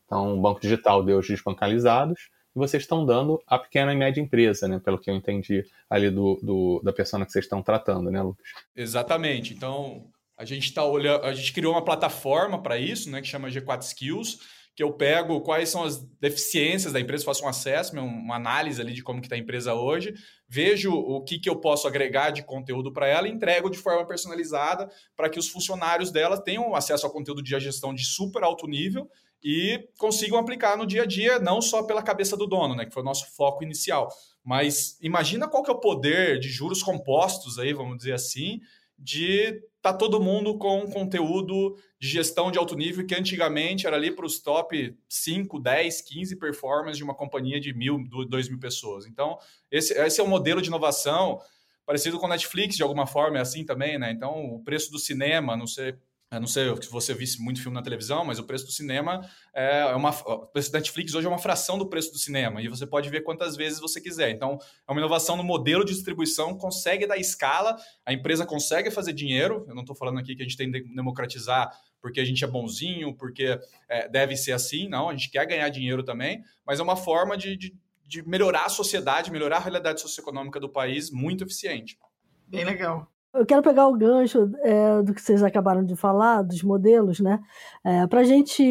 Então, 0.04 0.36
o 0.36 0.42
banco 0.42 0.60
digital 0.60 1.02
deu 1.02 1.18
os 1.18 1.26
desbancalizados, 1.26 2.28
e 2.54 2.58
vocês 2.58 2.82
estão 2.82 3.06
dando 3.06 3.40
à 3.46 3.58
pequena 3.58 3.94
e 3.94 3.96
média 3.96 4.20
empresa, 4.20 4.68
né? 4.68 4.80
Pelo 4.80 4.98
que 4.98 5.08
eu 5.08 5.14
entendi 5.14 5.64
ali 5.88 6.10
do, 6.10 6.38
do 6.42 6.82
da 6.82 6.92
pessoa 6.92 7.24
que 7.24 7.30
vocês 7.30 7.44
estão 7.44 7.62
tratando, 7.62 8.10
né, 8.10 8.20
Lucas? 8.20 8.44
Exatamente. 8.74 9.54
Então, 9.54 10.10
a 10.40 10.44
gente 10.46 10.64
está 10.64 10.82
olhando, 10.82 11.22
a 11.22 11.34
gente 11.34 11.52
criou 11.52 11.74
uma 11.74 11.84
plataforma 11.84 12.62
para 12.62 12.78
isso, 12.78 13.10
né, 13.10 13.20
que 13.20 13.28
chama 13.28 13.50
G4 13.50 13.82
Skills, 13.82 14.38
que 14.74 14.82
eu 14.82 14.90
pego 14.90 15.42
quais 15.42 15.68
são 15.68 15.84
as 15.84 16.02
deficiências 16.18 16.94
da 16.94 16.98
empresa, 16.98 17.26
faço 17.26 17.44
um 17.44 17.48
assessment, 17.48 18.02
uma 18.02 18.36
análise 18.36 18.80
ali 18.80 18.94
de 18.94 19.02
como 19.02 19.20
está 19.20 19.34
a 19.34 19.38
empresa 19.38 19.74
hoje, 19.74 20.14
vejo 20.48 20.94
o 20.94 21.22
que, 21.22 21.38
que 21.38 21.50
eu 21.50 21.56
posso 21.56 21.86
agregar 21.86 22.30
de 22.30 22.42
conteúdo 22.42 22.90
para 22.90 23.06
ela 23.06 23.28
e 23.28 23.30
entrego 23.30 23.68
de 23.68 23.76
forma 23.76 24.06
personalizada 24.06 24.90
para 25.14 25.28
que 25.28 25.38
os 25.38 25.46
funcionários 25.46 26.10
dela 26.10 26.42
tenham 26.42 26.74
acesso 26.74 27.04
ao 27.04 27.12
conteúdo 27.12 27.42
de 27.42 27.60
gestão 27.60 27.92
de 27.92 28.06
super 28.06 28.42
alto 28.42 28.66
nível 28.66 29.10
e 29.44 29.90
consigam 29.98 30.38
aplicar 30.38 30.78
no 30.78 30.86
dia 30.86 31.02
a 31.02 31.06
dia, 31.06 31.38
não 31.38 31.60
só 31.60 31.82
pela 31.82 32.02
cabeça 32.02 32.34
do 32.34 32.46
dono, 32.46 32.74
né, 32.74 32.86
que 32.86 32.94
foi 32.94 33.02
o 33.02 33.06
nosso 33.06 33.26
foco 33.36 33.62
inicial. 33.62 34.08
Mas 34.42 34.96
imagina 35.02 35.48
qual 35.48 35.62
que 35.62 35.70
é 35.70 35.74
o 35.74 35.80
poder 35.80 36.38
de 36.38 36.48
juros 36.48 36.82
compostos 36.82 37.58
aí, 37.58 37.74
vamos 37.74 37.98
dizer 37.98 38.14
assim, 38.14 38.58
de 38.98 39.60
tá 39.82 39.92
todo 39.92 40.20
mundo 40.20 40.58
com 40.58 40.90
conteúdo 40.90 41.76
de 41.98 42.08
gestão 42.08 42.50
de 42.50 42.58
alto 42.58 42.76
nível 42.76 43.06
que 43.06 43.14
antigamente 43.14 43.86
era 43.86 43.96
ali 43.96 44.10
para 44.10 44.26
os 44.26 44.38
top 44.40 44.96
5, 45.08 45.58
10, 45.58 46.02
15 46.02 46.36
performances 46.36 46.98
de 46.98 47.04
uma 47.04 47.14
companhia 47.14 47.60
de 47.60 47.72
mil, 47.72 47.98
dois 48.28 48.48
mil 48.48 48.58
pessoas. 48.58 49.06
Então, 49.06 49.38
esse, 49.70 49.94
esse 49.94 50.20
é 50.20 50.24
um 50.24 50.28
modelo 50.28 50.60
de 50.60 50.68
inovação 50.68 51.40
parecido 51.86 52.18
com 52.18 52.28
Netflix, 52.28 52.76
de 52.76 52.82
alguma 52.82 53.06
forma, 53.06 53.38
é 53.38 53.40
assim 53.40 53.64
também, 53.64 53.98
né? 53.98 54.12
Então, 54.12 54.54
o 54.54 54.62
preço 54.62 54.92
do 54.92 54.98
cinema, 54.98 55.56
não 55.56 55.66
sei 55.66 55.96
eu 56.32 56.40
não 56.40 56.46
sei 56.46 56.72
se 56.80 56.88
você 56.88 57.12
visse 57.12 57.42
muito 57.42 57.60
filme 57.60 57.74
na 57.74 57.82
televisão, 57.82 58.24
mas 58.24 58.38
o 58.38 58.44
preço 58.44 58.64
do 58.64 58.70
cinema 58.70 59.28
é, 59.52 59.80
é 59.80 59.94
uma. 59.96 60.10
O 60.10 60.46
preço 60.46 60.70
da 60.70 60.78
Netflix 60.78 61.12
hoje 61.14 61.26
é 61.26 61.28
uma 61.28 61.38
fração 61.38 61.76
do 61.76 61.88
preço 61.88 62.12
do 62.12 62.18
cinema, 62.18 62.62
e 62.62 62.68
você 62.68 62.86
pode 62.86 63.10
ver 63.10 63.22
quantas 63.22 63.56
vezes 63.56 63.80
você 63.80 64.00
quiser. 64.00 64.30
Então, 64.30 64.56
é 64.86 64.92
uma 64.92 65.00
inovação 65.00 65.36
no 65.36 65.42
modelo 65.42 65.84
de 65.84 65.92
distribuição, 65.92 66.56
consegue 66.56 67.04
dar 67.04 67.16
escala, 67.16 67.76
a 68.06 68.12
empresa 68.12 68.46
consegue 68.46 68.92
fazer 68.92 69.12
dinheiro. 69.12 69.64
Eu 69.66 69.74
não 69.74 69.82
estou 69.82 69.96
falando 69.96 70.20
aqui 70.20 70.36
que 70.36 70.42
a 70.42 70.44
gente 70.44 70.56
tem 70.56 70.70
que 70.70 70.82
democratizar 70.94 71.70
porque 72.00 72.20
a 72.20 72.24
gente 72.24 72.44
é 72.44 72.46
bonzinho, 72.46 73.14
porque 73.14 73.58
é, 73.88 74.08
deve 74.08 74.36
ser 74.36 74.52
assim, 74.52 74.88
não, 74.88 75.08
a 75.08 75.12
gente 75.12 75.30
quer 75.30 75.44
ganhar 75.46 75.68
dinheiro 75.68 76.02
também, 76.02 76.42
mas 76.64 76.80
é 76.80 76.82
uma 76.82 76.96
forma 76.96 77.36
de, 77.36 77.56
de, 77.56 77.76
de 78.06 78.26
melhorar 78.26 78.66
a 78.66 78.70
sociedade, 78.70 79.30
melhorar 79.30 79.58
a 79.58 79.60
realidade 79.60 80.00
socioeconômica 80.00 80.58
do 80.58 80.68
país 80.68 81.10
muito 81.10 81.44
eficiente. 81.44 81.98
Bem 82.46 82.64
legal. 82.64 83.10
Eu 83.32 83.46
quero 83.46 83.62
pegar 83.62 83.86
o 83.86 83.96
gancho 83.96 84.50
é, 84.60 85.02
do 85.02 85.14
que 85.14 85.22
vocês 85.22 85.42
acabaram 85.42 85.84
de 85.84 85.94
falar, 85.94 86.42
dos 86.42 86.62
modelos, 86.62 87.20
né? 87.20 87.40
É, 87.84 88.06
Para 88.06 88.20
a 88.20 88.24
gente 88.24 88.64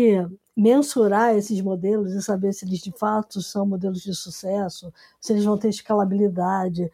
mensurar 0.56 1.36
esses 1.36 1.62
modelos 1.62 2.12
e 2.14 2.22
saber 2.22 2.52
se 2.52 2.66
eles 2.66 2.80
de 2.80 2.92
fato 2.92 3.42
são 3.42 3.66
modelos 3.66 4.02
de 4.02 4.14
sucesso, 4.14 4.92
se 5.20 5.32
eles 5.32 5.46
vão 5.46 5.58
ter 5.58 5.70
escalabilidade, 5.70 6.92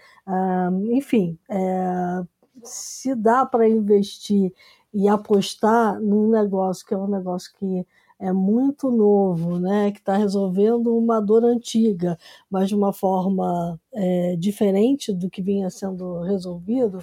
enfim, 0.92 1.36
é, 1.50 2.24
se 2.64 3.16
dá 3.16 3.44
para 3.44 3.68
investir 3.68 4.54
e 4.94 5.08
apostar 5.08 6.00
num 6.00 6.30
negócio 6.30 6.86
que 6.86 6.94
é 6.94 6.98
um 6.98 7.08
negócio 7.08 7.52
que 7.58 7.86
é 8.20 8.32
muito 8.32 8.90
novo, 8.90 9.60
né, 9.60 9.92
que 9.92 10.00
está 10.00 10.16
resolvendo 10.16 10.96
uma 10.96 11.20
dor 11.20 11.44
antiga, 11.44 12.18
mas 12.50 12.70
de 12.70 12.76
uma 12.76 12.94
forma 12.94 13.80
é, 13.94 14.36
diferente 14.38 15.12
do 15.12 15.30
que 15.30 15.42
vinha 15.42 15.70
sendo 15.70 16.22
resolvido, 16.22 17.00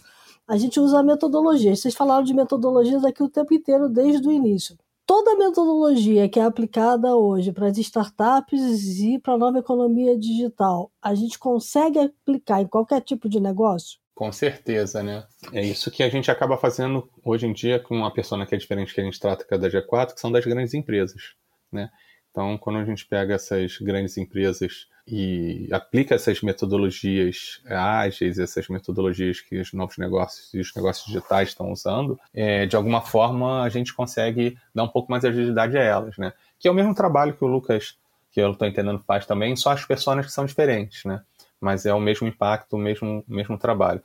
a 0.48 0.57
gente 0.57 0.78
usa 0.81 1.00
a 1.00 1.02
metodologia. 1.02 1.74
Vocês 1.74 1.94
falaram 1.94 2.24
de 2.24 2.35
metodologias 2.35 3.05
aqui 3.05 3.22
o 3.22 3.28
tempo 3.28 3.55
inteiro, 3.55 3.88
desde 3.88 4.26
o 4.26 4.33
início. 4.33 4.76
Toda 5.05 5.37
metodologia 5.37 6.28
que 6.28 6.38
é 6.38 6.44
aplicada 6.44 7.14
hoje 7.14 7.52
para 7.52 7.66
as 7.66 7.76
startups 7.78 9.00
e 9.00 9.18
para 9.18 9.35
a 9.35 9.38
nova 9.38 9.59
economia 9.59 10.16
digital, 10.16 10.92
a 11.02 11.14
gente 11.14 11.38
consegue 11.38 11.98
aplicar 11.98 12.62
em 12.62 12.66
qualquer 12.66 13.00
tipo 13.00 13.28
de 13.28 13.40
negócio? 13.40 13.98
Com 14.14 14.31
certeza, 14.31 15.02
né? 15.02 15.24
É 15.52 15.62
isso 15.62 15.90
que 15.90 16.02
a 16.02 16.09
gente 16.09 16.31
acaba 16.31 16.57
fazendo 16.57 17.09
hoje 17.24 17.46
em 17.46 17.52
dia 17.52 17.81
com 17.81 17.96
uma 17.96 18.12
pessoa 18.12 18.46
que 18.46 18.55
é 18.55 18.59
diferente 18.59 18.94
que 18.94 19.00
a 19.00 19.05
gente 19.05 19.18
trata 19.18 19.44
que 19.44 19.55
é 19.55 19.59
da 19.59 19.68
G4, 19.68 20.14
que 20.14 20.20
são 20.20 20.31
das 20.31 20.44
grandes 20.44 20.74
empresas, 20.74 21.35
né? 21.72 21.90
Então, 22.33 22.57
quando 22.57 22.79
a 22.79 22.85
gente 22.85 23.05
pega 23.05 23.35
essas 23.35 23.77
grandes 23.77 24.16
empresas 24.16 24.88
e 25.07 25.68
aplica 25.71 26.14
essas 26.14 26.40
metodologias 26.40 27.61
ágeis, 27.68 28.38
essas 28.38 28.68
metodologias 28.68 29.40
que 29.40 29.61
os 29.61 29.75
novos 29.75 29.99
negócios 29.99 30.53
e 30.55 30.59
os 30.59 30.75
negócios 30.75 31.07
digitais 31.07 31.51
estão 31.51 31.71
usando, 31.71 32.18
é, 32.33 32.64
de 32.64 32.75
alguma 32.75 33.03
forma 33.03 33.62
a 33.62 33.68
gente 33.68 33.92
consegue 33.92 34.57
dar 34.75 34.85
um 34.85 34.88
pouco 34.88 35.11
mais 35.11 35.21
de 35.21 35.29
agilidade 35.29 35.77
a 35.77 35.83
elas, 35.83 36.16
né? 36.16 36.33
Que 36.59 36.66
é 36.66 36.71
o 36.71 36.75
mesmo 36.75 36.95
trabalho 36.95 37.35
que 37.35 37.45
o 37.45 37.47
Lucas, 37.49 37.99
que 38.31 38.40
eu 38.40 38.53
estou 38.53 38.66
entendendo, 38.66 38.99
faz 39.07 39.27
também, 39.27 39.55
só 39.55 39.73
as 39.73 39.85
pessoas 39.85 40.25
que 40.25 40.33
são 40.33 40.47
diferentes, 40.47 41.05
né? 41.05 41.21
Mas 41.61 41.85
é 41.85 41.92
o 41.92 42.01
mesmo 42.01 42.27
impacto, 42.27 42.77
o 42.77 42.79
mesmo, 42.79 43.23
mesmo 43.29 43.59
trabalho. 43.59 44.03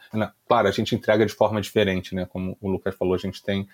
Claro, 0.47 0.67
a 0.67 0.71
gente 0.71 0.93
entrega 0.93 1.25
de 1.25 1.33
forma 1.33 1.61
diferente, 1.61 2.13
né? 2.13 2.25
Como 2.25 2.57
o 2.59 2.69
Lucas 2.69 2.93
falou, 2.93 3.15
a 3.15 3.17
gente 3.17 3.41
tem 3.41 3.67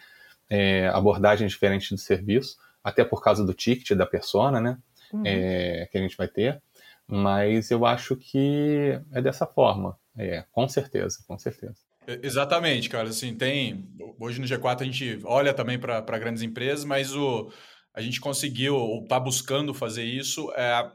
é, 0.48 0.88
abordagens 0.90 1.52
diferentes 1.52 1.90
do 1.90 1.98
serviço, 1.98 2.58
até 2.84 3.04
por 3.04 3.24
causa 3.24 3.46
do 3.46 3.54
ticket 3.54 3.92
da 3.92 4.06
persona, 4.06 4.60
né? 4.60 4.78
Uhum. 5.12 5.24
É, 5.26 5.88
que 5.92 5.98
a 5.98 6.02
gente 6.02 6.18
vai 6.18 6.28
ter. 6.28 6.62
Mas 7.08 7.70
eu 7.72 7.86
acho 7.86 8.16
que 8.16 9.00
é 9.12 9.22
dessa 9.22 9.46
forma. 9.46 9.98
É, 10.18 10.44
com 10.52 10.68
certeza, 10.68 11.20
com 11.28 11.38
certeza. 11.38 11.76
Exatamente, 12.22 12.90
cara. 12.90 13.10
Assim, 13.10 13.34
tem. 13.36 13.88
Hoje 14.20 14.40
no 14.40 14.48
G4 14.48 14.82
a 14.82 14.86
gente 14.86 15.20
olha 15.24 15.54
também 15.54 15.80
para 15.80 16.02
grandes 16.20 16.44
empresas, 16.44 16.84
mas 16.84 17.16
o, 17.16 17.52
a 17.94 18.02
gente 18.02 18.20
conseguiu, 18.20 18.76
ou 18.76 19.04
está 19.04 19.20
buscando 19.20 19.74
fazer 19.74 20.04
isso, 20.04 20.52
é, 20.56 20.92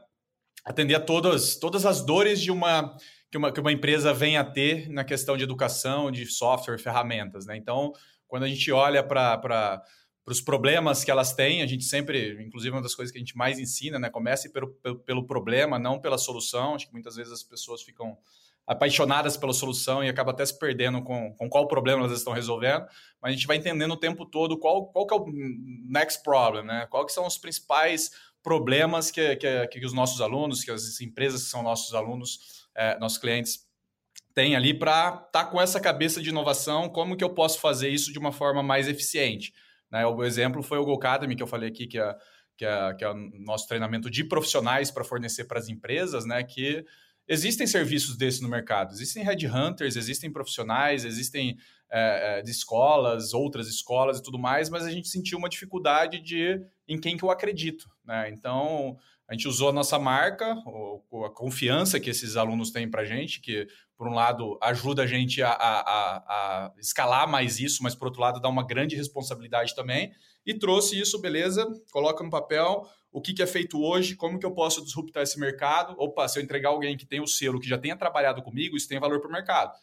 atender 0.65 0.95
a 0.95 0.99
todas, 0.99 1.55
todas 1.55 1.85
as 1.85 2.03
dores 2.03 2.41
de 2.41 2.51
uma 2.51 2.95
que, 3.31 3.37
uma. 3.37 3.51
que 3.51 3.59
uma 3.59 3.71
empresa 3.71 4.13
vem 4.13 4.37
a 4.37 4.43
ter 4.43 4.89
na 4.89 5.03
questão 5.03 5.35
de 5.35 5.43
educação, 5.43 6.11
de 6.11 6.25
software, 6.25 6.77
ferramentas. 6.77 7.45
Né? 7.45 7.57
Então, 7.57 7.91
quando 8.27 8.43
a 8.43 8.47
gente 8.47 8.71
olha 8.71 9.03
para 9.03 9.81
para 10.29 10.33
os 10.33 10.41
problemas 10.41 11.03
que 11.03 11.09
elas 11.09 11.33
têm. 11.33 11.63
A 11.63 11.65
gente 11.65 11.83
sempre, 11.83 12.39
inclusive, 12.43 12.75
uma 12.75 12.83
das 12.83 12.93
coisas 12.93 13.11
que 13.11 13.17
a 13.17 13.21
gente 13.21 13.35
mais 13.35 13.57
ensina, 13.57 13.97
né? 13.97 14.11
Comece 14.11 14.53
pelo, 14.53 14.67
pelo, 15.03 15.25
problema, 15.25 15.79
não 15.79 15.99
pela 15.99 16.19
solução. 16.19 16.75
Acho 16.75 16.85
que 16.85 16.93
muitas 16.93 17.15
vezes 17.15 17.33
as 17.33 17.41
pessoas 17.41 17.81
ficam 17.81 18.15
apaixonadas 18.67 19.35
pela 19.35 19.53
solução 19.53 20.03
e 20.03 20.07
acabam 20.07 20.31
até 20.31 20.45
se 20.45 20.59
perdendo 20.59 21.01
com, 21.01 21.33
com 21.33 21.49
qual 21.49 21.67
problema 21.67 22.03
elas 22.03 22.15
estão 22.15 22.31
resolvendo. 22.31 22.85
Mas 23.19 23.31
a 23.31 23.35
gente 23.35 23.47
vai 23.47 23.57
entendendo 23.57 23.93
o 23.93 23.97
tempo 23.97 24.23
todo 24.23 24.59
qual, 24.59 24.85
qual 24.91 25.07
que 25.07 25.15
é 25.15 25.17
o 25.17 25.25
next 25.89 26.21
problem, 26.21 26.63
né? 26.63 26.85
Qual 26.91 27.07
que 27.07 27.11
são 27.11 27.25
os 27.25 27.39
principais 27.39 28.11
problemas 28.43 29.09
que, 29.09 29.35
que, 29.37 29.67
que 29.67 29.83
os 29.83 29.93
nossos 29.93 30.21
alunos, 30.21 30.63
que 30.63 30.69
as 30.69 31.01
empresas 31.01 31.45
que 31.45 31.49
são 31.49 31.63
nossos 31.63 31.95
alunos, 31.95 32.67
é, 32.75 32.99
nossos 32.99 33.17
clientes 33.17 33.67
têm 34.35 34.55
ali 34.55 34.75
para 34.75 35.07
estar 35.07 35.25
tá 35.31 35.45
com 35.45 35.59
essa 35.59 35.79
cabeça 35.79 36.21
de 36.21 36.29
inovação, 36.29 36.87
como 36.87 37.17
que 37.17 37.23
eu 37.23 37.31
posso 37.31 37.59
fazer 37.59 37.89
isso 37.89 38.13
de 38.13 38.19
uma 38.19 38.31
forma 38.31 38.61
mais 38.61 38.87
eficiente. 38.87 39.51
Né? 39.91 40.05
O 40.05 40.23
exemplo 40.23 40.61
foi 40.61 40.77
o 40.77 40.85
Go 40.85 40.93
Academy, 40.93 41.35
que 41.35 41.43
eu 41.43 41.47
falei 41.47 41.69
aqui, 41.69 41.87
que 41.87 41.99
é, 41.99 42.15
que 42.57 42.65
é, 42.65 42.93
que 42.93 43.03
é 43.03 43.09
o 43.09 43.15
nosso 43.39 43.67
treinamento 43.67 44.09
de 44.09 44.23
profissionais 44.23 44.91
para 44.91 45.03
fornecer 45.03 45.45
para 45.45 45.59
as 45.59 45.69
empresas, 45.69 46.25
né? 46.25 46.43
que 46.43 46.85
existem 47.27 47.67
serviços 47.67 48.17
desses 48.17 48.41
no 48.41 48.49
mercado. 48.49 48.91
Existem 48.93 49.23
headhunters, 49.23 49.95
existem 49.95 50.31
profissionais, 50.31 51.05
existem 51.05 51.57
é, 51.89 52.41
de 52.41 52.51
escolas, 52.51 53.33
outras 53.33 53.67
escolas 53.67 54.19
e 54.19 54.23
tudo 54.23 54.37
mais, 54.37 54.69
mas 54.69 54.85
a 54.85 54.91
gente 54.91 55.07
sentiu 55.07 55.37
uma 55.37 55.49
dificuldade 55.49 56.19
de 56.19 56.61
em 56.87 56.99
quem 56.99 57.17
que 57.17 57.23
eu 57.23 57.31
acredito. 57.31 57.89
Né? 58.03 58.29
Então, 58.29 58.97
a 59.27 59.33
gente 59.33 59.47
usou 59.47 59.69
a 59.69 59.73
nossa 59.73 59.99
marca, 59.99 60.53
a 60.53 61.29
confiança 61.29 61.99
que 61.99 62.09
esses 62.09 62.35
alunos 62.35 62.71
têm 62.71 62.89
para 62.89 63.03
a 63.03 63.05
gente, 63.05 63.39
que 63.39 63.67
por 63.99 64.07
um 64.07 64.13
lado, 64.13 64.57
ajuda 64.61 65.03
a 65.03 65.05
gente 65.05 65.43
a, 65.43 65.51
a, 65.51 66.17
a, 66.17 66.71
escalar 66.79 67.29
mais 67.29 67.59
isso, 67.59 67.83
mas 67.83 67.93
por 67.93 68.05
outro 68.05 68.21
lado, 68.21 68.39
dá 68.39 68.47
uma 68.47 68.65
grande 68.65 68.95
responsabilidade 68.95 69.75
também. 69.75 70.13
E 70.45 70.53
trouxe 70.53 70.97
isso, 70.97 71.19
beleza, 71.19 71.67
coloca 71.91 72.23
no 72.23 72.29
papel 72.29 72.87
o 73.11 73.19
que, 73.19 73.33
que 73.33 73.43
é 73.43 73.45
feito 73.45 73.77
hoje, 73.77 74.15
como 74.15 74.39
que 74.39 74.45
eu 74.45 74.53
posso 74.53 74.81
disruptar 74.85 75.23
esse 75.23 75.37
mercado. 75.37 75.95
Opa, 75.97 76.29
se 76.29 76.39
eu 76.39 76.43
entregar 76.43 76.69
alguém 76.69 76.95
que 76.95 77.05
tem 77.05 77.19
o 77.19 77.27
selo, 77.27 77.59
que 77.59 77.67
já 77.67 77.77
tenha 77.77 77.97
trabalhado 77.97 78.41
comigo, 78.41 78.77
isso 78.77 78.87
tem 78.87 79.01
valor 79.01 79.19
para 79.19 79.27
o 79.27 79.33
mercado. 79.33 79.77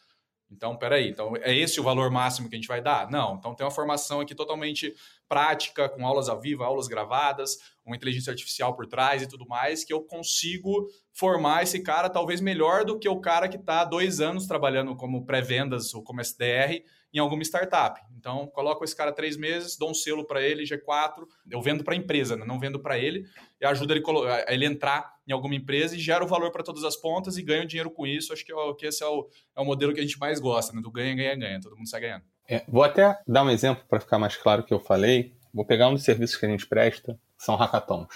Então, 0.49 0.77
peraí, 0.77 1.09
então 1.09 1.35
é 1.37 1.53
esse 1.53 1.79
o 1.79 1.83
valor 1.83 2.09
máximo 2.09 2.47
que 2.49 2.55
a 2.55 2.57
gente 2.57 2.67
vai 2.67 2.81
dar? 2.81 3.09
Não, 3.11 3.35
então 3.35 3.53
tem 3.53 3.65
uma 3.65 3.71
formação 3.71 4.21
aqui 4.21 4.33
totalmente 4.33 4.93
prática, 5.27 5.89
com 5.89 6.05
aulas 6.07 6.29
ao 6.29 6.39
vivo, 6.39 6.63
aulas 6.63 6.87
gravadas, 6.87 7.57
uma 7.85 7.95
inteligência 7.95 8.31
artificial 8.31 8.73
por 8.73 8.87
trás 8.87 9.21
e 9.21 9.27
tudo 9.27 9.45
mais, 9.45 9.83
que 9.83 9.91
eu 9.91 10.01
consigo 10.01 10.87
formar 11.11 11.63
esse 11.63 11.81
cara 11.81 12.09
talvez 12.09 12.39
melhor 12.39 12.85
do 12.85 12.97
que 12.97 13.09
o 13.09 13.19
cara 13.19 13.49
que 13.49 13.57
está 13.57 13.83
dois 13.83 14.21
anos 14.21 14.47
trabalhando 14.47 14.95
como 14.95 15.25
pré-vendas 15.25 15.93
ou 15.93 16.01
como 16.01 16.21
SDR 16.21 16.81
em 17.13 17.19
alguma 17.19 17.41
startup. 17.43 18.01
Então, 18.17 18.47
coloco 18.47 18.83
esse 18.83 18.95
cara 18.95 19.11
três 19.11 19.37
meses, 19.37 19.77
dou 19.77 19.91
um 19.91 19.93
selo 19.93 20.25
para 20.25 20.41
ele, 20.41 20.63
G4, 20.63 21.25
eu 21.49 21.61
vendo 21.61 21.83
para 21.83 21.93
a 21.93 21.97
empresa, 21.97 22.35
né? 22.35 22.45
não 22.45 22.59
vendo 22.59 22.79
para 22.79 22.97
ele, 22.97 23.25
e 23.61 23.65
ajuda 23.65 23.93
ele, 23.93 24.03
a 24.47 24.53
ele 24.53 24.65
entrar 24.65 25.15
em 25.27 25.31
alguma 25.31 25.55
empresa 25.55 25.95
e 25.95 25.99
gera 25.99 26.23
o 26.23 26.27
valor 26.27 26.51
para 26.51 26.63
todas 26.63 26.83
as 26.83 26.95
pontas 26.95 27.37
e 27.37 27.43
ganha 27.43 27.65
dinheiro 27.65 27.89
com 27.89 28.05
isso. 28.05 28.33
Acho 28.33 28.45
que, 28.45 28.51
é 28.51 28.73
que 28.77 28.85
esse 28.87 29.03
é 29.03 29.07
o, 29.07 29.29
é 29.55 29.61
o 29.61 29.65
modelo 29.65 29.93
que 29.93 29.99
a 29.99 30.03
gente 30.03 30.19
mais 30.19 30.39
gosta, 30.39 30.75
né? 30.75 30.81
do 30.81 30.91
ganha, 30.91 31.15
ganha, 31.15 31.35
ganha, 31.35 31.61
todo 31.61 31.75
mundo 31.75 31.89
sai 31.89 32.01
ganhando. 32.01 32.23
É, 32.49 32.63
vou 32.67 32.83
até 32.83 33.19
dar 33.27 33.43
um 33.43 33.49
exemplo 33.49 33.83
para 33.87 33.99
ficar 33.99 34.17
mais 34.17 34.35
claro 34.35 34.61
o 34.61 34.65
que 34.65 34.73
eu 34.73 34.79
falei. 34.79 35.33
Vou 35.53 35.65
pegar 35.65 35.89
um 35.89 35.93
dos 35.93 36.03
serviços 36.03 36.37
que 36.37 36.45
a 36.45 36.49
gente 36.49 36.65
presta, 36.65 37.19
são 37.37 37.55
hackathons. 37.55 38.13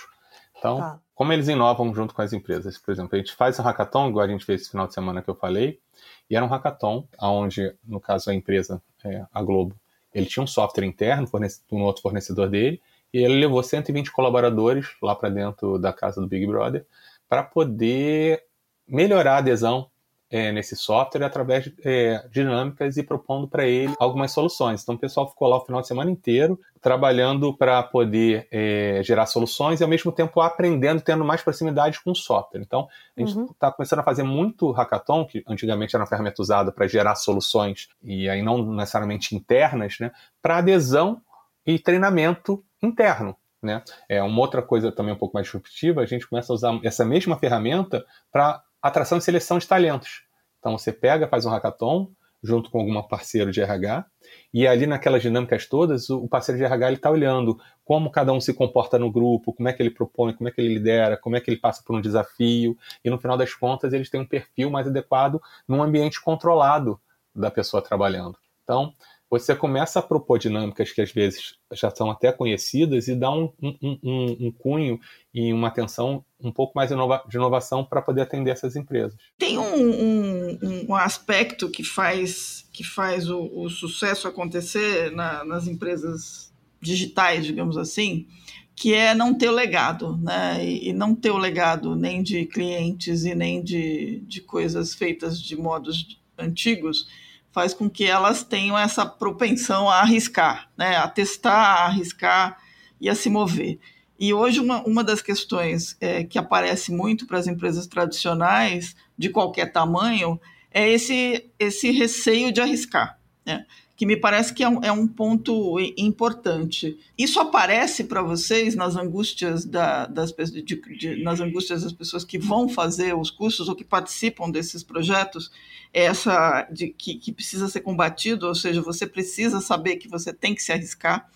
Então, 0.57 0.77
tá. 0.77 1.01
Como 1.21 1.33
eles 1.33 1.47
inovam 1.47 1.93
junto 1.93 2.15
com 2.15 2.21
as 2.23 2.33
empresas? 2.33 2.79
Por 2.79 2.91
exemplo, 2.91 3.15
a 3.15 3.19
gente 3.19 3.35
faz 3.35 3.59
um 3.59 3.61
hackathon, 3.61 4.09
igual 4.09 4.25
a 4.25 4.27
gente 4.27 4.43
fez 4.43 4.61
esse 4.61 4.71
final 4.71 4.87
de 4.87 4.95
semana 4.95 5.21
que 5.21 5.29
eu 5.29 5.35
falei, 5.35 5.79
e 6.27 6.35
era 6.35 6.43
um 6.43 6.47
hackathon 6.47 7.07
onde, 7.21 7.75
no 7.85 7.99
caso, 7.99 8.31
a 8.31 8.33
empresa, 8.33 8.81
é, 9.05 9.23
a 9.31 9.43
Globo, 9.43 9.75
ele 10.11 10.25
tinha 10.25 10.41
um 10.41 10.47
software 10.47 10.83
interno 10.83 11.29
um 11.71 11.83
outro 11.83 12.01
fornecedor 12.01 12.49
dele, 12.49 12.81
e 13.13 13.19
ele 13.19 13.39
levou 13.39 13.61
120 13.61 14.11
colaboradores 14.11 14.87
lá 14.99 15.13
para 15.15 15.29
dentro 15.29 15.77
da 15.77 15.93
casa 15.93 16.19
do 16.19 16.25
Big 16.25 16.47
Brother 16.47 16.87
para 17.29 17.43
poder 17.43 18.43
melhorar 18.87 19.35
a 19.35 19.37
adesão 19.37 19.90
é, 20.31 20.51
nesse 20.51 20.77
software 20.77 21.25
através 21.25 21.65
de 21.65 21.75
é, 21.83 22.25
dinâmicas 22.31 22.95
e 22.95 23.03
propondo 23.03 23.47
para 23.47 23.67
ele 23.67 23.93
algumas 23.99 24.31
soluções. 24.31 24.81
Então 24.81 24.95
o 24.95 24.97
pessoal 24.97 25.29
ficou 25.29 25.47
lá 25.47 25.57
o 25.57 25.65
final 25.65 25.81
de 25.81 25.87
semana 25.87 26.09
inteiro 26.09 26.57
trabalhando 26.79 27.55
para 27.55 27.83
poder 27.83 28.47
é, 28.49 29.01
gerar 29.03 29.25
soluções 29.25 29.79
e 29.79 29.83
ao 29.83 29.89
mesmo 29.89 30.11
tempo 30.11 30.39
aprendendo, 30.39 31.01
tendo 31.01 31.25
mais 31.25 31.41
proximidade 31.41 32.01
com 32.01 32.11
o 32.11 32.15
software. 32.15 32.61
Então 32.61 32.87
a 33.15 33.19
gente 33.19 33.29
está 33.29 33.41
uhum. 33.41 33.55
Tá 33.59 33.71
começando 33.71 33.99
a 33.99 34.03
fazer 34.03 34.23
muito 34.23 34.71
hackathon, 34.71 35.25
que 35.25 35.43
antigamente 35.47 35.95
era 35.95 36.01
uma 36.01 36.09
ferramenta 36.09 36.41
usada 36.41 36.71
para 36.71 36.87
gerar 36.87 37.15
soluções 37.15 37.89
e 38.01 38.27
aí 38.29 38.41
não 38.41 38.65
necessariamente 38.73 39.35
internas, 39.35 39.99
né, 39.99 40.11
para 40.41 40.57
adesão 40.57 41.21
e 41.65 41.77
treinamento 41.77 42.63
interno. 42.81 43.35
Né? 43.61 43.83
É 44.09 44.23
uma 44.23 44.39
outra 44.39 44.61
coisa 44.63 44.91
também 44.91 45.13
um 45.13 45.17
pouco 45.17 45.35
mais 45.35 45.45
disruptiva, 45.45 46.01
a 46.01 46.05
gente 46.05 46.27
começa 46.27 46.51
a 46.51 46.55
usar 46.55 46.79
essa 46.83 47.05
mesma 47.05 47.37
ferramenta 47.37 48.03
para 48.31 48.63
atração 48.81 49.17
e 49.17 49.21
seleção 49.21 49.57
de 49.57 49.67
talentos. 49.67 50.23
Então 50.59 50.77
você 50.77 50.91
pega, 50.91 51.27
faz 51.27 51.45
um 51.45 51.49
hackathon 51.49 52.11
junto 52.43 52.71
com 52.71 52.79
algum 52.79 53.01
parceiro 53.03 53.51
de 53.51 53.61
RH 53.61 54.05
e 54.51 54.67
ali 54.67 54.87
naquelas 54.87 55.21
dinâmicas 55.21 55.67
todas 55.67 56.09
o 56.09 56.27
parceiro 56.27 56.57
de 56.57 56.65
RH 56.65 56.93
está 56.93 57.11
olhando 57.11 57.59
como 57.85 58.09
cada 58.09 58.33
um 58.33 58.41
se 58.41 58.53
comporta 58.53 58.97
no 58.97 59.11
grupo, 59.11 59.53
como 59.53 59.69
é 59.69 59.73
que 59.73 59.81
ele 59.81 59.91
propõe, 59.91 60.33
como 60.33 60.49
é 60.49 60.51
que 60.51 60.59
ele 60.59 60.73
lidera, 60.73 61.17
como 61.17 61.35
é 61.35 61.41
que 61.41 61.51
ele 61.51 61.59
passa 61.59 61.83
por 61.85 61.95
um 61.95 62.01
desafio 62.01 62.75
e 63.03 63.09
no 63.09 63.19
final 63.19 63.37
das 63.37 63.53
contas 63.53 63.93
eles 63.93 64.09
têm 64.09 64.21
um 64.21 64.25
perfil 64.25 64.71
mais 64.71 64.87
adequado 64.87 65.39
num 65.67 65.83
ambiente 65.83 66.19
controlado 66.19 66.99
da 67.35 67.51
pessoa 67.51 67.81
trabalhando. 67.81 68.37
Então 68.63 68.93
você 69.31 69.55
começa 69.55 69.99
a 69.99 70.01
propor 70.01 70.37
dinâmicas 70.37 70.91
que 70.91 71.01
às 71.01 71.09
vezes 71.09 71.55
já 71.71 71.89
são 71.89 72.11
até 72.11 72.33
conhecidas 72.33 73.07
e 73.07 73.15
dá 73.15 73.31
um, 73.31 73.49
um, 73.63 73.97
um, 74.03 74.37
um 74.47 74.51
cunho 74.51 74.99
e 75.33 75.53
uma 75.53 75.69
atenção 75.69 76.25
um 76.37 76.51
pouco 76.51 76.73
mais 76.75 76.91
inova 76.91 77.23
de 77.29 77.37
inovação 77.37 77.85
para 77.85 78.01
poder 78.01 78.23
atender 78.23 78.51
essas 78.51 78.75
empresas. 78.75 79.17
Tem 79.37 79.57
um, 79.57 80.93
aspecto 80.93 81.69
que 81.69 81.81
faz, 81.81 82.67
que 82.73 82.83
faz 82.83 83.29
o, 83.29 83.49
o 83.55 83.69
sucesso 83.69 84.27
acontecer 84.27 85.11
na, 85.11 85.45
nas 85.45 85.65
empresas 85.65 86.53
digitais, 86.81 87.45
digamos 87.45 87.77
assim, 87.77 88.27
que 88.75 88.93
é 88.93 89.15
não 89.15 89.33
ter 89.33 89.47
o 89.47 89.53
legado, 89.53 90.17
né? 90.17 90.65
E 90.65 90.91
não 90.91 91.15
ter 91.15 91.31
o 91.31 91.37
legado 91.37 91.95
nem 91.95 92.21
de 92.21 92.45
clientes 92.45 93.23
e 93.23 93.33
nem 93.33 93.63
de, 93.63 94.19
de 94.27 94.41
coisas 94.41 94.93
feitas 94.93 95.41
de 95.41 95.55
modos 95.55 96.19
antigos 96.37 97.07
faz 97.51 97.73
com 97.73 97.89
que 97.89 98.05
elas 98.05 98.43
tenham 98.43 98.77
essa 98.77 99.05
propensão 99.05 99.89
a 99.89 99.99
arriscar, 100.01 100.69
né? 100.77 100.95
a 100.97 101.07
testar, 101.07 101.51
a 101.51 101.85
arriscar 101.85 102.57
e 102.99 103.09
a 103.09 103.15
se 103.15 103.29
mover. 103.29 103.79
E 104.19 104.33
hoje, 104.33 104.59
uma, 104.59 104.83
uma 104.83 105.03
das 105.03 105.21
questões 105.21 105.97
é, 105.99 106.23
que 106.23 106.37
aparece 106.37 106.91
muito 106.91 107.25
para 107.25 107.39
as 107.39 107.47
empresas 107.47 107.87
tradicionais, 107.87 108.95
de 109.17 109.29
qualquer 109.29 109.71
tamanho, 109.71 110.39
é 110.71 110.89
esse, 110.89 111.51
esse 111.57 111.91
receio 111.91 112.51
de 112.51 112.61
arriscar. 112.61 113.19
Né? 113.45 113.65
Que 114.01 114.05
me 114.07 114.17
parece 114.17 114.51
que 114.51 114.63
é 114.63 114.67
um, 114.67 114.83
é 114.83 114.91
um 114.91 115.05
ponto 115.05 115.79
importante. 115.95 116.97
Isso 117.15 117.39
aparece 117.39 118.05
para 118.05 118.23
vocês 118.23 118.73
nas 118.73 118.95
angústias, 118.95 119.63
da, 119.63 120.07
das, 120.07 120.33
de, 120.33 120.63
de, 120.63 121.23
nas 121.23 121.39
angústias 121.39 121.83
das 121.83 121.93
pessoas 121.93 122.23
que 122.23 122.39
vão 122.39 122.67
fazer 122.67 123.15
os 123.15 123.29
cursos 123.29 123.69
ou 123.69 123.75
que 123.75 123.83
participam 123.83 124.49
desses 124.49 124.81
projetos, 124.81 125.51
essa 125.93 126.67
de 126.71 126.87
que, 126.87 127.13
que 127.13 127.31
precisa 127.31 127.67
ser 127.67 127.81
combatido, 127.81 128.47
ou 128.47 128.55
seja, 128.55 128.81
você 128.81 129.05
precisa 129.05 129.61
saber 129.61 129.97
que 129.97 130.09
você 130.09 130.33
tem 130.33 130.55
que 130.55 130.63
se 130.63 130.71
arriscar 130.71 131.29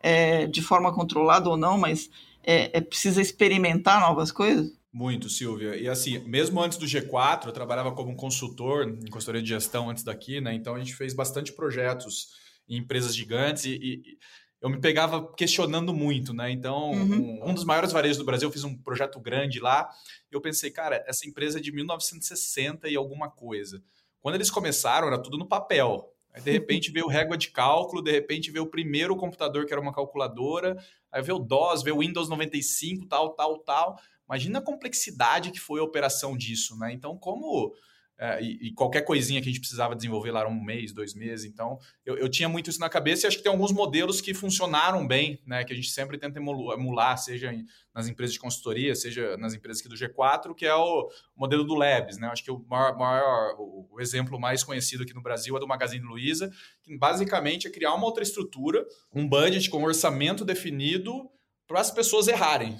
é, 0.00 0.46
de 0.46 0.62
forma 0.62 0.94
controlada 0.94 1.50
ou 1.50 1.56
não, 1.56 1.76
mas 1.76 2.08
é, 2.44 2.78
é 2.78 2.80
precisa 2.80 3.20
experimentar 3.20 4.00
novas 4.00 4.30
coisas? 4.30 4.72
Muito, 4.92 5.30
Silvia. 5.30 5.74
E 5.74 5.88
assim, 5.88 6.18
mesmo 6.20 6.60
antes 6.60 6.76
do 6.76 6.84
G4, 6.84 7.46
eu 7.46 7.52
trabalhava 7.52 7.92
como 7.92 8.14
consultor 8.14 8.86
em 8.86 9.08
consultoria 9.08 9.42
de 9.42 9.48
gestão 9.48 9.88
antes 9.88 10.04
daqui, 10.04 10.38
né? 10.40 10.52
Então 10.52 10.74
a 10.74 10.78
gente 10.78 10.94
fez 10.94 11.14
bastante 11.14 11.52
projetos 11.52 12.28
em 12.68 12.76
empresas 12.76 13.16
gigantes 13.16 13.64
e, 13.64 13.70
e 13.82 14.18
eu 14.60 14.68
me 14.70 14.78
pegava 14.80 15.32
questionando 15.34 15.92
muito, 15.92 16.32
né? 16.32 16.50
Então, 16.50 16.92
uhum. 16.92 17.40
um, 17.42 17.50
um, 17.50 17.54
dos 17.54 17.64
maiores 17.64 17.90
varejos 17.90 18.18
do 18.18 18.24
Brasil, 18.24 18.48
eu 18.48 18.52
fiz 18.52 18.62
um 18.62 18.76
projeto 18.76 19.18
grande 19.18 19.58
lá, 19.58 19.90
e 20.30 20.34
eu 20.36 20.40
pensei, 20.40 20.70
cara, 20.70 21.02
essa 21.06 21.26
empresa 21.26 21.58
é 21.58 21.60
de 21.60 21.72
1960 21.72 22.88
e 22.88 22.94
alguma 22.94 23.28
coisa. 23.28 23.82
Quando 24.20 24.36
eles 24.36 24.50
começaram, 24.50 25.08
era 25.08 25.18
tudo 25.18 25.36
no 25.36 25.48
papel. 25.48 26.14
Aí, 26.32 26.40
de 26.40 26.50
repente, 26.52 26.92
veio 26.92 27.08
régua 27.08 27.36
de 27.36 27.50
cálculo, 27.50 28.00
de 28.00 28.12
repente 28.12 28.52
veio 28.52 28.64
o 28.64 28.70
primeiro 28.70 29.16
computador, 29.16 29.66
que 29.66 29.72
era 29.72 29.82
uma 29.82 29.92
calculadora, 29.92 30.76
aí 31.10 31.20
veio 31.22 31.38
o 31.38 31.44
DOS, 31.44 31.82
veio 31.82 31.96
o 31.96 31.98
Windows 31.98 32.28
95, 32.28 33.06
tal, 33.06 33.30
tal, 33.30 33.58
tal. 33.58 33.98
Imagina 34.32 34.60
a 34.60 34.62
complexidade 34.62 35.50
que 35.50 35.60
foi 35.60 35.78
a 35.78 35.82
operação 35.82 36.34
disso, 36.34 36.74
né? 36.78 36.90
Então, 36.90 37.18
como. 37.18 37.74
É, 38.18 38.42
e, 38.42 38.68
e, 38.68 38.72
qualquer 38.72 39.02
coisinha 39.02 39.42
que 39.42 39.48
a 39.48 39.50
gente 39.50 39.60
precisava 39.60 39.96
desenvolver 39.96 40.30
lá 40.30 40.40
era 40.40 40.48
um 40.48 40.62
mês, 40.62 40.92
dois 40.92 41.12
meses. 41.12 41.44
Então, 41.44 41.78
eu, 42.04 42.16
eu, 42.16 42.28
tinha 42.30 42.48
muito 42.48 42.70
isso 42.70 42.78
na 42.78 42.88
cabeça 42.88 43.26
e 43.26 43.28
acho 43.28 43.38
que 43.38 43.42
tem 43.42 43.50
alguns 43.50 43.72
modelos 43.72 44.20
que 44.20 44.32
funcionaram 44.32 45.06
bem, 45.06 45.42
né? 45.46 45.64
Que 45.64 45.72
a 45.74 45.76
gente 45.76 45.90
sempre 45.90 46.16
tenta 46.16 46.38
emular, 46.38 47.18
seja 47.18 47.52
nas 47.94 48.08
empresas 48.08 48.32
de 48.32 48.40
consultoria, 48.40 48.94
seja 48.94 49.36
nas 49.36 49.52
empresas 49.52 49.80
aqui 49.80 49.88
do 49.88 49.96
G4, 49.96 50.54
que 50.54 50.64
é 50.64 50.74
o 50.74 51.10
modelo 51.36 51.64
do 51.64 51.74
Labs, 51.74 52.16
né? 52.16 52.28
Acho 52.28 52.44
que 52.44 52.50
o 52.50 52.64
maior, 52.70 52.96
maior 52.96 53.54
o, 53.58 54.00
exemplo 54.00 54.40
mais 54.40 54.64
conhecido 54.64 55.02
aqui 55.02 55.12
no 55.12 55.22
Brasil 55.22 55.54
é 55.58 55.60
do 55.60 55.68
Magazine 55.68 56.04
Luiza, 56.04 56.50
que 56.82 56.96
basicamente 56.96 57.66
é 57.66 57.70
criar 57.70 57.92
uma 57.92 58.06
outra 58.06 58.22
estrutura, 58.22 58.86
um 59.14 59.28
budget 59.28 59.68
com 59.68 59.78
um 59.80 59.84
orçamento 59.84 60.42
definido 60.42 61.28
para 61.66 61.80
as 61.80 61.90
pessoas 61.90 62.28
errarem 62.28 62.78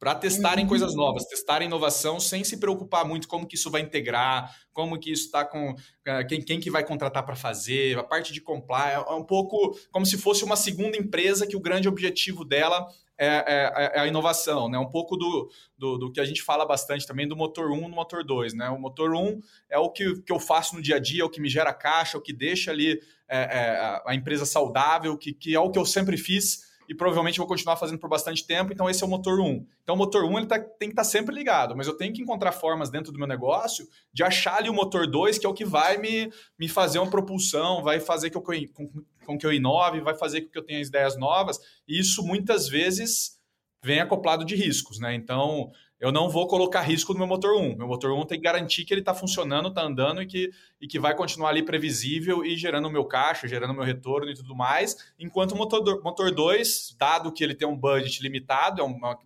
para 0.00 0.14
testarem 0.14 0.66
coisas 0.66 0.94
novas, 0.94 1.26
testarem 1.26 1.68
inovação 1.68 2.18
sem 2.18 2.42
se 2.42 2.56
preocupar 2.56 3.04
muito 3.04 3.28
como 3.28 3.46
que 3.46 3.54
isso 3.54 3.70
vai 3.70 3.82
integrar, 3.82 4.50
como 4.72 4.98
que 4.98 5.12
isso 5.12 5.26
está 5.26 5.44
com 5.44 5.72
uh, 5.72 6.26
quem, 6.26 6.40
quem 6.40 6.58
que 6.58 6.70
vai 6.70 6.82
contratar 6.82 7.22
para 7.26 7.36
fazer, 7.36 7.98
a 7.98 8.02
parte 8.02 8.32
de 8.32 8.40
comply, 8.40 8.92
é 8.94 9.12
um 9.12 9.22
pouco 9.22 9.78
como 9.92 10.06
se 10.06 10.16
fosse 10.16 10.42
uma 10.42 10.56
segunda 10.56 10.96
empresa 10.96 11.46
que 11.46 11.54
o 11.54 11.60
grande 11.60 11.86
objetivo 11.86 12.46
dela 12.46 12.88
é, 13.18 13.26
é, 13.26 13.92
é 13.96 14.00
a 14.00 14.06
inovação, 14.06 14.70
né? 14.70 14.78
Um 14.78 14.88
pouco 14.88 15.14
do, 15.14 15.50
do, 15.76 15.98
do, 15.98 16.10
que 16.10 16.18
a 16.18 16.24
gente 16.24 16.42
fala 16.42 16.64
bastante 16.64 17.06
também 17.06 17.28
do 17.28 17.36
motor 17.36 17.70
1 17.70 17.86
no 17.86 17.94
motor 17.94 18.24
2, 18.24 18.54
né? 18.54 18.70
O 18.70 18.78
motor 18.78 19.14
1 19.14 19.38
é 19.68 19.78
o 19.78 19.90
que, 19.90 20.22
que 20.22 20.32
eu 20.32 20.40
faço 20.40 20.74
no 20.74 20.80
dia 20.80 20.96
a 20.96 20.98
dia, 20.98 21.20
é 21.20 21.24
o 21.26 21.28
que 21.28 21.42
me 21.42 21.50
gera 21.50 21.74
caixa, 21.74 22.16
é 22.16 22.18
o 22.18 22.22
que 22.22 22.32
deixa 22.32 22.70
ali 22.70 22.98
é, 23.28 23.38
é, 23.38 24.02
a 24.06 24.14
empresa 24.14 24.46
saudável, 24.46 25.18
que, 25.18 25.34
que 25.34 25.54
é 25.54 25.60
o 25.60 25.70
que 25.70 25.78
eu 25.78 25.84
sempre 25.84 26.16
fiz 26.16 26.69
e 26.90 26.94
provavelmente 26.94 27.38
vou 27.38 27.46
continuar 27.46 27.76
fazendo 27.76 28.00
por 28.00 28.10
bastante 28.10 28.44
tempo, 28.44 28.72
então 28.72 28.90
esse 28.90 29.04
é 29.04 29.06
o 29.06 29.08
motor 29.08 29.38
1. 29.38 29.64
Então 29.84 29.94
o 29.94 29.98
motor 29.98 30.24
1 30.24 30.38
ele 30.38 30.46
tá, 30.48 30.58
tem 30.58 30.88
que 30.88 30.92
estar 30.92 31.04
tá 31.04 31.08
sempre 31.08 31.32
ligado, 31.32 31.76
mas 31.76 31.86
eu 31.86 31.96
tenho 31.96 32.12
que 32.12 32.20
encontrar 32.20 32.50
formas 32.50 32.90
dentro 32.90 33.12
do 33.12 33.18
meu 33.18 33.28
negócio 33.28 33.86
de 34.12 34.24
achar 34.24 34.56
ali 34.56 34.68
o 34.68 34.74
motor 34.74 35.06
2, 35.06 35.38
que 35.38 35.46
é 35.46 35.48
o 35.48 35.54
que 35.54 35.64
vai 35.64 35.98
me, 35.98 36.32
me 36.58 36.68
fazer 36.68 36.98
uma 36.98 37.08
propulsão, 37.08 37.80
vai 37.80 38.00
fazer 38.00 38.28
que 38.28 38.36
eu, 38.36 38.42
com, 38.42 39.04
com 39.24 39.38
que 39.38 39.46
eu 39.46 39.52
inove, 39.52 40.00
vai 40.00 40.16
fazer 40.16 40.40
com 40.40 40.50
que 40.50 40.58
eu 40.58 40.64
tenha 40.64 40.80
ideias 40.80 41.16
novas, 41.16 41.60
e 41.86 42.00
isso 42.00 42.26
muitas 42.26 42.68
vezes 42.68 43.38
vem 43.84 44.00
acoplado 44.00 44.44
de 44.44 44.56
riscos, 44.56 44.98
né? 44.98 45.14
Então, 45.14 45.70
eu 46.00 46.10
não 46.10 46.28
vou 46.28 46.48
colocar 46.48 46.80
risco 46.80 47.12
no 47.12 47.20
meu 47.20 47.28
motor 47.28 47.54
1. 47.54 47.76
Meu 47.76 47.86
motor 47.86 48.10
1 48.10 48.26
tem 48.26 48.38
que 48.38 48.44
garantir 48.44 48.84
que 48.84 48.92
ele 48.92 49.00
está 49.00 49.14
funcionando, 49.14 49.68
está 49.68 49.82
andando 49.82 50.20
e 50.20 50.26
que, 50.26 50.50
e 50.80 50.86
que 50.86 50.98
vai 50.98 51.14
continuar 51.14 51.50
ali 51.50 51.62
previsível 51.62 52.44
e 52.44 52.56
gerando 52.56 52.88
o 52.88 52.90
meu 52.90 53.04
caixa, 53.04 53.46
gerando 53.46 53.70
o 53.70 53.74
meu 53.74 53.84
retorno 53.84 54.30
e 54.30 54.34
tudo 54.34 54.56
mais. 54.56 54.96
Enquanto 55.18 55.52
o 55.52 55.56
motor, 55.56 56.02
motor 56.02 56.30
2, 56.30 56.96
dado 56.98 57.32
que 57.32 57.44
ele 57.44 57.54
tem 57.54 57.68
um 57.68 57.76
budget 57.76 58.22
limitado, 58.22 58.80
é 58.80 58.84
uma, 58.84 59.18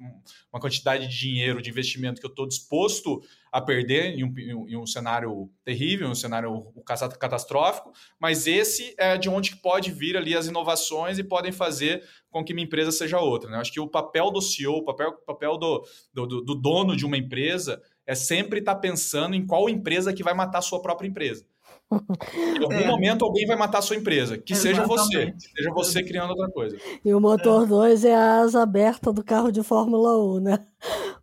uma 0.52 0.60
quantidade 0.60 1.06
de 1.06 1.16
dinheiro, 1.16 1.62
de 1.62 1.70
investimento 1.70 2.20
que 2.20 2.26
eu 2.26 2.30
estou 2.30 2.48
disposto 2.48 3.22
a 3.52 3.60
perder 3.60 4.18
em 4.18 4.24
um, 4.24 4.68
em 4.68 4.76
um 4.76 4.84
cenário 4.84 5.48
terrível, 5.64 6.08
em 6.08 6.10
um 6.10 6.14
cenário 6.14 6.72
catastrófico, 7.20 7.92
mas 8.18 8.48
esse 8.48 8.92
é 8.98 9.16
de 9.16 9.28
onde 9.28 9.54
pode 9.54 9.92
vir 9.92 10.16
ali 10.16 10.36
as 10.36 10.48
inovações 10.48 11.20
e 11.20 11.22
podem 11.22 11.52
fazer 11.52 12.02
com 12.30 12.44
que 12.44 12.52
minha 12.52 12.66
empresa 12.66 12.90
seja 12.90 13.20
outra. 13.20 13.48
Né? 13.48 13.58
Acho 13.58 13.72
que 13.72 13.78
o 13.78 13.86
papel 13.86 14.32
do 14.32 14.42
CEO, 14.42 14.78
o 14.78 14.84
papel, 14.84 15.12
papel 15.24 15.56
do, 15.56 15.86
do, 16.12 16.26
do 16.26 16.54
dono 16.56 16.96
de 16.96 17.06
uma 17.06 17.16
empresa 17.16 17.80
é 18.06 18.14
sempre 18.14 18.58
estar 18.60 18.74
tá 18.74 18.80
pensando 18.80 19.34
em 19.34 19.46
qual 19.46 19.68
empresa 19.68 20.12
que 20.12 20.22
vai 20.22 20.34
matar 20.34 20.58
a 20.58 20.62
sua 20.62 20.80
própria 20.80 21.08
empresa. 21.08 21.44
Em 22.34 22.62
algum 22.62 22.74
é. 22.74 22.86
momento 22.86 23.24
alguém 23.24 23.46
vai 23.46 23.56
matar 23.56 23.78
a 23.78 23.82
sua 23.82 23.96
empresa. 23.96 24.38
Que 24.38 24.52
Exatamente. 24.52 24.76
seja 24.76 24.86
você. 24.86 25.32
Que 25.32 25.56
seja 25.56 25.70
você 25.72 26.02
criando 26.02 26.30
outra 26.30 26.50
coisa. 26.50 26.76
E 27.04 27.14
o 27.14 27.20
motor 27.20 27.66
2 27.66 28.04
é. 28.04 28.08
é. 28.08 28.14
a 28.14 28.40
asa 28.40 28.62
aberta 28.62 29.12
do 29.12 29.22
carro 29.22 29.52
de 29.52 29.62
Fórmula 29.62 30.18
1, 30.36 30.40
né? 30.40 30.66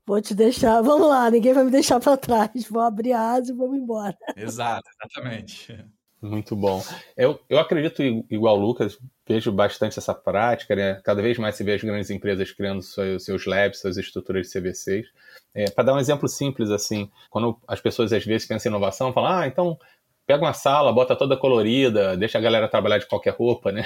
Vou 0.05 0.21
te 0.21 0.33
deixar. 0.33 0.81
Vamos 0.81 1.07
lá, 1.07 1.29
ninguém 1.29 1.53
vai 1.53 1.63
me 1.63 1.71
deixar 1.71 1.99
para 1.99 2.17
trás. 2.17 2.67
Vou 2.69 2.81
abrir 2.81 3.13
a 3.13 3.31
asa 3.31 3.51
e 3.51 3.55
vamos 3.55 3.77
embora. 3.77 4.17
Exato, 4.35 4.87
exatamente. 4.95 5.77
Muito 6.21 6.55
bom. 6.55 6.83
Eu, 7.17 7.39
eu 7.49 7.57
acredito, 7.57 8.03
igual 8.29 8.57
o 8.57 8.61
Lucas, 8.61 8.99
vejo 9.27 9.51
bastante 9.51 9.97
essa 9.97 10.13
prática, 10.13 10.75
né? 10.75 11.01
Cada 11.03 11.21
vez 11.21 11.37
mais 11.39 11.55
se 11.55 11.63
vê 11.63 11.73
as 11.73 11.83
grandes 11.83 12.11
empresas 12.11 12.51
criando 12.51 12.83
seus, 12.83 13.25
seus 13.25 13.45
labs, 13.47 13.79
suas 13.79 13.97
estruturas 13.97 14.47
de 14.47 14.53
CVCs. 14.53 15.07
É, 15.53 15.69
Para 15.69 15.85
dar 15.85 15.93
um 15.93 15.99
exemplo 15.99 16.27
simples, 16.27 16.69
assim, 16.71 17.09
quando 17.29 17.57
as 17.67 17.81
pessoas 17.81 18.13
às 18.13 18.25
vezes 18.25 18.47
pensam 18.47 18.69
em 18.69 18.73
inovação, 18.73 19.11
falam, 19.11 19.31
ah, 19.31 19.47
então 19.47 19.77
pega 20.25 20.43
uma 20.43 20.53
sala, 20.53 20.93
bota 20.93 21.15
toda 21.15 21.35
colorida, 21.35 22.15
deixa 22.15 22.37
a 22.37 22.41
galera 22.41 22.67
trabalhar 22.67 22.99
de 22.99 23.07
qualquer 23.07 23.33
roupa, 23.33 23.71
né? 23.71 23.83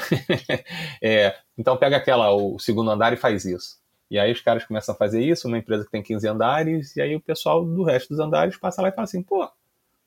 é, 1.01 1.35
então 1.57 1.75
pega 1.77 1.97
aquela, 1.97 2.31
o 2.33 2.59
segundo 2.59 2.91
andar 2.91 3.13
e 3.13 3.17
faz 3.17 3.45
isso. 3.45 3.79
E 4.09 4.19
aí 4.19 4.31
os 4.31 4.41
caras 4.41 4.63
começam 4.63 4.93
a 4.93 4.97
fazer 4.97 5.23
isso 5.23 5.47
numa 5.47 5.57
empresa 5.57 5.83
que 5.83 5.91
tem 5.91 6.03
15 6.03 6.27
andares, 6.27 6.95
e 6.95 7.01
aí 7.01 7.15
o 7.15 7.21
pessoal 7.21 7.65
do 7.65 7.83
resto 7.83 8.09
dos 8.09 8.19
andares 8.19 8.57
passa 8.57 8.81
lá 8.81 8.89
e 8.89 8.91
fala 8.91 9.05
assim, 9.05 9.23
pô, 9.23 9.49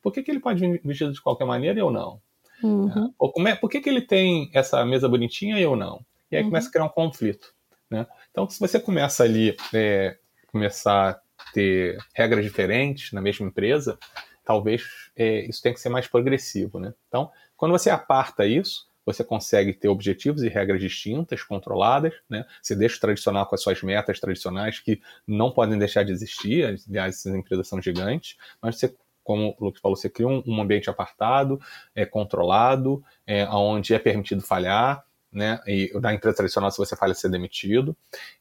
por 0.01 0.13
que, 0.13 0.23
que 0.23 0.31
ele 0.31 0.39
pode 0.39 0.61
vir 0.61 0.81
vestido 0.83 1.11
de 1.11 1.21
qualquer 1.21 1.45
maneira 1.45 1.77
e 1.77 1.81
eu 1.81 1.91
não? 1.91 2.21
Uhum. 2.63 2.89
É, 2.89 3.09
ou 3.17 3.31
como 3.31 3.47
é, 3.47 3.55
por 3.55 3.69
que, 3.69 3.81
que 3.81 3.89
ele 3.89 4.01
tem 4.01 4.49
essa 4.53 4.83
mesa 4.85 5.09
bonitinha 5.09 5.59
e 5.59 5.61
eu 5.61 5.75
não? 5.75 6.05
E 6.31 6.37
aí 6.37 6.43
uhum. 6.43 6.49
começa 6.49 6.69
a 6.69 6.71
criar 6.71 6.85
um 6.85 6.89
conflito. 6.89 7.53
Né? 7.89 8.05
Então, 8.31 8.49
se 8.49 8.59
você 8.59 8.79
começa 8.79 9.23
ali, 9.23 9.57
é, 9.73 10.17
começar 10.47 11.19
ter 11.53 11.97
regras 12.13 12.43
diferentes 12.43 13.11
na 13.11 13.21
mesma 13.21 13.47
empresa, 13.47 13.97
talvez 14.43 14.83
é, 15.15 15.45
isso 15.45 15.61
tenha 15.61 15.73
que 15.73 15.81
ser 15.81 15.89
mais 15.89 16.07
progressivo. 16.07 16.79
Né? 16.79 16.93
Então, 17.07 17.31
quando 17.55 17.71
você 17.71 17.89
aparta 17.89 18.45
isso, 18.45 18.87
você 19.05 19.23
consegue 19.23 19.73
ter 19.73 19.87
objetivos 19.87 20.43
e 20.43 20.49
regras 20.49 20.79
distintas, 20.79 21.41
controladas, 21.41 22.13
né? 22.29 22.45
Você 22.61 22.75
deixa 22.75 22.97
o 22.97 22.99
tradicional 22.99 23.45
com 23.47 23.55
as 23.55 23.61
suas 23.61 23.81
metas 23.81 24.19
tradicionais 24.19 24.79
que 24.79 25.01
não 25.25 25.49
podem 25.51 25.79
deixar 25.79 26.03
de 26.03 26.11
existir, 26.11 26.63
aliás, 26.87 27.15
essas 27.15 27.33
empresas 27.33 27.67
são 27.67 27.81
gigantes, 27.81 28.37
mas 28.61 28.77
você 28.77 28.95
como 29.23 29.55
o 29.59 29.65
Lucas 29.65 29.79
falou, 29.79 29.95
você 29.95 30.09
cria 30.09 30.27
um, 30.27 30.41
um 30.47 30.59
ambiente 30.59 30.89
apartado, 30.89 31.61
é, 31.93 32.03
controlado, 32.03 33.03
é, 33.27 33.47
onde 33.49 33.93
é 33.93 33.99
permitido 33.99 34.41
falhar, 34.41 35.05
né? 35.31 35.59
E 35.67 35.91
da 35.99 36.11
empresa 36.11 36.37
tradicional, 36.37 36.71
se 36.71 36.79
você 36.79 36.95
falha, 36.95 37.13
ser 37.13 37.29
demitido. 37.29 37.95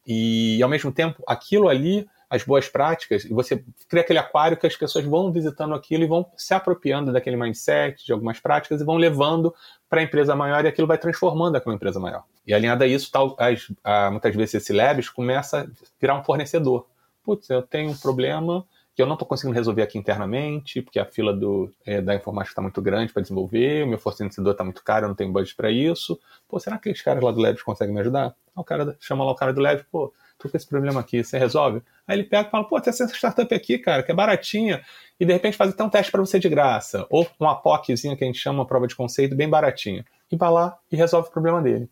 E, 0.06 0.62
ao 0.62 0.68
mesmo 0.68 0.90
tempo, 0.90 1.22
aquilo 1.26 1.68
ali 1.68 2.08
as 2.30 2.42
boas 2.42 2.68
práticas, 2.68 3.24
e 3.24 3.32
você 3.32 3.64
cria 3.88 4.02
aquele 4.02 4.18
aquário 4.18 4.56
que 4.56 4.66
as 4.66 4.76
pessoas 4.76 5.04
vão 5.04 5.32
visitando 5.32 5.74
aquilo 5.74 6.04
e 6.04 6.06
vão 6.06 6.26
se 6.36 6.52
apropriando 6.52 7.12
daquele 7.12 7.36
mindset, 7.36 8.04
de 8.04 8.12
algumas 8.12 8.38
práticas, 8.38 8.80
e 8.80 8.84
vão 8.84 8.96
levando 8.96 9.54
para 9.88 10.00
a 10.00 10.04
empresa 10.04 10.36
maior 10.36 10.64
e 10.64 10.68
aquilo 10.68 10.86
vai 10.86 10.98
transformando 10.98 11.56
aquela 11.56 11.74
empresa 11.74 11.98
maior. 11.98 12.24
E 12.46 12.52
alinhado 12.52 12.84
a 12.84 12.86
isso, 12.86 13.10
tal, 13.10 13.34
as, 13.38 13.72
a, 13.82 14.10
muitas 14.10 14.34
vezes 14.34 14.54
esse 14.54 14.72
Labs 14.72 15.08
começa 15.08 15.62
a 15.62 15.66
virar 16.00 16.18
um 16.18 16.24
fornecedor. 16.24 16.86
Putz, 17.22 17.48
eu 17.48 17.62
tenho 17.62 17.90
um 17.90 17.96
problema 17.96 18.64
que 18.94 19.02
eu 19.02 19.06
não 19.06 19.14
estou 19.14 19.28
conseguindo 19.28 19.54
resolver 19.54 19.82
aqui 19.82 19.96
internamente, 19.96 20.82
porque 20.82 20.98
a 20.98 21.04
fila 21.04 21.32
do, 21.32 21.72
é, 21.86 22.00
da 22.02 22.16
informática 22.16 22.50
está 22.50 22.60
muito 22.60 22.82
grande 22.82 23.12
para 23.12 23.22
desenvolver, 23.22 23.84
o 23.84 23.86
meu 23.86 23.98
fornecedor 23.98 24.52
está 24.52 24.64
muito 24.64 24.82
caro, 24.82 25.04
eu 25.04 25.08
não 25.08 25.14
tenho 25.14 25.32
budget 25.32 25.54
para 25.54 25.70
isso. 25.70 26.18
Pô, 26.48 26.58
será 26.58 26.76
que 26.76 26.88
aqueles 26.88 27.00
caras 27.00 27.22
lá 27.22 27.30
do 27.30 27.40
Labs 27.40 27.62
conseguem 27.62 27.94
me 27.94 28.00
ajudar? 28.00 28.34
o 28.56 28.64
cara 28.64 28.96
chama 28.98 29.24
lá 29.24 29.30
o 29.30 29.36
cara 29.36 29.52
do 29.52 29.60
Labs, 29.60 29.86
pô, 29.88 30.12
tô 30.38 30.48
com 30.48 30.56
esse 30.56 30.66
problema 30.66 31.00
aqui, 31.00 31.22
você 31.22 31.38
resolve? 31.38 31.82
Aí 32.06 32.16
ele 32.16 32.24
pega 32.24 32.48
e 32.48 32.50
fala, 32.50 32.66
pô, 32.66 32.80
tem 32.80 32.90
essa 32.90 33.06
startup 33.08 33.52
aqui, 33.54 33.78
cara, 33.78 34.02
que 34.02 34.12
é 34.12 34.14
baratinha, 34.14 34.82
e 35.18 35.26
de 35.26 35.32
repente 35.32 35.56
faz 35.56 35.70
até 35.70 35.82
um 35.82 35.90
teste 35.90 36.12
para 36.12 36.20
você 36.20 36.38
de 36.38 36.48
graça, 36.48 37.06
ou 37.10 37.26
uma 37.38 37.56
POCzinha 37.56 38.16
que 38.16 38.24
a 38.24 38.26
gente 38.26 38.38
chama, 38.38 38.60
uma 38.60 38.66
prova 38.66 38.86
de 38.86 38.94
conceito, 38.94 39.34
bem 39.34 39.48
baratinha. 39.48 40.04
E 40.30 40.36
vai 40.36 40.50
lá 40.50 40.78
e 40.90 40.96
resolve 40.96 41.28
o 41.28 41.32
problema 41.32 41.60
dele. 41.60 41.88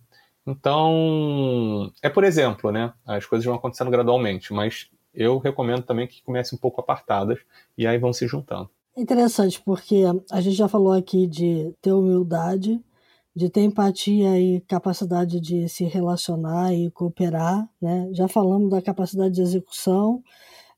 Então, 0.47 1.91
é 2.01 2.09
por 2.09 2.23
exemplo, 2.23 2.71
né? 2.71 2.93
As 3.05 3.27
coisas 3.27 3.45
vão 3.45 3.57
acontecendo 3.57 3.91
gradualmente, 3.91 4.53
mas 4.53 4.89
eu 5.13 5.39
recomendo 5.39 5.83
também 5.83 6.07
que 6.07 6.23
comece 6.23 6.55
um 6.55 6.59
pouco 6.59 6.81
apartadas 6.81 7.39
e 7.77 7.87
aí 7.87 7.99
vão 7.99 8.13
se 8.13 8.29
juntando. 8.29 8.71
Interessante, 8.97 9.61
porque 9.61 10.05
a 10.31 10.41
gente 10.41 10.57
já 10.57 10.69
falou 10.69 10.93
aqui 10.93 11.27
de 11.27 11.75
ter 11.83 11.93
humildade, 11.93 12.81
de 13.37 13.51
ter 13.51 13.63
empatia 13.63 14.41
e 14.41 14.63
capacidade 14.63 15.39
de 15.41 15.69
se 15.69 15.85
relacionar 15.85 16.73
e 16.75 16.91
cooperar, 16.91 17.69
né? 17.81 18.09
Já 18.13 18.27
falamos 18.27 18.71
da 18.71 18.81
capacidade 18.81 19.35
de 19.35 19.43
execução, 19.43 20.23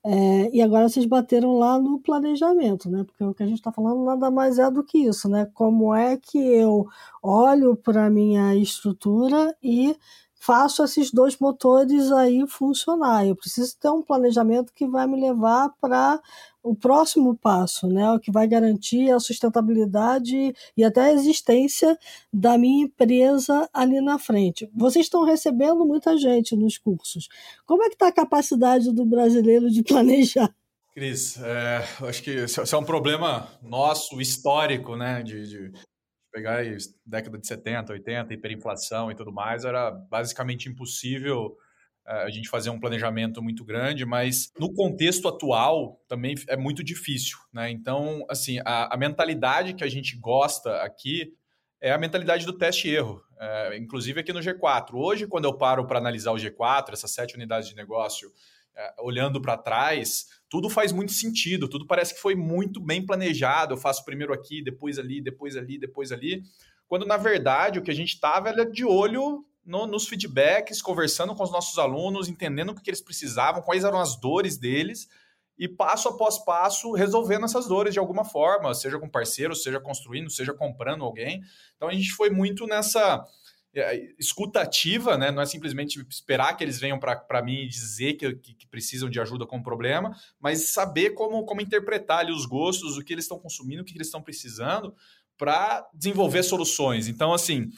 é, 0.05 0.51
e 0.57 0.63
agora 0.63 0.89
vocês 0.89 1.07
bateram 1.07 1.59
lá 1.59 1.79
no 1.79 2.01
planejamento, 2.01 2.91
né? 2.91 3.05
Porque 3.05 3.23
o 3.25 3.35
que 3.35 3.43
a 3.43 3.47
gente 3.47 3.59
está 3.59 3.73
falando 3.73 4.05
nada 4.05 4.31
mais 4.31 4.59
é 4.59 4.71
do 4.71 4.83
que 4.85 4.99
isso, 4.99 5.29
né? 5.29 5.47
Como 5.55 5.95
é 5.95 6.17
que 6.17 6.39
eu 6.39 6.87
olho 7.23 7.77
para 7.77 8.11
minha 8.11 8.55
estrutura 8.57 9.55
e 9.63 9.97
faço 10.39 10.85
esses 10.85 11.11
dois 11.11 11.39
motores 11.39 12.11
aí 12.13 12.47
funcionar. 12.47 13.27
Eu 13.27 13.37
preciso 13.37 13.77
ter 13.79 13.91
um 13.91 14.03
planejamento 14.03 14.73
que 14.73 14.87
vai 14.87 15.07
me 15.07 15.21
levar 15.21 15.71
para 15.81 16.21
o 16.63 16.75
próximo 16.75 17.37
passo, 17.37 17.87
né? 17.87 18.11
O 18.13 18.21
que 18.21 18.31
vai 18.31 18.47
garantir 18.47 19.11
a 19.11 19.19
sustentabilidade 19.19 20.55
e 20.77 20.85
até 20.85 21.03
a 21.03 21.13
existência 21.13 21.99
da 22.33 22.59
minha 22.59 22.85
empresa 22.85 23.69
ali 23.73 24.01
na 24.01 24.19
frente. 24.19 24.71
Vocês 24.75 25.07
estão 25.07 25.25
recebendo 25.25 25.85
muita 25.85 26.17
gente 26.17 26.57
nos 26.57 26.79
cursos. 26.79 27.29
Como 27.67 27.83
é 27.83 27.89
que 27.89 27.95
está 27.95 28.09
a 28.09 28.13
capacidade 28.13 28.93
do 28.93 29.05
brasileiro 29.05 29.71
de 29.71 29.83
planejar? 29.85 30.55
Cris, 30.95 31.39
é, 31.41 31.85
acho 32.09 32.23
que 32.23 32.45
isso 32.45 32.61
é 32.61 32.79
um 32.79 32.85
problema 32.85 33.49
nosso, 33.63 34.21
histórico, 34.21 34.97
né? 34.97 35.23
de, 35.23 35.47
de 35.47 35.73
pegar 36.33 36.59
aí, 36.59 36.77
década 37.05 37.39
de 37.39 37.47
70, 37.47 37.93
80, 37.93 38.35
hiperinflação 38.35 39.11
e 39.11 39.15
tudo 39.15 39.33
mais, 39.33 39.65
era 39.65 39.91
basicamente 39.91 40.69
impossível 40.69 41.57
uh, 42.07 42.25
a 42.25 42.31
gente 42.31 42.49
fazer 42.49 42.71
um 42.71 42.81
planejamento 42.81 43.43
muito 43.43 43.65
grande, 43.65 44.05
mas 44.05 44.53
no 44.59 44.73
contexto 44.73 45.29
atual 45.29 46.03
também 46.09 46.35
é 46.49 46.57
muito 46.57 46.83
difícil, 46.85 47.39
né? 47.53 47.71
Então, 47.71 48.25
assim, 48.29 48.59
a, 48.65 48.95
a 48.95 48.97
mentalidade 48.97 49.75
que 49.75 49.85
a 49.85 49.89
gente 49.89 50.17
gosta 50.17 50.83
aqui 50.83 51.33
é 51.81 51.93
a 51.93 51.99
mentalidade 51.99 52.45
do 52.45 52.53
teste 52.53 52.89
e 52.89 52.95
erro, 52.95 53.23
uh, 53.35 53.75
inclusive 53.75 54.21
aqui 54.21 54.33
no 54.33 54.41
G4. 54.41 54.95
Hoje, 54.95 55.27
quando 55.27 55.45
eu 55.45 55.57
paro 55.57 55.87
para 55.87 55.99
analisar 55.99 56.33
o 56.33 56.37
G4, 56.37 56.93
essas 56.93 57.13
sete 57.13 57.37
unidades 57.37 57.69
de 57.69 57.77
negócio, 57.77 58.31
olhando 58.99 59.41
para 59.41 59.57
trás, 59.57 60.27
tudo 60.49 60.71
faz 60.71 60.93
muito 60.93 61.13
sentido, 61.13 61.69
tudo 61.69 61.87
parece 61.87 62.15
que 62.15 62.21
foi 62.21 62.35
muito 62.35 62.81
bem 62.81 63.05
planejado. 63.05 63.75
Eu 63.75 63.79
faço 63.79 64.05
primeiro 64.05 64.33
aqui, 64.33 64.63
depois 64.63 64.99
ali, 64.99 65.21
depois 65.21 65.57
ali, 65.57 65.79
depois 65.79 66.13
ali. 66.13 66.43
Quando 66.87 67.07
na 67.07 67.17
verdade 67.17 67.79
o 67.79 67.83
que 67.83 67.91
a 67.91 67.95
gente 67.95 68.15
estava 68.15 68.49
era 68.49 68.65
de 68.65 68.85
olho 68.85 69.45
no, 69.65 69.87
nos 69.87 70.09
feedbacks, 70.09 70.81
conversando 70.81 71.35
com 71.35 71.43
os 71.43 71.53
nossos 71.53 71.79
alunos, 71.79 72.29
entendendo 72.29 72.71
o 72.71 72.75
que, 72.75 72.83
que 72.83 72.91
eles 72.91 73.03
precisavam, 73.03 73.63
quais 73.63 73.85
eram 73.85 74.01
as 74.01 74.19
dores 74.19 74.57
deles 74.57 75.09
e 75.59 75.69
passo 75.69 76.09
após 76.09 76.39
passo 76.39 76.93
resolvendo 76.93 77.45
essas 77.45 77.67
dores 77.67 77.93
de 77.93 77.99
alguma 77.99 78.25
forma, 78.25 78.73
seja 78.75 78.99
com 78.99 79.09
parceiro, 79.09 79.57
seja 79.57 79.81
construindo, 79.81 80.31
seja 80.31 80.55
comprando 80.55 81.05
alguém. 81.05 81.43
Então 81.77 81.89
a 81.89 81.93
gente 81.93 82.13
foi 82.13 82.31
muito 82.31 82.67
nessa 82.67 83.25
é, 83.75 84.15
escuta 84.19 84.61
ativa, 84.61 85.17
né? 85.17 85.31
não 85.31 85.43
é 85.43 85.47
simplesmente 85.47 86.05
esperar 86.11 86.57
que 86.57 86.65
eles 86.65 86.79
venham 86.79 86.99
para 86.99 87.43
mim 87.43 87.63
e 87.63 87.69
dizer 87.69 88.15
que, 88.15 88.35
que, 88.37 88.55
que, 88.55 88.67
precisam 88.67 89.11
de 89.11 89.21
ajuda 89.21 89.47
com 89.47 89.59
o 89.59 89.63
problema, 89.63 90.17
mas 90.41 90.71
saber 90.71 91.11
como, 91.11 91.45
como 91.45 91.61
interpretar 91.61 92.21
ali 92.21 92.33
os 92.33 92.47
gostos, 92.47 92.97
o 92.97 93.05
que 93.05 93.13
eles 93.13 93.25
estão 93.25 93.39
consumindo, 93.39 93.83
o 93.83 93.85
que 93.85 93.95
eles 93.95 94.09
estão 94.09 94.23
precisando 94.23 94.95
para 95.37 95.89
desenvolver 95.95 96.43
soluções. 96.43 97.09
Então, 97.09 97.33
assim, 97.33 97.71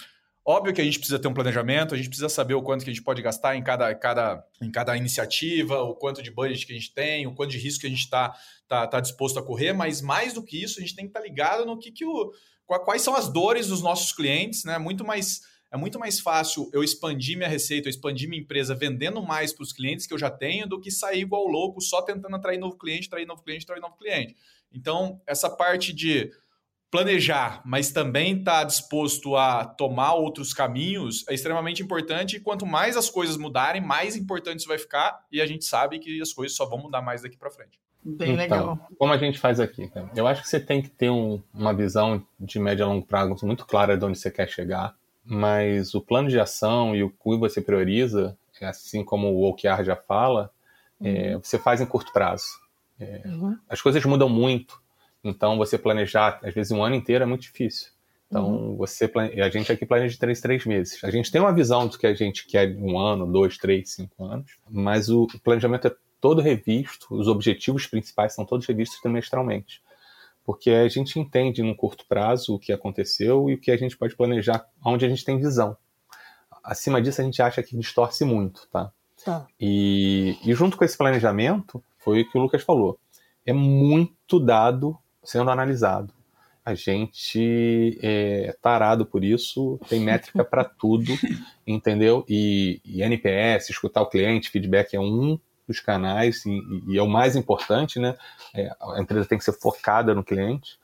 óbvio 0.44 0.72
que 0.72 0.80
a 0.80 0.84
gente 0.84 0.98
precisa 0.98 1.18
ter 1.18 1.28
um 1.28 1.34
planejamento, 1.34 1.94
a 1.94 1.96
gente 1.96 2.08
precisa 2.08 2.28
saber 2.28 2.54
o 2.54 2.62
quanto 2.62 2.84
que 2.84 2.90
a 2.90 2.92
gente 2.92 3.04
pode 3.04 3.20
gastar 3.20 3.56
em 3.56 3.62
cada, 3.62 3.94
cada, 3.94 4.44
em 4.62 4.70
cada 4.70 4.96
iniciativa, 4.96 5.82
o 5.82 5.94
quanto 5.94 6.22
de 6.22 6.30
budget 6.30 6.66
que 6.66 6.72
a 6.72 6.76
gente 6.76 6.94
tem, 6.94 7.26
o 7.26 7.34
quanto 7.34 7.50
de 7.50 7.58
risco 7.58 7.82
que 7.82 7.86
a 7.86 7.90
gente 7.90 8.04
está 8.04 8.34
tá, 8.66 8.86
tá 8.86 9.00
disposto 9.00 9.38
a 9.38 9.42
correr, 9.42 9.72
mas 9.72 10.00
mais 10.00 10.32
do 10.32 10.42
que 10.42 10.62
isso, 10.62 10.78
a 10.78 10.82
gente 10.82 10.94
tem 10.94 11.04
que 11.04 11.10
estar 11.10 11.20
tá 11.20 11.26
ligado 11.26 11.66
no 11.66 11.78
que, 11.78 11.92
que 11.92 12.04
o, 12.06 12.32
quais 12.66 13.02
são 13.02 13.14
as 13.14 13.28
dores 13.28 13.66
dos 13.66 13.82
nossos 13.82 14.12
clientes, 14.12 14.64
né? 14.64 14.78
Muito 14.78 15.04
mais 15.04 15.40
é 15.70 15.76
muito 15.76 15.98
mais 15.98 16.18
fácil 16.18 16.68
eu 16.72 16.82
expandir 16.82 17.36
minha 17.36 17.48
receita, 17.48 17.88
eu 17.88 17.90
expandir 17.90 18.28
minha 18.28 18.42
empresa 18.42 18.74
vendendo 18.74 19.22
mais 19.22 19.52
para 19.52 19.62
os 19.62 19.72
clientes 19.72 20.06
que 20.06 20.12
eu 20.12 20.18
já 20.18 20.30
tenho 20.30 20.66
do 20.66 20.80
que 20.80 20.90
sair 20.90 21.20
igual 21.20 21.46
louco 21.46 21.80
só 21.80 22.02
tentando 22.02 22.34
atrair 22.34 22.58
novo 22.58 22.76
cliente, 22.76 23.06
atrair 23.06 23.26
novo 23.26 23.42
cliente, 23.42 23.64
atrair 23.64 23.80
novo 23.80 23.96
cliente. 23.96 24.36
Então, 24.72 25.20
essa 25.26 25.48
parte 25.48 25.92
de 25.92 26.30
planejar, 26.90 27.62
mas 27.64 27.92
também 27.92 28.38
estar 28.38 28.60
tá 28.60 28.64
disposto 28.64 29.36
a 29.36 29.64
tomar 29.64 30.14
outros 30.14 30.52
caminhos 30.52 31.24
é 31.28 31.34
extremamente 31.34 31.82
importante. 31.82 32.36
E 32.36 32.40
quanto 32.40 32.66
mais 32.66 32.96
as 32.96 33.08
coisas 33.08 33.36
mudarem, 33.36 33.80
mais 33.80 34.16
importante 34.16 34.60
isso 34.60 34.68
vai 34.68 34.78
ficar. 34.78 35.24
E 35.30 35.40
a 35.40 35.46
gente 35.46 35.64
sabe 35.64 36.00
que 36.00 36.20
as 36.20 36.32
coisas 36.32 36.56
só 36.56 36.66
vão 36.66 36.78
mudar 36.78 37.00
mais 37.00 37.22
daqui 37.22 37.36
para 37.36 37.50
frente. 37.50 37.78
Bem 38.02 38.32
então, 38.32 38.36
legal. 38.36 38.88
Como 38.98 39.12
a 39.12 39.18
gente 39.18 39.38
faz 39.38 39.60
aqui? 39.60 39.88
Cara? 39.88 40.10
Eu 40.16 40.26
acho 40.26 40.42
que 40.42 40.48
você 40.48 40.58
tem 40.58 40.82
que 40.82 40.88
ter 40.88 41.10
um, 41.10 41.40
uma 41.54 41.72
visão 41.72 42.26
de 42.38 42.58
médio 42.58 42.84
a 42.84 42.88
longo 42.88 43.06
prazo 43.06 43.46
muito 43.46 43.66
clara 43.66 43.96
de 43.96 44.04
onde 44.04 44.18
você 44.18 44.30
quer 44.30 44.48
chegar. 44.48 44.96
Mas 45.30 45.94
o 45.94 46.00
plano 46.00 46.28
de 46.28 46.40
ação 46.40 46.94
e 46.94 47.02
o 47.02 47.10
que 47.10 47.36
você 47.38 47.60
prioriza, 47.60 48.36
assim 48.60 49.04
como 49.04 49.28
o 49.28 49.48
OKR 49.48 49.84
já 49.84 49.96
fala, 49.96 50.50
é, 51.00 51.08
uhum. 51.08 51.16
é, 51.16 51.38
você 51.38 51.58
faz 51.58 51.80
em 51.80 51.86
curto 51.86 52.12
prazo. 52.12 52.44
É, 52.98 53.22
uhum. 53.24 53.56
As 53.68 53.80
coisas 53.80 54.04
mudam 54.04 54.28
muito 54.28 54.80
então, 55.22 55.56
você 55.56 55.76
planejar, 55.78 56.40
às 56.42 56.54
vezes, 56.54 56.72
um 56.72 56.82
ano 56.82 56.94
inteiro 56.94 57.22
é 57.22 57.26
muito 57.26 57.42
difícil. 57.42 57.90
Então, 58.26 58.48
uhum. 58.48 58.76
você 58.76 59.10
a 59.42 59.50
gente 59.50 59.72
aqui 59.72 59.84
planeja 59.84 60.12
de 60.12 60.18
três, 60.18 60.40
três 60.40 60.64
meses. 60.64 61.02
A 61.02 61.10
gente 61.10 61.30
tem 61.30 61.40
uma 61.40 61.52
visão 61.52 61.86
do 61.86 61.98
que 61.98 62.06
a 62.06 62.14
gente 62.14 62.46
quer 62.46 62.74
um 62.76 62.98
ano, 62.98 63.30
dois, 63.30 63.58
três, 63.58 63.90
cinco 63.90 64.24
anos, 64.24 64.56
mas 64.68 65.10
o 65.10 65.26
planejamento 65.42 65.88
é 65.88 65.94
todo 66.20 66.40
revisto, 66.40 67.06
os 67.10 67.26
objetivos 67.26 67.86
principais 67.86 68.34
são 68.34 68.44
todos 68.44 68.66
revistos 68.66 69.00
trimestralmente. 69.00 69.82
Porque 70.44 70.70
a 70.70 70.88
gente 70.88 71.18
entende 71.18 71.62
no 71.62 71.74
curto 71.74 72.04
prazo 72.06 72.54
o 72.54 72.58
que 72.58 72.72
aconteceu 72.72 73.48
e 73.48 73.54
o 73.54 73.60
que 73.60 73.70
a 73.70 73.76
gente 73.76 73.96
pode 73.96 74.16
planejar 74.16 74.66
onde 74.84 75.04
a 75.04 75.08
gente 75.08 75.24
tem 75.24 75.38
visão. 75.38 75.76
Acima 76.62 77.00
disso, 77.00 77.20
a 77.20 77.24
gente 77.24 77.40
acha 77.40 77.62
que 77.62 77.76
distorce 77.76 78.24
muito, 78.24 78.68
tá? 78.70 78.92
tá. 79.24 79.46
E, 79.58 80.38
e 80.44 80.54
junto 80.54 80.76
com 80.76 80.84
esse 80.84 80.96
planejamento, 80.96 81.82
foi 81.98 82.22
o 82.22 82.30
que 82.30 82.36
o 82.36 82.42
Lucas 82.42 82.62
falou. 82.62 82.98
É 83.44 83.52
muito 83.52 84.38
dado 84.38 84.98
sendo 85.22 85.50
analisado. 85.50 86.12
A 86.64 86.74
gente 86.74 87.98
é 88.02 88.54
tarado 88.60 89.06
por 89.06 89.24
isso, 89.24 89.80
tem 89.88 90.00
métrica 90.00 90.44
para 90.44 90.62
tudo, 90.62 91.12
entendeu? 91.66 92.24
E, 92.28 92.80
e, 92.84 93.02
NPS, 93.02 93.70
escutar 93.70 94.02
o 94.02 94.08
cliente, 94.08 94.50
feedback 94.50 94.94
é 94.94 95.00
um 95.00 95.38
dos 95.70 95.80
canais 95.80 96.44
e, 96.44 96.60
e 96.88 96.98
é 96.98 97.02
o 97.02 97.08
mais 97.08 97.36
importante, 97.36 97.98
né? 97.98 98.16
É, 98.52 98.70
a 98.80 99.00
empresa 99.00 99.26
tem 99.28 99.38
que 99.38 99.44
ser 99.44 99.52
focada 99.52 100.14
no 100.14 100.24
cliente. 100.24 100.78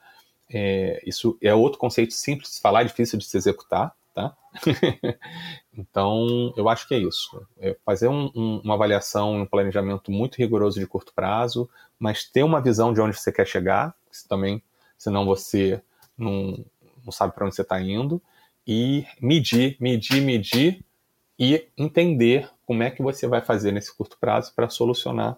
É, 0.49 1.01
isso 1.05 1.37
é 1.41 1.53
outro 1.53 1.77
conceito 1.77 2.13
simples 2.13 2.53
de 2.53 2.61
falar, 2.61 2.83
difícil 2.83 3.19
de 3.19 3.25
se 3.25 3.35
executar, 3.35 3.93
tá? 4.15 4.35
então, 5.77 6.53
eu 6.55 6.69
acho 6.69 6.87
que 6.87 6.95
é 6.95 6.97
isso. 6.97 7.45
É 7.59 7.75
fazer 7.85 8.07
um, 8.07 8.31
um, 8.33 8.61
uma 8.63 8.75
avaliação, 8.75 9.41
um 9.41 9.45
planejamento 9.45 10.09
muito 10.09 10.35
rigoroso 10.37 10.79
de 10.79 10.87
curto 10.87 11.13
prazo, 11.13 11.69
mas 11.99 12.23
ter 12.23 12.43
uma 12.43 12.61
visão 12.61 12.93
de 12.93 13.01
onde 13.01 13.17
você 13.17 13.31
quer 13.31 13.45
chegar, 13.45 13.93
também, 14.27 14.63
senão 14.97 15.25
você 15.25 15.81
não, 16.17 16.65
não 17.03 17.11
sabe 17.11 17.33
para 17.35 17.45
onde 17.45 17.55
você 17.55 17.61
está 17.61 17.79
indo, 17.81 18.21
e 18.65 19.05
medir, 19.21 19.77
medir, 19.79 20.21
medir 20.21 20.83
e 21.37 21.67
entender 21.77 22.49
como 22.67 22.83
é 22.83 22.91
que 22.91 23.01
você 23.01 23.25
vai 23.25 23.41
fazer 23.41 23.71
nesse 23.71 23.95
curto 23.95 24.17
prazo 24.19 24.53
para 24.53 24.69
solucionar 24.69 25.37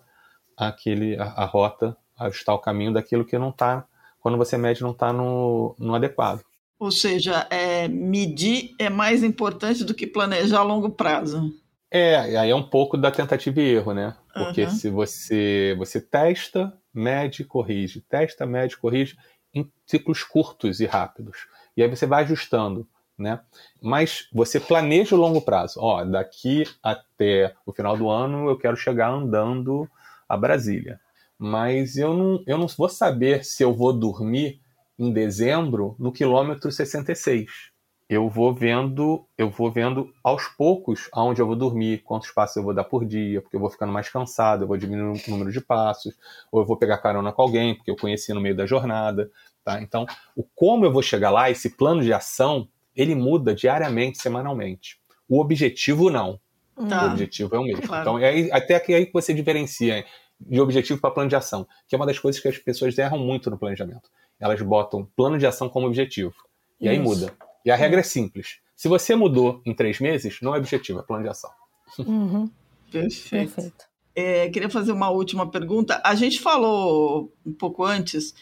aquele, 0.58 1.16
a, 1.18 1.26
a, 1.26 1.46
rota, 1.46 1.96
ajustar 2.20 2.56
o 2.56 2.60
caminho 2.60 2.92
daquilo 2.92 3.24
que 3.24 3.38
não 3.38 3.52
está, 3.52 3.86
quando 4.20 4.36
você 4.36 4.58
mede, 4.58 4.82
não 4.82 4.92
está 4.92 5.14
no, 5.14 5.76
no 5.78 5.94
adequado. 5.94 6.44
Ou 6.80 6.92
seja, 6.92 7.46
é, 7.52 7.88
medir 7.88 8.72
é 8.80 8.90
mais 8.90 9.24
importante 9.24 9.84
do 9.84 9.94
que 9.94 10.08
planejar 10.08 10.60
a 10.60 10.64
longo 10.64 10.90
prazo. 10.90 11.54
É, 11.92 12.18
aí 12.18 12.50
é 12.50 12.56
um 12.56 12.68
pouco 12.68 12.98
da 12.98 13.12
tentativa 13.12 13.60
e 13.62 13.74
erro, 13.76 13.94
né? 13.94 14.16
Porque 14.34 14.64
uhum. 14.64 14.70
se 14.72 14.90
você, 14.90 15.76
você 15.78 16.02
testa, 16.02 16.74
mede, 16.94 17.44
corrige, 17.44 18.02
testa, 18.02 18.46
mede, 18.46 18.76
corrige, 18.76 19.18
em 19.54 19.72
ciclos 19.86 20.24
curtos 20.24 20.80
e 20.80 20.86
rápidos. 20.86 21.48
E 21.78 21.84
aí 21.84 21.90
você 21.90 22.08
vai 22.08 22.24
ajustando, 22.24 22.88
né? 23.20 23.41
Mas 23.82 24.28
você 24.34 24.59
planeja 24.59 25.15
o 25.15 25.20
longo 25.20 25.41
prazo. 25.41 25.80
Ó, 25.80 26.03
daqui 26.05 26.63
até 26.82 27.53
o 27.65 27.74
final 27.74 27.97
do 27.97 28.09
ano 28.09 28.49
eu 28.49 28.57
quero 28.57 28.78
chegar 28.78 29.09
andando 29.09 29.88
a 30.28 30.38
Brasília. 30.38 30.99
Mas 31.38 31.97
eu 31.97 32.13
não, 32.13 32.43
eu 32.47 32.57
não 32.57 32.67
vou 32.67 32.89
saber 32.89 33.45
se 33.45 33.63
eu 33.63 33.74
vou 33.74 33.93
dormir 33.93 34.61
em 34.97 35.11
dezembro 35.11 35.95
no 35.97 36.11
quilômetro 36.11 36.72
66. 36.72 37.49
Eu 38.09 38.28
vou 38.28 38.51
vendo, 38.53 39.24
eu 39.38 39.51
vou 39.51 39.72
vendo 39.72 40.11
aos 40.24 40.47
poucos 40.47 41.07
aonde 41.11 41.41
eu 41.41 41.45
vou 41.45 41.55
dormir, 41.55 41.99
quantos 41.99 42.32
passos 42.32 42.55
eu 42.57 42.63
vou 42.63 42.74
dar 42.74 42.84
por 42.84 43.05
dia, 43.05 43.39
porque 43.39 43.55
eu 43.55 43.59
vou 43.59 43.70
ficando 43.70 43.93
mais 43.93 44.09
cansado, 44.09 44.63
eu 44.63 44.67
vou 44.67 44.78
diminuindo 44.78 45.22
o 45.28 45.32
número 45.32 45.51
de 45.51 45.61
passos, 45.61 46.15
ou 46.51 46.61
eu 46.61 46.65
vou 46.65 46.76
pegar 46.76 46.97
carona 46.97 47.32
com 47.32 47.43
alguém, 47.43 47.76
porque 47.76 47.91
eu 47.91 47.95
conheci 47.95 48.34
no 48.34 48.41
meio 48.41 48.55
da 48.55 48.65
jornada, 48.65 49.30
tá? 49.63 49.80
Então, 49.80 50.07
o 50.36 50.43
como 50.43 50.86
eu 50.86 50.91
vou 50.91 51.03
chegar 51.03 51.30
lá, 51.30 51.51
esse 51.51 51.70
plano 51.70 52.01
de 52.01 52.11
ação, 52.11 52.67
ele 53.00 53.16
muda 53.16 53.54
diariamente, 53.54 54.22
semanalmente. 54.22 55.00
O 55.28 55.39
objetivo 55.39 56.10
não. 56.10 56.39
Tá. 56.88 57.08
O 57.08 57.12
objetivo 57.12 57.56
é 57.56 57.60
o 57.60 57.64
mesmo. 57.64 57.82
Claro. 57.82 58.02
Então, 58.02 58.20
é 58.20 58.30
aí, 58.30 58.52
até 58.52 58.80
que 58.80 58.93
aí 58.93 59.06
que 59.06 59.14
você 59.14 59.34
diferencia 59.34 60.06
de 60.39 60.62
objetivo 60.62 61.00
para 61.00 61.12
plano 61.12 61.30
de 61.30 61.36
ação, 61.36 61.68
que 61.88 61.95
é 61.95 61.97
uma 61.97 62.06
das 62.06 62.18
coisas 62.18 62.41
que 62.41 62.47
as 62.47 62.58
pessoas 62.58 62.97
erram 62.97 63.20
muito 63.20 63.50
no 63.50 63.58
planejamento 63.58 64.10
elas 64.39 64.62
botam 64.62 65.08
plano 65.16 65.38
de 65.38 65.45
ação 65.45 65.68
como 65.68 65.88
objetivo. 65.88 66.34
E 66.80 66.86
Isso. 66.86 66.91
aí 66.91 67.00
muda. 67.00 67.34
E 67.66 67.70
a 67.70 67.76
regra 67.76 68.00
é 68.00 68.04
simples. 68.04 68.60
Se 68.76 68.88
você 68.88 69.16
mudou 69.16 69.62
em 69.66 69.76
três 69.76 70.00
meses, 70.00 70.39
não 70.41 70.56
é 70.56 70.58
objetivo, 70.58 71.00
é 71.00 71.04
plano 71.04 71.24
de 71.24 71.30
ação. 71.30 71.52
Uhum. 72.00 72.50
Perfeito. 72.89 73.54
Perfeito. 73.54 73.89
É, 74.16 74.50
queria 74.50 74.70
fazer 74.70 74.91
uma 74.91 75.10
última 75.10 75.50
pergunta. 75.52 76.02
A 76.04 76.16
gente 76.16 76.39
falou 76.39 77.32
um 77.45 77.54
pouco 77.54 77.84
antes 77.84 78.34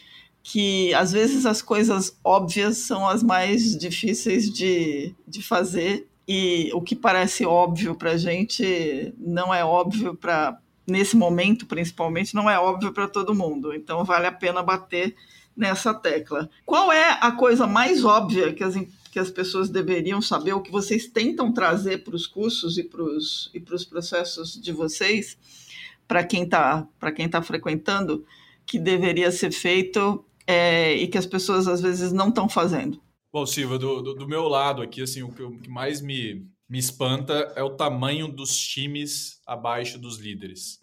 que 0.50 0.94
às 0.94 1.12
vezes 1.12 1.46
as 1.46 1.62
coisas 1.62 2.18
óbvias 2.24 2.78
são 2.78 3.06
as 3.06 3.22
mais 3.22 3.78
difíceis 3.78 4.50
de, 4.50 5.14
de 5.28 5.42
fazer 5.42 6.08
e 6.26 6.72
o 6.74 6.82
que 6.82 6.96
parece 6.96 7.46
óbvio 7.46 7.96
para 7.96 8.16
gente 8.16 9.14
não 9.20 9.54
é 9.54 9.66
óbvio 9.66 10.16
para 10.16 10.58
nesse 10.88 11.18
momento 11.18 11.66
principalmente 11.66 12.34
não 12.34 12.50
é 12.50 12.58
óbvio 12.58 12.94
para 12.94 13.10
todo 13.10 13.36
mundo. 13.36 13.74
Então 13.74 14.06
vale 14.06 14.26
a 14.26 14.32
pena 14.32 14.64
bater 14.64 15.14
nessa 15.54 15.94
tecla. 15.94 16.50
Qual 16.66 16.94
é 16.94 17.18
a 17.20 17.34
coisa 17.34 17.68
mais 17.68 18.06
óbvia 18.06 18.54
que 18.54 18.64
as, 18.64 18.74
que 19.12 19.20
as 19.20 19.30
pessoas 19.30 19.68
deveriam 19.68 20.22
saber, 20.22 20.54
o 20.54 20.62
que 20.62 20.72
vocês 20.72 21.08
tentam 21.08 21.52
trazer 21.52 22.06
para 22.06 22.16
os 22.16 22.26
cursos 22.26 22.78
e 22.78 22.86
para 22.86 23.04
os 23.04 23.52
e 23.54 23.60
processos 23.60 24.54
de 24.54 24.72
vocês, 24.72 25.38
para 26.08 26.24
quem 26.24 26.44
está 26.44 26.88
tá 27.30 27.42
frequentando, 27.42 28.26
que 28.66 28.80
deveria 28.80 29.30
ser 29.30 29.52
feito 29.52 30.24
é, 30.48 30.94
e 30.96 31.08
que 31.08 31.18
as 31.18 31.26
pessoas 31.26 31.68
às 31.68 31.82
vezes 31.82 32.14
não 32.14 32.30
estão 32.30 32.48
fazendo? 32.48 33.02
Bom, 33.32 33.46
Silva, 33.46 33.78
do, 33.78 34.02
do, 34.02 34.14
do, 34.16 34.28
meu 34.28 34.48
lado 34.48 34.82
aqui, 34.82 35.02
assim, 35.02 35.22
o 35.22 35.32
que, 35.32 35.44
o 35.44 35.60
que 35.60 35.70
mais 35.70 36.02
me, 36.02 36.48
me 36.68 36.80
espanta 36.80 37.54
é 37.56 37.62
o 37.62 37.76
tamanho 37.76 38.28
dos 38.30 38.58
times 38.58 39.42
abaixo 39.46 40.00
dos 40.00 40.18
líderes. 40.18 40.80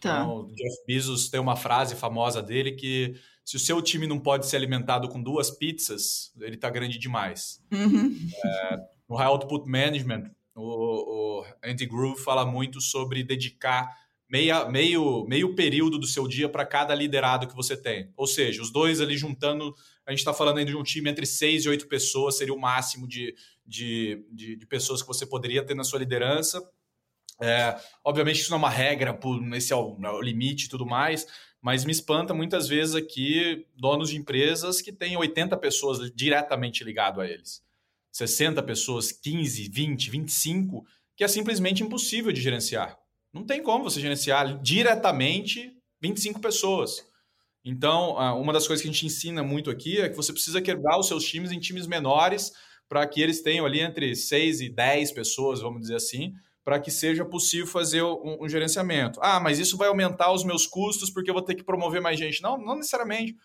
Tá. 0.00 0.22
Então, 0.22 0.36
o 0.36 0.54
Jeff 0.54 0.76
Bezos 0.86 1.28
tem 1.28 1.40
uma 1.40 1.56
frase 1.56 1.96
famosa 1.96 2.40
dele 2.40 2.72
que 2.72 3.16
se 3.44 3.56
o 3.56 3.60
seu 3.60 3.82
time 3.82 4.06
não 4.06 4.18
pode 4.18 4.46
ser 4.46 4.56
alimentado 4.56 5.08
com 5.08 5.20
duas 5.20 5.50
pizzas, 5.50 6.32
ele 6.40 6.54
está 6.54 6.70
grande 6.70 6.98
demais. 6.98 7.60
Uhum. 7.72 8.16
É, 8.44 8.76
no 9.08 9.16
High 9.16 9.26
Output 9.26 9.68
Management, 9.68 10.30
o, 10.54 11.40
o 11.40 11.44
Andy 11.64 11.84
Groove 11.84 12.22
fala 12.22 12.46
muito 12.46 12.80
sobre 12.80 13.24
dedicar 13.24 13.88
meia, 14.30 14.64
meio, 14.66 15.26
meio 15.26 15.54
período 15.56 15.98
do 15.98 16.06
seu 16.06 16.28
dia 16.28 16.48
para 16.48 16.64
cada 16.64 16.94
liderado 16.94 17.48
que 17.48 17.54
você 17.54 17.76
tem. 17.76 18.12
Ou 18.16 18.28
seja, 18.28 18.62
os 18.62 18.70
dois 18.70 19.00
ali 19.00 19.16
juntando, 19.16 19.74
a 20.06 20.12
gente 20.12 20.20
está 20.20 20.32
falando 20.32 20.58
ainda 20.58 20.70
de 20.70 20.76
um 20.76 20.84
time 20.84 21.10
entre 21.10 21.26
seis 21.26 21.64
e 21.64 21.68
oito 21.68 21.88
pessoas, 21.88 22.38
seria 22.38 22.54
o 22.54 22.60
máximo 22.60 23.08
de, 23.08 23.34
de, 23.66 24.24
de, 24.30 24.56
de 24.56 24.66
pessoas 24.66 25.02
que 25.02 25.08
você 25.08 25.26
poderia 25.26 25.64
ter 25.64 25.74
na 25.74 25.82
sua 25.82 25.98
liderança. 25.98 26.62
É, 27.42 27.76
obviamente 28.04 28.40
isso 28.40 28.50
não 28.50 28.58
é 28.58 28.60
uma 28.60 28.70
regra, 28.70 29.18
esse 29.56 29.72
é 29.72 29.76
o, 29.76 29.98
é 30.00 30.10
o 30.10 30.20
limite 30.20 30.66
e 30.66 30.68
tudo 30.68 30.86
mais, 30.86 31.26
mas 31.60 31.84
me 31.84 31.90
espanta 31.90 32.32
muitas 32.32 32.68
vezes 32.68 32.94
aqui 32.94 33.66
donos 33.74 34.10
de 34.10 34.16
empresas 34.16 34.80
que 34.80 34.92
têm 34.92 35.16
80 35.16 35.56
pessoas 35.56 36.12
diretamente 36.14 36.84
ligado 36.84 37.20
a 37.20 37.26
eles. 37.26 37.62
60 38.12 38.62
pessoas, 38.62 39.10
15, 39.10 39.68
20, 39.70 40.10
25, 40.10 40.86
que 41.16 41.24
é 41.24 41.28
simplesmente 41.28 41.82
impossível 41.82 42.30
de 42.30 42.40
gerenciar. 42.40 42.99
Não 43.32 43.44
tem 43.44 43.62
como 43.62 43.84
você 43.84 44.00
gerenciar 44.00 44.60
diretamente 44.60 45.72
25 46.00 46.40
pessoas. 46.40 47.04
Então, 47.64 48.14
uma 48.40 48.52
das 48.52 48.66
coisas 48.66 48.82
que 48.82 48.88
a 48.88 48.92
gente 48.92 49.06
ensina 49.06 49.42
muito 49.42 49.70
aqui 49.70 50.00
é 50.00 50.08
que 50.08 50.16
você 50.16 50.32
precisa 50.32 50.62
quebrar 50.62 50.98
os 50.98 51.06
seus 51.06 51.24
times 51.24 51.52
em 51.52 51.58
times 51.58 51.86
menores 51.86 52.52
para 52.88 53.06
que 53.06 53.20
eles 53.20 53.42
tenham 53.42 53.66
ali 53.66 53.80
entre 53.80 54.16
6 54.16 54.62
e 54.62 54.68
10 54.68 55.12
pessoas, 55.12 55.60
vamos 55.60 55.82
dizer 55.82 55.96
assim, 55.96 56.32
para 56.64 56.80
que 56.80 56.90
seja 56.90 57.24
possível 57.24 57.66
fazer 57.66 58.02
um, 58.02 58.38
um, 58.42 58.48
gerenciamento. 58.48 59.20
Ah, 59.22 59.38
mas 59.38 59.58
isso 59.58 59.76
vai 59.76 59.88
aumentar 59.88 60.32
os 60.32 60.42
meus 60.42 60.66
custos 60.66 61.10
porque 61.10 61.30
eu 61.30 61.34
vou 61.34 61.42
ter 61.42 61.54
que 61.54 61.62
promover 61.62 62.00
mais 62.00 62.18
gente. 62.18 62.42
Não, 62.42 62.58
não 62.58 62.76
necessariamente. 62.76 63.36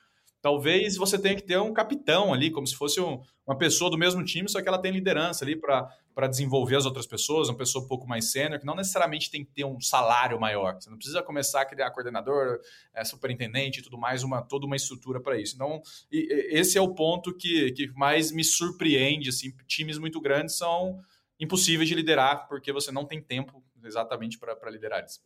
talvez 0.41 0.97
você 0.97 1.17
tenha 1.19 1.35
que 1.35 1.43
ter 1.43 1.59
um 1.59 1.73
capitão 1.73 2.33
ali, 2.33 2.49
como 2.49 2.65
se 2.65 2.75
fosse 2.75 2.99
um, 2.99 3.21
uma 3.45 3.57
pessoa 3.57 3.91
do 3.91 3.97
mesmo 3.97 4.23
time, 4.23 4.49
só 4.49 4.61
que 4.61 4.67
ela 4.67 4.81
tem 4.81 4.91
liderança 4.91 5.45
ali 5.45 5.55
para 5.55 5.87
desenvolver 6.27 6.77
as 6.77 6.85
outras 6.85 7.05
pessoas, 7.05 7.49
uma 7.49 7.57
pessoa 7.57 7.83
um 7.83 7.87
pouco 7.87 8.07
mais 8.07 8.31
sênior, 8.31 8.57
que 8.57 8.65
não 8.65 8.75
necessariamente 8.75 9.29
tem 9.29 9.43
que 9.43 9.51
ter 9.51 9.65
um 9.65 9.81
salário 9.81 10.39
maior. 10.39 10.75
Você 10.75 10.89
não 10.89 10.95
precisa 10.97 11.21
começar 11.21 11.61
a 11.61 11.65
criar 11.65 11.91
coordenador, 11.91 12.61
é, 12.93 13.03
superintendente 13.03 13.81
e 13.81 13.83
tudo 13.83 13.97
mais, 13.97 14.23
uma, 14.23 14.41
toda 14.41 14.65
uma 14.65 14.77
estrutura 14.77 15.19
para 15.19 15.37
isso. 15.37 15.55
Então, 15.55 15.81
e, 16.09 16.47
esse 16.51 16.77
é 16.77 16.81
o 16.81 16.95
ponto 16.95 17.35
que, 17.35 17.73
que 17.73 17.91
mais 17.91 18.31
me 18.31 18.45
surpreende. 18.45 19.29
Assim, 19.29 19.53
times 19.67 19.97
muito 19.97 20.21
grandes 20.21 20.57
são 20.57 21.01
impossíveis 21.37 21.89
de 21.89 21.95
liderar, 21.95 22.47
porque 22.47 22.71
você 22.71 22.93
não 22.93 23.03
tem 23.03 23.21
tempo 23.21 23.61
exatamente 23.83 24.39
para 24.39 24.71
liderar 24.71 24.99
eles. 24.99 25.21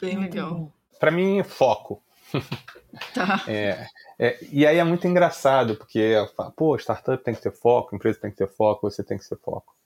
Bem 0.00 0.18
legal. 0.18 0.72
Para 0.98 1.10
mim, 1.10 1.42
foco. 1.44 2.02
Tá. 3.14 3.44
É, 3.46 3.86
é, 4.18 4.38
e 4.50 4.66
aí 4.66 4.78
é 4.78 4.82
muito 4.82 5.06
engraçado, 5.06 5.76
porque, 5.76 6.14
pô, 6.56 6.76
startup 6.76 7.22
tem 7.22 7.32
que 7.32 7.40
ter 7.40 7.52
foco, 7.52 7.94
empresa 7.94 8.18
tem 8.18 8.32
que 8.32 8.36
ter 8.36 8.48
foco, 8.48 8.90
você 8.90 9.04
tem 9.04 9.16
que 9.16 9.28
ter 9.28 9.38
foco. 9.38 9.76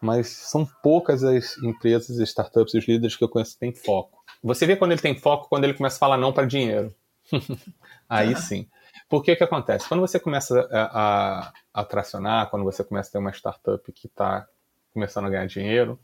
Mas 0.00 0.28
são 0.28 0.66
poucas 0.82 1.24
as 1.24 1.56
empresas, 1.58 2.20
as 2.20 2.28
startups, 2.28 2.74
os 2.74 2.86
líderes 2.86 3.16
que 3.16 3.24
eu 3.24 3.28
conheço 3.28 3.54
que 3.54 3.60
têm 3.60 3.72
foco. 3.72 4.22
Você 4.42 4.66
vê 4.66 4.76
quando 4.76 4.92
ele 4.92 5.00
tem 5.00 5.14
foco, 5.14 5.48
quando 5.48 5.64
ele 5.64 5.74
começa 5.74 5.96
a 5.96 5.98
falar 5.98 6.16
não 6.16 6.32
para 6.32 6.46
dinheiro. 6.46 6.94
aí 8.08 8.34
tá. 8.34 8.40
sim. 8.40 8.68
Porque 9.08 9.32
o 9.32 9.36
que 9.36 9.44
acontece? 9.44 9.88
Quando 9.88 10.00
você 10.00 10.18
começa 10.18 10.68
a, 10.70 10.82
a, 10.82 11.52
a 11.72 11.84
tracionar, 11.84 12.50
quando 12.50 12.64
você 12.64 12.82
começa 12.82 13.08
a 13.08 13.12
ter 13.12 13.18
uma 13.18 13.32
startup 13.32 13.92
que 13.92 14.06
está 14.06 14.46
começando 14.92 15.26
a 15.26 15.30
ganhar 15.30 15.46
dinheiro, 15.46 15.98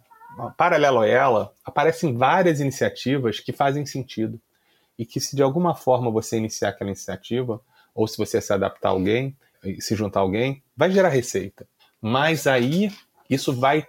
paralelo 0.57 1.01
a 1.01 1.07
ela, 1.07 1.53
aparecem 1.65 2.17
várias 2.17 2.61
iniciativas 2.61 3.41
que 3.41 3.53
fazem 3.53 3.85
sentido 3.85 4.41
e 4.99 5.05
que 5.05 5.21
se 5.21 5.35
de 5.35 5.43
alguma 5.43 5.75
forma 5.75 6.11
você 6.11 6.37
iniciar 6.37 6.71
aquela 6.71 6.91
iniciativa, 6.91 7.61
ou 7.95 8.07
se 8.07 8.17
você 8.17 8.41
se 8.41 8.53
adaptar 8.53 8.91
a 8.91 8.93
alguém, 8.93 9.37
se 9.79 9.95
juntar 9.95 10.21
a 10.21 10.23
alguém, 10.23 10.63
vai 10.77 10.91
gerar 10.91 11.09
receita. 11.09 11.67
Mas 12.01 12.47
aí 12.47 12.91
isso 13.33 13.53
vai 13.53 13.87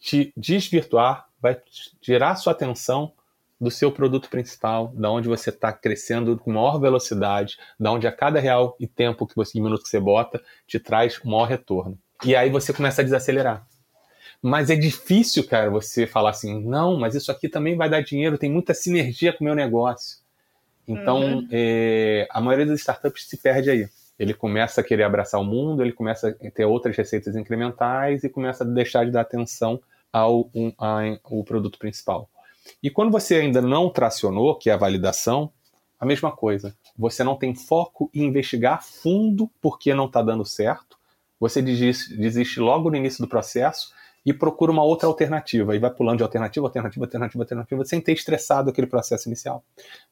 te 0.00 0.32
desvirtuar, 0.36 1.26
vai 1.40 1.56
tirar 2.00 2.36
sua 2.36 2.52
atenção 2.52 3.12
do 3.60 3.70
seu 3.70 3.92
produto 3.92 4.28
principal, 4.28 4.88
da 4.88 5.08
onde 5.08 5.28
você 5.28 5.50
está 5.50 5.72
crescendo 5.72 6.36
com 6.36 6.52
maior 6.52 6.80
velocidade, 6.80 7.56
da 7.78 7.92
onde 7.92 8.08
a 8.08 8.12
cada 8.12 8.40
real 8.40 8.76
e 8.80 8.88
tempo 8.88 9.26
que 9.26 9.36
você, 9.36 9.60
minuto 9.60 9.84
que 9.84 9.88
você 9.88 10.00
bota, 10.00 10.42
te 10.66 10.80
traz 10.80 11.20
um 11.24 11.30
maior 11.30 11.44
retorno. 11.44 11.96
E 12.24 12.34
aí 12.34 12.50
você 12.50 12.72
começa 12.72 13.02
a 13.02 13.04
desacelerar. 13.04 13.64
Mas 14.42 14.68
é 14.68 14.74
difícil, 14.74 15.46
cara, 15.46 15.70
você 15.70 16.08
falar 16.08 16.30
assim, 16.30 16.60
não, 16.64 16.98
mas 16.98 17.14
isso 17.14 17.30
aqui 17.30 17.48
também 17.48 17.76
vai 17.76 17.88
dar 17.88 18.02
dinheiro, 18.02 18.36
tem 18.36 18.50
muita 18.50 18.74
sinergia 18.74 19.32
com 19.32 19.44
o 19.44 19.46
meu 19.46 19.54
negócio. 19.54 20.18
Então, 20.86 21.20
uhum. 21.20 21.48
é, 21.52 22.26
a 22.28 22.40
maioria 22.40 22.66
das 22.66 22.80
startups 22.80 23.28
se 23.28 23.36
perde 23.36 23.70
aí. 23.70 23.88
Ele 24.18 24.34
começa 24.34 24.80
a 24.80 24.84
querer 24.84 25.04
abraçar 25.04 25.40
o 25.40 25.44
mundo, 25.44 25.82
ele 25.82 25.92
começa 25.92 26.28
a 26.28 26.50
ter 26.50 26.64
outras 26.64 26.96
receitas 26.96 27.34
incrementais 27.34 28.24
e 28.24 28.28
começa 28.28 28.64
a 28.64 28.66
deixar 28.66 29.04
de 29.04 29.10
dar 29.10 29.22
atenção 29.22 29.80
ao, 30.12 30.50
um, 30.54 31.42
produto 31.44 31.78
principal. 31.78 32.28
E 32.82 32.90
quando 32.90 33.10
você 33.10 33.36
ainda 33.36 33.60
não 33.60 33.90
tracionou, 33.90 34.54
que 34.56 34.70
é 34.70 34.72
a 34.72 34.76
validação, 34.76 35.50
a 36.02 36.04
mesma 36.04 36.32
coisa. 36.32 36.76
Você 36.98 37.22
não 37.22 37.36
tem 37.36 37.54
foco 37.54 38.10
em 38.12 38.24
investigar 38.24 38.84
fundo 38.84 39.48
porque 39.60 39.94
não 39.94 40.06
está 40.06 40.20
dando 40.20 40.44
certo. 40.44 40.98
Você 41.38 41.62
desiste, 41.62 42.16
desiste 42.16 42.58
logo 42.58 42.90
no 42.90 42.96
início 42.96 43.24
do 43.24 43.28
processo 43.28 43.92
e 44.26 44.32
procura 44.32 44.72
uma 44.72 44.82
outra 44.82 45.08
alternativa. 45.08 45.76
E 45.76 45.78
vai 45.78 45.90
pulando 45.90 46.16
de 46.16 46.24
alternativa, 46.24 46.66
alternativa, 46.66 47.04
alternativa, 47.04 47.42
alternativa, 47.44 47.84
sem 47.84 48.00
ter 48.00 48.14
estressado 48.14 48.70
aquele 48.70 48.88
processo 48.88 49.28
inicial. 49.28 49.64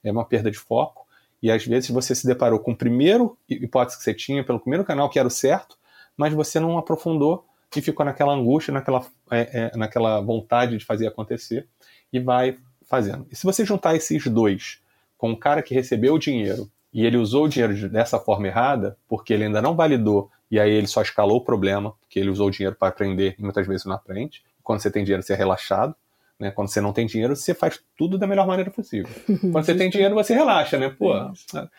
É 0.03 0.13
uma 0.13 0.25
perda 0.25 0.49
de 0.49 0.59
foco. 0.59 1.09
E 1.43 1.51
às 1.51 1.65
vezes 1.65 1.91
você 1.91 2.15
se 2.15 2.27
deparou 2.27 2.59
com 2.59 2.73
o 2.73 2.77
primeiro 2.77 3.37
hipótese 3.49 3.99
que 3.99 4.05
você 4.05 4.15
tinha, 4.15 4.45
pelo 4.45 4.61
primeiro 4.61 4.85
canal 4.85 5.09
que 5.09 5.19
era 5.19 5.29
o 5.29 5.31
certo, 5.31 5.77
mas 6.17 6.35
você 6.35 6.61
não 6.61 6.77
aprofundou 6.77 7.45
e 7.75 7.81
ficou 7.81 8.05
naquela 8.05 8.35
angústia, 8.35 8.73
naquela, 8.73 9.07
é, 9.31 9.71
é, 9.73 9.77
naquela 9.77 10.21
vontade 10.21 10.77
de 10.77 10.85
fazer 10.85 11.07
acontecer 11.07 11.67
e 12.13 12.19
vai 12.19 12.59
fazendo. 12.89 13.27
E 13.31 13.37
se 13.37 13.45
você 13.45 13.65
juntar 13.65 13.95
esses 13.95 14.27
dois 14.27 14.81
com 15.17 15.31
o 15.31 15.37
cara 15.37 15.63
que 15.63 15.75
recebeu 15.75 16.15
o 16.15 16.19
dinheiro 16.19 16.69
e 16.93 17.07
ele 17.07 17.17
usou 17.17 17.45
o 17.45 17.49
dinheiro 17.49 17.89
dessa 17.89 18.19
forma 18.19 18.49
errada, 18.49 18.97
porque 19.09 19.33
ele 19.33 19.45
ainda 19.45 19.63
não 19.63 19.77
validou 19.77 20.31
e 20.51 20.59
aí 20.59 20.71
ele 20.71 20.89
só 20.89 21.01
escalou 21.01 21.39
o 21.39 21.45
problema, 21.45 21.93
porque 22.01 22.19
ele 22.19 22.29
usou 22.29 22.49
o 22.49 22.51
dinheiro 22.51 22.75
para 22.75 22.89
aprender 22.89 23.37
e 23.39 23.43
muitas 23.43 23.67
vezes 23.67 23.87
não 23.87 23.95
aprende. 23.95 24.43
Quando 24.65 24.81
você 24.81 24.91
tem 24.91 25.05
dinheiro, 25.05 25.23
você 25.23 25.33
é 25.33 25.37
relaxado. 25.37 25.95
Né? 26.41 26.51
Quando 26.51 26.69
você 26.69 26.81
não 26.81 26.93
tem 26.93 27.07
dinheiro, 27.07 27.37
você 27.37 27.53
faz 27.53 27.79
tudo 27.97 28.17
da 28.17 28.27
melhor 28.27 28.47
maneira 28.47 28.71
possível. 28.71 29.11
Quando 29.53 29.65
você 29.65 29.75
tem 29.75 29.91
dinheiro, 29.91 30.15
você 30.15 30.35
relaxa, 30.35 30.79
né? 30.79 30.89
Pô, 30.89 31.13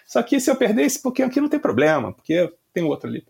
só 0.06 0.20
aqui 0.20 0.40
se 0.40 0.52
eu 0.52 0.56
perder 0.56 0.84
esse 0.84 1.02
pouquinho 1.02 1.28
aqui 1.28 1.42
não 1.42 1.50
tem 1.50 1.60
problema, 1.60 2.14
porque 2.14 2.54
tem 2.72 2.84
outro 2.84 3.10
ali. 3.10 3.26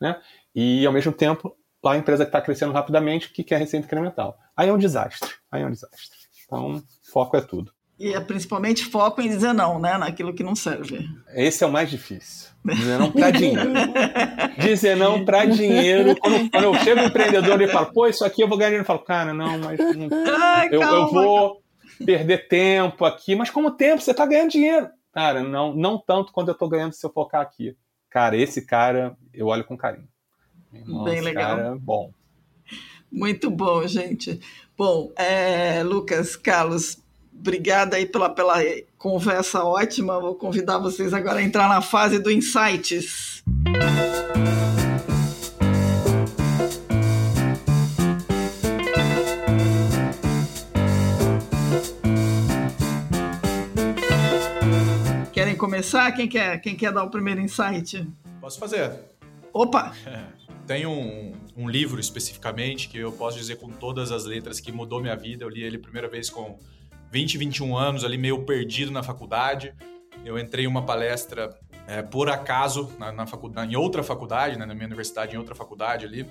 Né? 0.00 0.20
E 0.54 0.86
ao 0.86 0.92
mesmo 0.92 1.12
tempo, 1.12 1.56
lá 1.82 1.92
a 1.92 1.96
empresa 1.96 2.24
que 2.24 2.28
está 2.28 2.40
crescendo 2.40 2.72
rapidamente, 2.72 3.30
que 3.30 3.42
quer 3.42 3.58
receita 3.58 3.86
incremental. 3.86 4.38
Aí 4.54 4.68
é 4.68 4.72
um 4.72 4.78
desastre. 4.78 5.30
Aí 5.50 5.62
é 5.62 5.66
um 5.66 5.70
desastre. 5.70 6.18
Então, 6.44 6.82
foco 7.10 7.36
é 7.36 7.40
tudo. 7.40 7.72
E 7.98 8.14
é 8.14 8.20
principalmente 8.20 8.84
foco 8.84 9.20
em 9.20 9.28
dizer 9.28 9.52
não, 9.52 9.80
né? 9.80 9.98
Naquilo 9.98 10.32
que 10.32 10.44
não 10.44 10.54
serve. 10.54 11.08
Esse 11.34 11.64
é 11.64 11.66
o 11.66 11.72
mais 11.72 11.90
difícil. 11.90 12.50
Dizer 12.64 12.98
não 12.98 13.10
para 13.10 13.30
dinheiro. 13.30 13.72
Dizer 14.58 14.96
não 14.96 15.24
para 15.24 15.44
dinheiro. 15.46 16.16
Quando, 16.16 16.50
quando, 16.50 16.64
eu 16.64 16.74
chego 16.76 17.00
um 17.00 17.04
empreendedor 17.04 17.60
e 17.60 17.68
falo, 17.68 17.92
pô, 17.92 18.06
isso 18.06 18.24
aqui 18.24 18.42
eu 18.42 18.48
vou 18.48 18.56
ganhar 18.56 18.70
dinheiro, 18.70 18.82
eu 18.82 18.86
falo, 18.86 19.00
cara, 19.00 19.34
não, 19.34 19.58
mas 19.58 19.78
não, 19.78 20.08
Ai, 20.38 20.68
eu, 20.70 20.80
calma, 20.80 20.98
eu, 20.98 21.10
vou 21.10 21.62
perder 22.04 22.46
tempo 22.46 23.04
aqui. 23.04 23.34
Mas 23.34 23.50
como 23.50 23.72
tempo? 23.72 24.00
Você 24.00 24.12
está 24.12 24.26
ganhando 24.26 24.50
dinheiro. 24.50 24.88
Cara, 25.12 25.42
não, 25.42 25.74
não 25.74 25.98
tanto 25.98 26.32
quanto 26.32 26.48
eu 26.48 26.52
estou 26.52 26.68
ganhando 26.68 26.92
se 26.92 27.04
eu 27.04 27.10
focar 27.10 27.40
aqui. 27.40 27.76
Cara, 28.10 28.36
esse 28.36 28.64
cara 28.64 29.16
eu 29.32 29.46
olho 29.46 29.64
com 29.64 29.76
carinho. 29.76 30.08
Nossa, 30.86 31.10
Bem 31.10 31.20
legal. 31.20 31.56
Cara, 31.56 31.76
bom. 31.76 32.12
Muito 33.10 33.50
bom, 33.50 33.86
gente. 33.86 34.40
Bom, 34.76 35.10
é, 35.16 35.82
Lucas, 35.82 36.36
Carlos, 36.36 37.02
Obrigada 37.40 37.96
aí 37.96 38.04
pela, 38.04 38.28
pela 38.28 38.56
conversa 38.96 39.62
ótima. 39.62 40.20
Vou 40.20 40.34
convidar 40.34 40.78
vocês 40.78 41.14
agora 41.14 41.38
a 41.38 41.42
entrar 41.42 41.68
na 41.68 41.80
fase 41.80 42.18
do 42.18 42.30
Insights. 42.30 43.44
Querem 55.32 55.56
começar? 55.56 56.10
Quem 56.12 56.28
quer, 56.28 56.60
quem 56.60 56.74
quer 56.74 56.92
dar 56.92 57.04
o 57.04 57.10
primeiro 57.10 57.40
insight? 57.40 58.04
Posso 58.40 58.58
fazer. 58.58 58.92
Opa! 59.52 59.94
Tem 60.66 60.84
um, 60.84 61.32
um 61.56 61.68
livro 61.68 61.98
especificamente 61.98 62.88
que 62.88 62.98
eu 62.98 63.10
posso 63.12 63.38
dizer 63.38 63.56
com 63.56 63.70
todas 63.70 64.12
as 64.12 64.26
letras 64.26 64.60
que 64.60 64.70
mudou 64.70 65.00
minha 65.00 65.16
vida. 65.16 65.44
Eu 65.44 65.48
li 65.48 65.62
ele 65.62 65.76
a 65.76 65.80
primeira 65.80 66.08
vez 66.08 66.28
com 66.28 66.58
20, 67.10 67.38
21 67.38 67.76
anos, 67.76 68.04
ali 68.04 68.18
meio 68.18 68.44
perdido 68.44 68.90
na 68.90 69.02
faculdade. 69.02 69.74
Eu 70.24 70.38
entrei 70.38 70.64
em 70.64 70.68
uma 70.68 70.84
palestra 70.84 71.58
é, 71.86 72.02
por 72.02 72.28
acaso 72.28 72.92
na, 72.98 73.10
na 73.10 73.26
faculdade, 73.26 73.72
em 73.72 73.76
outra 73.76 74.02
faculdade, 74.02 74.58
né, 74.58 74.66
na 74.66 74.74
minha 74.74 74.86
universidade, 74.86 75.34
em 75.34 75.38
outra 75.38 75.54
faculdade 75.54 76.04
ali. 76.04 76.28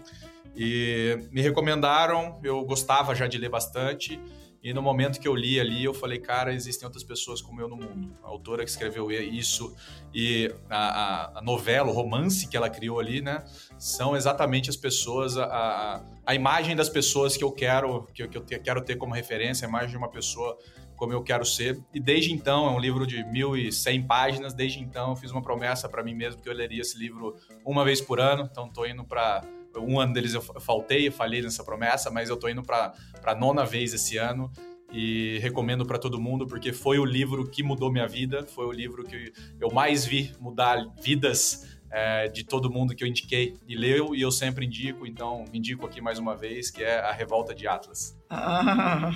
E 0.56 1.28
me 1.32 1.42
recomendaram, 1.42 2.40
eu 2.44 2.64
gostava 2.64 3.16
já 3.16 3.28
de 3.28 3.38
ler 3.38 3.50
bastante. 3.50 4.20
E 4.62 4.74
no 4.74 4.82
momento 4.82 5.20
que 5.20 5.28
eu 5.28 5.36
li 5.36 5.60
ali, 5.60 5.84
eu 5.84 5.94
falei, 5.94 6.20
cara, 6.20 6.54
existem 6.54 6.86
outras 6.86 7.04
pessoas 7.04 7.42
como 7.42 7.62
eu 7.62 7.68
no 7.68 7.76
mundo. 7.76 8.12
A 8.24 8.28
autora 8.28 8.64
que 8.64 8.70
escreveu 8.70 9.10
isso 9.12 9.76
e 10.14 10.54
a, 10.70 11.40
a, 11.40 11.42
novela, 11.42 11.90
o 11.90 11.94
romance 11.94 12.48
que 12.48 12.58
ela 12.58 12.70
criou 12.70 13.00
ali, 13.00 13.22
né? 13.22 13.44
São 13.78 14.16
exatamente 14.16 14.70
as 14.70 14.76
pessoas, 14.76 15.38
a, 15.38 15.46
a 15.46 16.02
imagem 16.36 16.76
das 16.76 16.90
pessoas 16.90 17.38
que 17.38 17.44
eu 17.44 17.52
quero, 17.52 18.08
que, 18.14 18.28
que 18.28 18.38
eu 18.38 18.42
te, 18.44 18.60
quero 18.60 18.84
ter 18.84 18.96
como 18.96 19.14
referência, 19.14 19.66
a 19.66 19.70
imagem 19.70 19.92
de 19.92 19.98
uma 19.98 20.10
pessoa 20.10 20.58
como 20.96 21.14
eu 21.14 21.24
quero 21.24 21.46
ser. 21.46 21.80
E 21.94 22.00
desde 22.00 22.34
então, 22.34 22.68
é 22.68 22.72
um 22.72 22.80
livro 22.80 23.06
de 23.06 23.24
1.100 23.24 24.08
páginas, 24.08 24.54
desde 24.54 24.80
então 24.80 25.12
eu 25.12 25.16
fiz 25.16 25.32
uma 25.32 25.42
promessa 25.42 25.88
para 25.88 26.04
mim 26.04 26.14
mesmo 26.14 26.42
que 26.42 26.50
eu 26.50 26.54
leria 26.54 26.82
esse 26.82 26.98
livro 26.98 27.36
uma 27.64 27.86
vez 27.86 28.02
por 28.02 28.20
ano, 28.20 28.50
então 28.52 28.68
estou 28.68 28.86
indo 28.86 29.06
para 29.06 29.42
um 29.78 30.00
ano 30.00 30.12
deles 30.12 30.34
eu 30.34 30.42
faltei, 30.42 31.08
eu 31.08 31.12
falhei 31.12 31.42
nessa 31.42 31.64
promessa, 31.64 32.10
mas 32.10 32.30
eu 32.30 32.36
estou 32.36 32.50
indo 32.50 32.64
para 32.64 32.94
a 33.24 33.36
nona 33.36 33.64
vez 33.64 33.94
esse 33.94 34.18
ano 34.18 34.52
e 34.92 35.38
recomendo 35.40 35.86
para 35.86 36.00
todo 36.00 36.20
mundo 36.20 36.48
porque 36.48 36.74
foi 36.74 36.98
o 36.98 37.06
livro 37.06 37.48
que 37.48 37.62
mudou 37.62 37.92
minha 37.92 38.08
vida, 38.08 38.46
foi 38.48 38.66
o 38.66 38.72
livro 38.72 39.04
que 39.04 39.32
eu 39.60 39.70
mais 39.72 40.06
vi 40.06 40.32
mudar 40.40 40.78
vidas 41.02 41.77
é, 41.92 42.28
de 42.28 42.44
todo 42.44 42.70
mundo 42.70 42.96
que 42.96 43.04
eu 43.04 43.08
indiquei 43.08 43.56
e 43.68 43.76
leu 43.76 44.14
e 44.14 44.22
eu 44.22 44.32
sempre 44.32 44.66
indico, 44.66 45.06
então 45.06 45.46
indico 45.54 45.86
aqui 45.86 46.02
mais 46.02 46.20
uma 46.20 46.36
vez 46.36 46.70
que 46.70 46.84
é 46.84 47.00
A 47.00 47.12
Revolta 47.12 47.54
de 47.56 47.68
Atlas. 47.68 48.18
Ah, 48.30 49.12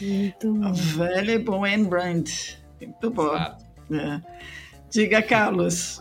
muito 0.00 0.54
bom. 0.54 0.72
Velho 0.72 1.44
bom 1.44 1.64
Anne 1.64 1.84
Brand. 1.84 2.28
Muito 2.80 3.10
bom. 3.10 3.36
É. 3.36 4.20
Diga, 4.90 5.22
Carlos. 5.22 6.00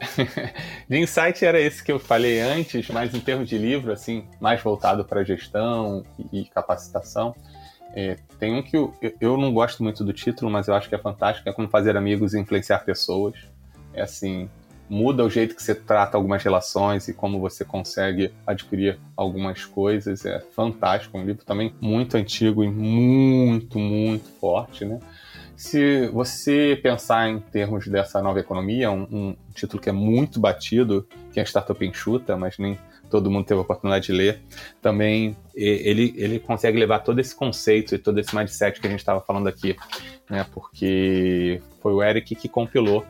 de 0.88 0.98
insight 0.98 1.44
era 1.44 1.60
esse 1.60 1.82
que 1.82 1.92
eu 1.92 1.98
falei 1.98 2.40
antes, 2.40 2.88
mas 2.88 3.14
em 3.14 3.20
termos 3.20 3.48
de 3.48 3.56
livro, 3.56 3.92
assim, 3.92 4.26
mais 4.40 4.62
voltado 4.62 5.04
para 5.04 5.22
gestão 5.24 6.04
e 6.32 6.44
capacitação. 6.46 7.34
É, 7.94 8.16
tem 8.40 8.54
um 8.54 8.62
que 8.62 8.76
eu, 8.76 8.92
eu 9.20 9.36
não 9.36 9.52
gosto 9.52 9.82
muito 9.82 10.04
do 10.04 10.12
título, 10.12 10.50
mas 10.50 10.66
eu 10.66 10.74
acho 10.74 10.88
que 10.88 10.94
é 10.94 10.98
fantástico, 10.98 11.48
é 11.48 11.52
como 11.52 11.68
fazer 11.68 11.96
amigos 11.96 12.34
e 12.34 12.40
influenciar 12.40 12.80
pessoas. 12.80 13.34
É 13.92 14.02
assim, 14.02 14.50
muda 14.88 15.24
o 15.24 15.30
jeito 15.30 15.54
que 15.54 15.62
você 15.62 15.74
trata 15.74 16.16
algumas 16.16 16.42
relações 16.42 17.08
e 17.08 17.14
como 17.14 17.40
você 17.40 17.64
consegue 17.64 18.32
adquirir 18.46 18.98
algumas 19.16 19.64
coisas. 19.64 20.24
É 20.24 20.40
fantástico, 20.40 21.18
um 21.18 21.24
livro 21.24 21.44
também 21.44 21.74
muito 21.80 22.16
antigo 22.16 22.62
e 22.62 22.70
muito, 22.70 23.78
muito 23.78 24.28
forte, 24.40 24.84
né? 24.84 24.98
Se 25.56 26.08
você 26.08 26.78
pensar 26.82 27.28
em 27.28 27.38
termos 27.38 27.86
dessa 27.86 28.20
nova 28.20 28.40
economia, 28.40 28.90
um, 28.90 29.02
um 29.10 29.36
título 29.54 29.80
que 29.80 29.88
é 29.88 29.92
muito 29.92 30.40
batido, 30.40 31.06
que 31.32 31.38
é 31.38 31.42
a 31.42 31.46
Startup 31.46 31.84
Enxuta, 31.84 32.36
mas 32.36 32.58
nem 32.58 32.76
todo 33.08 33.30
mundo 33.30 33.46
teve 33.46 33.58
a 33.58 33.62
oportunidade 33.62 34.06
de 34.06 34.12
ler, 34.12 34.40
também 34.82 35.36
ele, 35.54 36.12
ele 36.16 36.40
consegue 36.40 36.76
levar 36.76 36.98
todo 37.00 37.20
esse 37.20 37.34
conceito 37.34 37.94
e 37.94 37.98
todo 37.98 38.18
esse 38.18 38.34
mindset 38.34 38.80
que 38.80 38.86
a 38.88 38.90
gente 38.90 38.98
estava 38.98 39.20
falando 39.20 39.46
aqui, 39.46 39.76
né? 40.28 40.44
Porque 40.52 41.62
foi 41.80 41.92
o 41.92 42.02
Eric 42.02 42.34
que 42.34 42.48
compilou 42.48 43.06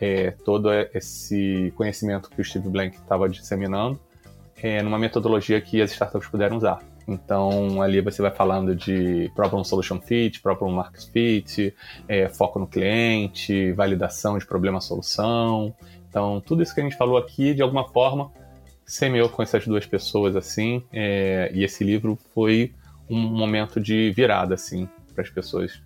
é, 0.00 0.30
todo 0.30 0.70
esse 0.94 1.72
conhecimento 1.76 2.30
que 2.30 2.40
o 2.40 2.44
Steve 2.44 2.68
Blank 2.68 2.96
estava 2.96 3.28
disseminando 3.28 3.98
é, 4.62 4.82
numa 4.82 4.98
metodologia 4.98 5.60
que 5.60 5.80
as 5.80 5.92
startups 5.92 6.28
puderam 6.28 6.56
usar. 6.56 6.80
Então, 7.06 7.80
ali 7.80 8.00
você 8.02 8.20
vai 8.20 8.30
falando 8.30 8.76
de 8.76 9.30
Problem 9.34 9.64
Solution 9.64 9.98
Fit, 9.98 10.40
Problem 10.42 10.74
Market 10.74 11.10
Fit, 11.10 11.74
é, 12.06 12.28
foco 12.28 12.58
no 12.58 12.66
cliente, 12.66 13.72
validação 13.72 14.36
de 14.36 14.46
problema-solução. 14.46 15.74
Então, 16.08 16.40
tudo 16.44 16.62
isso 16.62 16.74
que 16.74 16.80
a 16.80 16.84
gente 16.84 16.96
falou 16.96 17.16
aqui, 17.16 17.54
de 17.54 17.62
alguma 17.62 17.88
forma, 17.88 18.30
semeou 18.84 19.28
com 19.30 19.42
essas 19.42 19.66
duas 19.66 19.86
pessoas, 19.86 20.36
assim, 20.36 20.82
é, 20.92 21.50
e 21.54 21.64
esse 21.64 21.82
livro 21.82 22.18
foi 22.34 22.74
um 23.08 23.18
momento 23.18 23.80
de 23.80 24.10
virada, 24.10 24.54
assim, 24.54 24.86
para 25.14 25.22
as 25.22 25.30
pessoas 25.30 25.80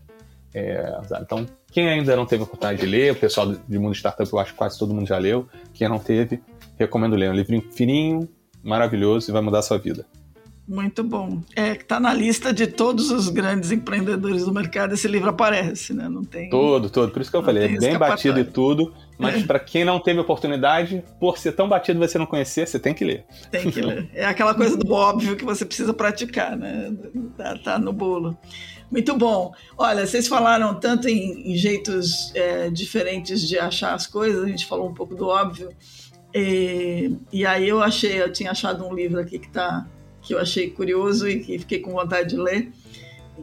é, 0.54 1.00
então, 1.20 1.46
quem 1.70 1.88
ainda 1.88 2.14
não 2.14 2.26
teve 2.26 2.42
a 2.42 2.44
oportunidade 2.44 2.80
de 2.80 2.86
ler, 2.86 3.12
o 3.12 3.16
pessoal 3.16 3.52
de 3.52 3.78
mundo 3.78 3.94
startup, 3.94 4.30
eu 4.30 4.38
acho 4.38 4.52
que 4.52 4.58
quase 4.58 4.78
todo 4.78 4.94
mundo 4.94 5.06
já 5.06 5.18
leu. 5.18 5.48
Quem 5.72 5.88
não 5.88 5.98
teve, 5.98 6.42
recomendo 6.78 7.16
ler. 7.16 7.26
É 7.26 7.30
um 7.30 7.34
livrinho 7.34 7.64
fininho, 7.72 8.28
maravilhoso 8.62 9.30
e 9.30 9.32
vai 9.32 9.40
mudar 9.40 9.60
a 9.60 9.62
sua 9.62 9.78
vida. 9.78 10.06
Muito 10.66 11.02
bom. 11.02 11.42
É 11.56 11.74
que 11.74 11.84
tá 11.84 11.98
na 11.98 12.14
lista 12.14 12.52
de 12.52 12.68
todos 12.68 13.10
os 13.10 13.28
grandes 13.28 13.72
empreendedores 13.72 14.44
do 14.44 14.54
mercado, 14.54 14.94
esse 14.94 15.08
livro 15.08 15.28
aparece, 15.28 15.92
né? 15.92 16.08
Não 16.08 16.22
tem. 16.22 16.48
Todo, 16.50 16.88
todo. 16.88 17.10
Por 17.10 17.20
isso 17.20 17.30
que 17.30 17.36
eu 17.36 17.42
falei, 17.42 17.64
é 17.64 17.78
bem 17.78 17.98
batido 17.98 18.38
e 18.38 18.44
tudo, 18.44 18.94
mas 19.18 19.42
é. 19.42 19.46
para 19.46 19.58
quem 19.58 19.84
não 19.84 19.98
teve 19.98 20.20
oportunidade, 20.20 21.02
por 21.18 21.36
ser 21.36 21.52
tão 21.52 21.68
batido 21.68 21.98
você 21.98 22.16
não 22.16 22.26
conhecer, 22.26 22.68
você 22.68 22.78
tem 22.78 22.94
que 22.94 23.04
ler. 23.04 23.24
Tem 23.50 23.70
que 23.70 23.80
ler. 23.80 24.08
É 24.14 24.24
aquela 24.24 24.54
coisa 24.54 24.76
do 24.76 24.92
óbvio 24.92 25.34
que 25.36 25.44
você 25.44 25.64
precisa 25.64 25.92
praticar, 25.92 26.56
né? 26.56 26.94
Tá, 27.36 27.58
tá 27.58 27.78
no 27.78 27.92
bolo. 27.92 28.38
Muito 28.92 29.16
bom. 29.16 29.54
Olha, 29.78 30.06
vocês 30.06 30.28
falaram 30.28 30.78
tanto 30.78 31.08
em, 31.08 31.50
em 31.50 31.56
jeitos 31.56 32.30
é, 32.34 32.68
diferentes 32.68 33.48
de 33.48 33.58
achar 33.58 33.94
as 33.94 34.06
coisas, 34.06 34.44
a 34.44 34.46
gente 34.46 34.66
falou 34.66 34.86
um 34.86 34.92
pouco 34.92 35.14
do 35.14 35.28
óbvio. 35.28 35.70
E, 36.34 37.16
e 37.32 37.46
aí 37.46 37.66
eu 37.66 37.82
achei, 37.82 38.20
eu 38.20 38.30
tinha 38.30 38.50
achado 38.50 38.86
um 38.86 38.94
livro 38.94 39.18
aqui 39.18 39.38
que, 39.38 39.48
tá, 39.48 39.88
que 40.20 40.34
eu 40.34 40.38
achei 40.38 40.68
curioso 40.68 41.26
e 41.26 41.40
que 41.40 41.58
fiquei 41.60 41.78
com 41.78 41.92
vontade 41.92 42.28
de 42.28 42.36
ler, 42.36 42.70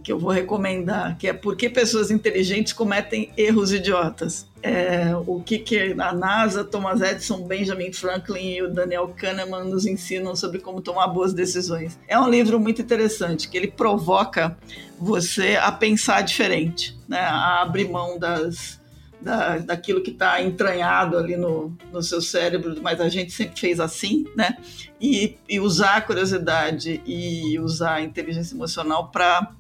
que 0.04 0.12
eu 0.12 0.20
vou 0.20 0.32
recomendar, 0.32 1.18
que 1.18 1.28
é 1.28 1.34
Por 1.34 1.56
que 1.56 1.70
pessoas 1.70 2.12
inteligentes 2.12 2.74
cometem 2.74 3.32
erros 3.36 3.74
idiotas. 3.74 4.48
É, 4.62 5.16
o 5.26 5.42
que, 5.42 5.58
que 5.60 5.96
a 5.98 6.14
NASA, 6.14 6.64
Thomas 6.64 7.02
Edison, 7.02 7.44
Benjamin 7.44 7.94
Franklin 7.94 8.56
e 8.56 8.62
o 8.62 8.70
Daniel 8.70 9.14
Kahneman 9.16 9.64
nos 9.66 9.86
ensinam 9.86 10.36
sobre 10.36 10.60
como 10.60 10.82
tomar 10.82 11.08
boas 11.08 11.34
decisões. 11.34 11.98
É 12.08 12.20
um 12.20 12.30
livro 12.30 12.60
muito 12.60 12.82
interessante, 12.82 13.48
que 13.48 13.58
ele 13.58 13.72
provoca 13.72 14.58
você 15.00 15.56
a 15.56 15.72
pensar 15.72 16.22
diferente, 16.22 16.98
né? 17.08 17.20
a 17.20 17.62
abrir 17.62 17.90
mão 17.90 18.20
das, 18.20 18.80
da, 19.22 19.60
daquilo 19.60 20.02
que 20.02 20.12
está 20.12 20.42
entranhado 20.42 21.18
ali 21.18 21.38
no, 21.38 21.74
no 21.92 22.02
seu 22.02 22.22
cérebro, 22.22 22.76
mas 22.82 23.00
a 23.00 23.08
gente 23.08 23.32
sempre 23.32 23.60
fez 23.60 23.80
assim, 23.80 24.26
né? 24.36 24.58
E, 25.00 25.38
e 25.48 25.60
usar 25.60 25.96
a 25.96 26.02
curiosidade 26.02 27.02
e 27.06 27.58
usar 27.60 27.96
a 27.96 28.02
inteligência 28.02 28.56
emocional 28.56 29.10
para 29.10 29.52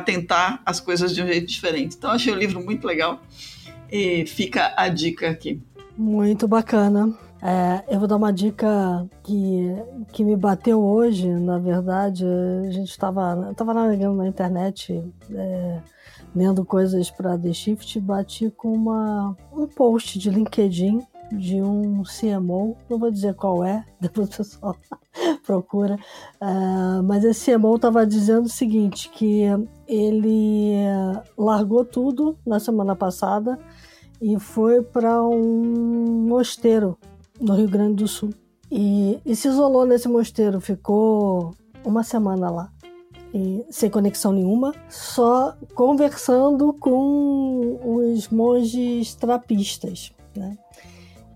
tentar 0.00 0.60
as 0.64 0.80
coisas 0.80 1.14
de 1.14 1.22
um 1.22 1.26
jeito 1.26 1.46
diferente. 1.46 1.96
Então, 1.96 2.10
achei 2.10 2.32
o 2.32 2.36
livro 2.36 2.60
muito 2.62 2.86
legal. 2.86 3.20
E 3.90 4.26
fica 4.26 4.74
a 4.76 4.88
dica 4.88 5.30
aqui. 5.30 5.62
Muito 5.96 6.46
bacana. 6.46 7.14
É, 7.40 7.84
eu 7.88 7.98
vou 7.98 8.08
dar 8.08 8.16
uma 8.16 8.32
dica 8.32 9.06
que, 9.22 9.76
que 10.12 10.24
me 10.24 10.36
bateu 10.36 10.80
hoje, 10.80 11.28
na 11.28 11.58
verdade. 11.58 12.24
A 12.66 12.70
gente 12.70 12.90
estava 12.90 13.54
tava 13.56 13.72
navegando 13.72 14.16
na 14.16 14.26
internet, 14.26 15.02
é, 15.32 15.80
lendo 16.34 16.64
coisas 16.64 17.10
para 17.10 17.38
The 17.38 17.52
Shift, 17.52 18.00
bati 18.00 18.50
com 18.50 18.72
uma, 18.72 19.36
um 19.52 19.66
post 19.66 20.18
de 20.18 20.30
LinkedIn 20.30 21.00
de 21.32 21.62
um 21.62 22.02
CMO, 22.02 22.76
não 22.88 22.98
vou 22.98 23.10
dizer 23.10 23.34
qual 23.34 23.64
é, 23.64 23.84
depois 24.00 24.28
o 24.28 24.36
pessoal 24.36 24.76
procura, 25.46 25.96
uh, 26.40 27.02
mas 27.04 27.24
esse 27.24 27.52
CMO 27.52 27.76
estava 27.76 28.06
dizendo 28.06 28.46
o 28.46 28.50
seguinte, 28.50 29.10
que 29.10 29.42
ele 29.86 30.74
largou 31.36 31.84
tudo 31.84 32.36
na 32.46 32.58
semana 32.58 32.94
passada 32.94 33.58
e 34.20 34.38
foi 34.38 34.82
para 34.82 35.22
um 35.22 36.26
mosteiro 36.28 36.98
no 37.40 37.54
Rio 37.54 37.68
Grande 37.68 37.94
do 37.96 38.08
Sul. 38.08 38.30
E, 38.70 39.20
e, 39.24 39.34
se 39.34 39.48
isolou 39.48 39.86
nesse 39.86 40.08
mosteiro, 40.08 40.60
ficou 40.60 41.54
uma 41.84 42.02
semana 42.02 42.50
lá, 42.50 42.72
e, 43.32 43.64
sem 43.70 43.88
conexão 43.88 44.32
nenhuma, 44.32 44.74
só 44.88 45.56
conversando 45.74 46.72
com 46.74 47.78
os 47.82 48.28
monges 48.28 49.14
trapistas. 49.14 50.12
Né? 50.36 50.56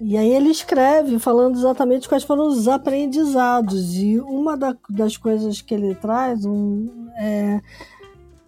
E 0.05 0.17
aí 0.17 0.33
ele 0.33 0.51
escreve 0.51 1.21
falando 1.21 1.57
exatamente 1.57 2.09
quais 2.09 2.25
foram 2.25 2.49
os 2.49 2.67
aprendizados. 2.67 3.95
E 3.95 4.19
uma 4.19 4.57
da, 4.57 4.77
das 4.91 5.17
coisas 5.17 5.63
que 5.63 5.73
ele 5.73 5.95
traz 5.95 6.45
um, 6.45 7.09
é 7.17 7.61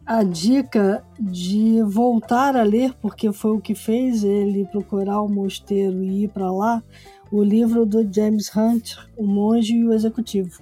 a 0.04 0.24
dica 0.24 1.04
de 1.18 1.80
voltar 1.84 2.56
a 2.56 2.64
ler, 2.64 2.92
porque 3.00 3.32
foi 3.32 3.52
o 3.52 3.60
que 3.60 3.74
fez 3.74 4.24
ele 4.24 4.66
procurar 4.66 5.22
o 5.22 5.28
mosteiro 5.28 6.02
e 6.02 6.24
ir 6.24 6.28
para 6.28 6.50
lá, 6.50 6.82
o 7.30 7.40
livro 7.40 7.86
do 7.86 8.12
James 8.12 8.50
Hunt, 8.54 8.96
O 9.16 9.24
Monge 9.24 9.76
e 9.76 9.84
o 9.84 9.92
Executivo. 9.92 10.60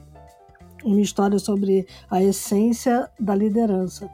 Uma 0.84 1.00
história 1.00 1.38
sobre 1.38 1.86
a 2.10 2.22
essência 2.22 3.08
da 3.18 3.34
liderança. 3.34 4.10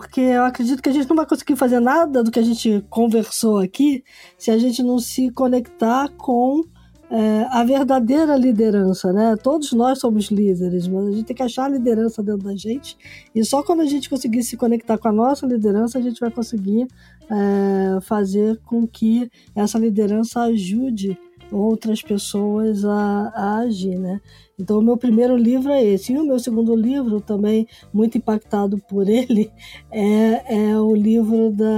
Porque 0.00 0.20
eu 0.20 0.44
acredito 0.44 0.82
que 0.82 0.88
a 0.88 0.92
gente 0.92 1.08
não 1.08 1.16
vai 1.16 1.26
conseguir 1.26 1.56
fazer 1.56 1.80
nada 1.80 2.22
do 2.22 2.30
que 2.30 2.38
a 2.38 2.42
gente 2.42 2.84
conversou 2.90 3.58
aqui 3.58 4.02
se 4.36 4.50
a 4.50 4.58
gente 4.58 4.82
não 4.82 4.98
se 4.98 5.30
conectar 5.30 6.08
com 6.16 6.64
é, 7.10 7.46
a 7.50 7.62
verdadeira 7.62 8.36
liderança, 8.36 9.12
né? 9.12 9.36
Todos 9.36 9.72
nós 9.72 10.00
somos 10.00 10.32
líderes, 10.32 10.88
mas 10.88 11.06
a 11.06 11.12
gente 11.12 11.24
tem 11.24 11.36
que 11.36 11.42
achar 11.42 11.66
a 11.66 11.68
liderança 11.68 12.22
dentro 12.22 12.42
da 12.44 12.56
gente. 12.56 12.96
E 13.34 13.44
só 13.44 13.62
quando 13.62 13.82
a 13.82 13.86
gente 13.86 14.10
conseguir 14.10 14.42
se 14.42 14.56
conectar 14.56 14.98
com 14.98 15.08
a 15.08 15.12
nossa 15.12 15.46
liderança, 15.46 15.98
a 15.98 16.02
gente 16.02 16.18
vai 16.18 16.30
conseguir 16.30 16.88
é, 17.30 18.00
fazer 18.00 18.58
com 18.64 18.86
que 18.86 19.30
essa 19.54 19.78
liderança 19.78 20.40
ajude 20.40 21.16
outras 21.54 22.02
pessoas 22.02 22.84
a, 22.84 23.32
a, 23.34 23.58
agir, 23.60 23.98
né? 23.98 24.20
Então, 24.58 24.78
o 24.78 24.82
meu 24.82 24.96
primeiro 24.96 25.36
livro 25.36 25.70
é 25.70 25.82
esse. 25.82 26.12
E 26.12 26.18
o 26.18 26.24
meu 26.24 26.38
segundo 26.38 26.74
livro, 26.74 27.20
também 27.20 27.66
muito 27.92 28.18
impactado 28.18 28.78
por 28.88 29.08
ele, 29.08 29.50
é, 29.90 30.70
é 30.70 30.80
o 30.80 30.94
livro 30.94 31.50
da 31.50 31.72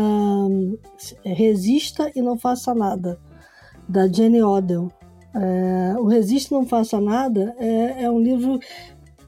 Resista 1.24 2.10
e 2.14 2.22
Não 2.22 2.38
Faça 2.38 2.74
Nada, 2.74 3.18
da 3.88 4.08
Jenny 4.08 4.42
Odell. 4.42 4.90
É, 5.34 5.94
o 5.98 6.06
Resiste 6.06 6.52
Não 6.52 6.64
Faça 6.64 6.98
Nada 6.98 7.54
é, 7.58 8.04
é 8.04 8.10
um 8.10 8.20
livro 8.20 8.58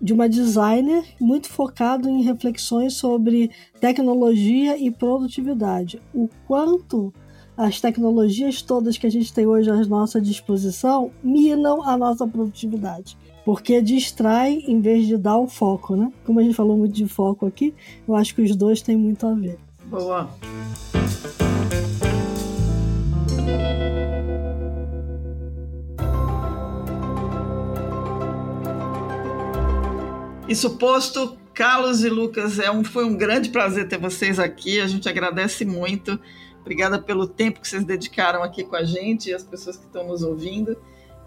de 0.01 0.13
uma 0.13 0.29
designer 0.29 1.05
muito 1.21 1.49
focado 1.49 2.09
em 2.09 2.23
reflexões 2.23 2.95
sobre 2.95 3.51
tecnologia 3.81 4.79
e 4.79 4.91
produtividade. 4.91 6.01
O 6.15 6.29
quanto 6.47 7.13
as 7.59 7.81
tecnologias 7.81 8.63
todas 8.63 8.97
que 8.97 9.05
a 9.05 9.11
gente 9.11 9.33
tem 9.33 9.45
hoje 9.45 9.69
à 9.69 9.75
nossa 9.85 10.21
disposição 10.21 11.11
minam 11.25 11.83
a 11.83 11.99
nossa 11.99 12.25
produtividade. 12.25 13.19
Porque 13.45 13.83
distrai 13.83 14.63
em 14.69 14.81
vez 14.81 15.09
de 15.09 15.17
dar 15.17 15.39
o 15.39 15.49
foco, 15.49 15.97
né? 15.97 16.13
Como 16.25 16.39
a 16.39 16.43
gente 16.45 16.55
falou 16.55 16.77
muito 16.77 16.95
de 16.95 17.09
foco 17.09 17.47
aqui, 17.47 17.75
eu 18.07 18.15
acho 18.15 18.33
que 18.33 18.43
os 18.43 18.55
dois 18.55 18.81
têm 18.81 18.97
muito 18.97 19.27
a 19.27 19.35
ver. 19.35 19.59
Boa. 19.87 20.31
Isso 30.49 30.77
posto, 30.77 31.37
Carlos 31.53 32.05
e 32.05 32.09
Lucas, 32.09 32.61
é 32.61 32.71
um, 32.71 32.85
foi 32.85 33.05
um 33.05 33.17
grande 33.17 33.49
prazer 33.49 33.89
ter 33.89 33.99
vocês 33.99 34.39
aqui. 34.39 34.81
A 34.81 34.87
gente 34.87 35.09
agradece 35.09 35.65
muito. 35.65 36.21
Obrigada 36.61 37.01
pelo 37.01 37.27
tempo 37.27 37.61
que 37.61 37.69
vocês 37.69 37.85
dedicaram 37.85 38.43
aqui 38.43 38.65
com 38.65 38.77
a 38.77 38.85
gente 38.85 39.31
e 39.31 39.35
as 39.35 39.43
pessoas 39.43 39.77
que 39.77 39.85
estão 39.85 40.07
nos 40.07 40.23
ouvindo. 40.23 40.77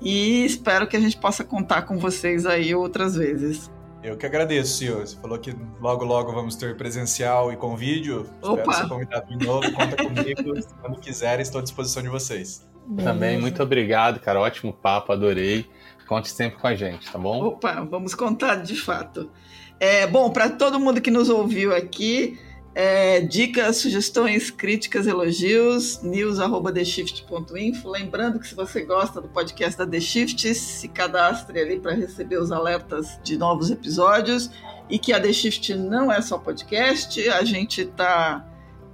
E 0.01 0.45
espero 0.45 0.87
que 0.87 0.97
a 0.97 0.99
gente 0.99 1.17
possa 1.17 1.43
contar 1.43 1.83
com 1.83 1.97
vocês 1.97 2.45
aí 2.45 2.73
outras 2.73 3.15
vezes. 3.15 3.69
Eu 4.03 4.17
que 4.17 4.25
agradeço, 4.25 4.77
senhor. 4.77 5.05
Você 5.05 5.15
falou 5.17 5.37
que 5.37 5.55
logo, 5.79 6.03
logo 6.03 6.31
vamos 6.33 6.55
ter 6.55 6.75
presencial 6.75 7.53
e 7.53 7.55
com 7.55 7.75
vídeo. 7.75 8.27
Opa. 8.41 8.61
Espero 8.61 8.77
ser 8.77 8.89
convidado 8.89 9.37
de 9.37 9.45
novo. 9.45 9.71
Conta 9.71 9.95
comigo. 9.95 10.67
Quando 10.81 10.99
quiser, 10.99 11.39
estou 11.39 11.59
à 11.59 11.63
disposição 11.63 12.01
de 12.01 12.09
vocês. 12.09 12.67
Também, 13.03 13.39
muito 13.39 13.61
obrigado, 13.61 14.19
cara. 14.19 14.39
Ótimo 14.41 14.73
papo, 14.73 15.11
adorei. 15.11 15.69
Conte 16.07 16.29
sempre 16.29 16.59
com 16.59 16.67
a 16.67 16.75
gente, 16.75 17.09
tá 17.09 17.17
bom? 17.17 17.45
Opa, 17.45 17.85
vamos 17.89 18.15
contar 18.15 18.55
de 18.55 18.75
fato. 18.75 19.31
É, 19.79 20.05
bom, 20.05 20.29
para 20.29 20.49
todo 20.49 20.79
mundo 20.79 20.99
que 20.99 21.11
nos 21.11 21.29
ouviu 21.29 21.75
aqui, 21.75 22.39
é, 22.73 23.19
dicas, 23.19 23.77
sugestões, 23.77 24.49
críticas, 24.49 25.05
elogios, 25.05 26.01
news.theshift.info. 26.01 27.89
Lembrando 27.89 28.39
que 28.39 28.47
se 28.47 28.55
você 28.55 28.81
gosta 28.81 29.19
do 29.19 29.27
podcast 29.27 29.77
da 29.77 29.85
The 29.85 29.99
Shift, 29.99 30.55
se 30.55 30.87
cadastre 30.87 31.59
ali 31.59 31.77
para 31.79 31.93
receber 31.93 32.37
os 32.37 32.51
alertas 32.51 33.19
de 33.23 33.37
novos 33.37 33.69
episódios 33.69 34.49
e 34.89 34.97
que 34.97 35.11
a 35.11 35.19
The 35.19 35.33
Shift 35.33 35.75
não 35.75 36.11
é 36.11 36.21
só 36.21 36.37
podcast, 36.37 37.29
a 37.29 37.43
gente 37.43 37.81
está 37.81 38.47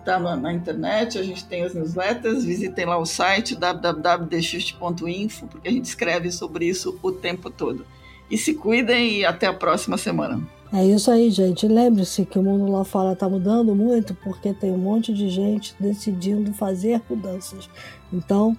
tá 0.04 0.18
na, 0.20 0.36
na, 0.36 0.54
internet, 0.54 1.20
a 1.20 1.24
gente 1.24 1.46
tem 1.46 1.64
as 1.64 1.74
newsletters, 1.76 2.44
visitem 2.44 2.86
lá 2.86 2.98
o 2.98 3.06
site 3.06 3.56
www.theshift.info, 3.56 5.48
porque 5.48 5.68
a 5.68 5.72
gente 5.72 5.86
escreve 5.86 6.32
sobre 6.32 6.66
isso 6.66 6.98
o 7.04 7.12
tempo 7.12 7.50
todo. 7.50 7.86
E 8.30 8.38
se 8.38 8.54
cuidem 8.54 9.20
e 9.20 9.26
até 9.26 9.48
a 9.48 9.54
próxima 9.54 9.98
semana. 9.98 10.57
É 10.72 10.86
isso 10.86 11.10
aí, 11.10 11.30
gente. 11.30 11.68
Lembre-se 11.68 12.26
que 12.26 12.38
o 12.38 12.44
mundo 12.44 12.70
lá 12.72 12.84
fora 12.84 13.14
está 13.14 13.28
mudando 13.30 13.74
muito 13.74 14.14
porque 14.16 14.54
tem 14.54 14.72
um 14.72 14.78
monte 14.78 15.14
de 15.14 15.30
gente 15.30 15.76
decidindo 15.80 16.54
fazer 16.54 17.02
mudanças. 17.10 17.70
Então, 18.12 18.56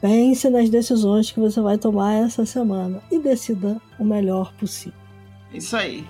pense 0.00 0.48
nas 0.50 0.68
decisões 0.68 1.30
que 1.30 1.40
você 1.40 1.60
vai 1.60 1.78
tomar 1.78 2.14
essa 2.14 2.44
semana 2.44 3.02
e 3.10 3.18
decida 3.18 3.80
o 3.98 4.04
melhor 4.04 4.52
possível. 4.54 4.98
Isso 5.52 5.76
aí. 5.76 6.04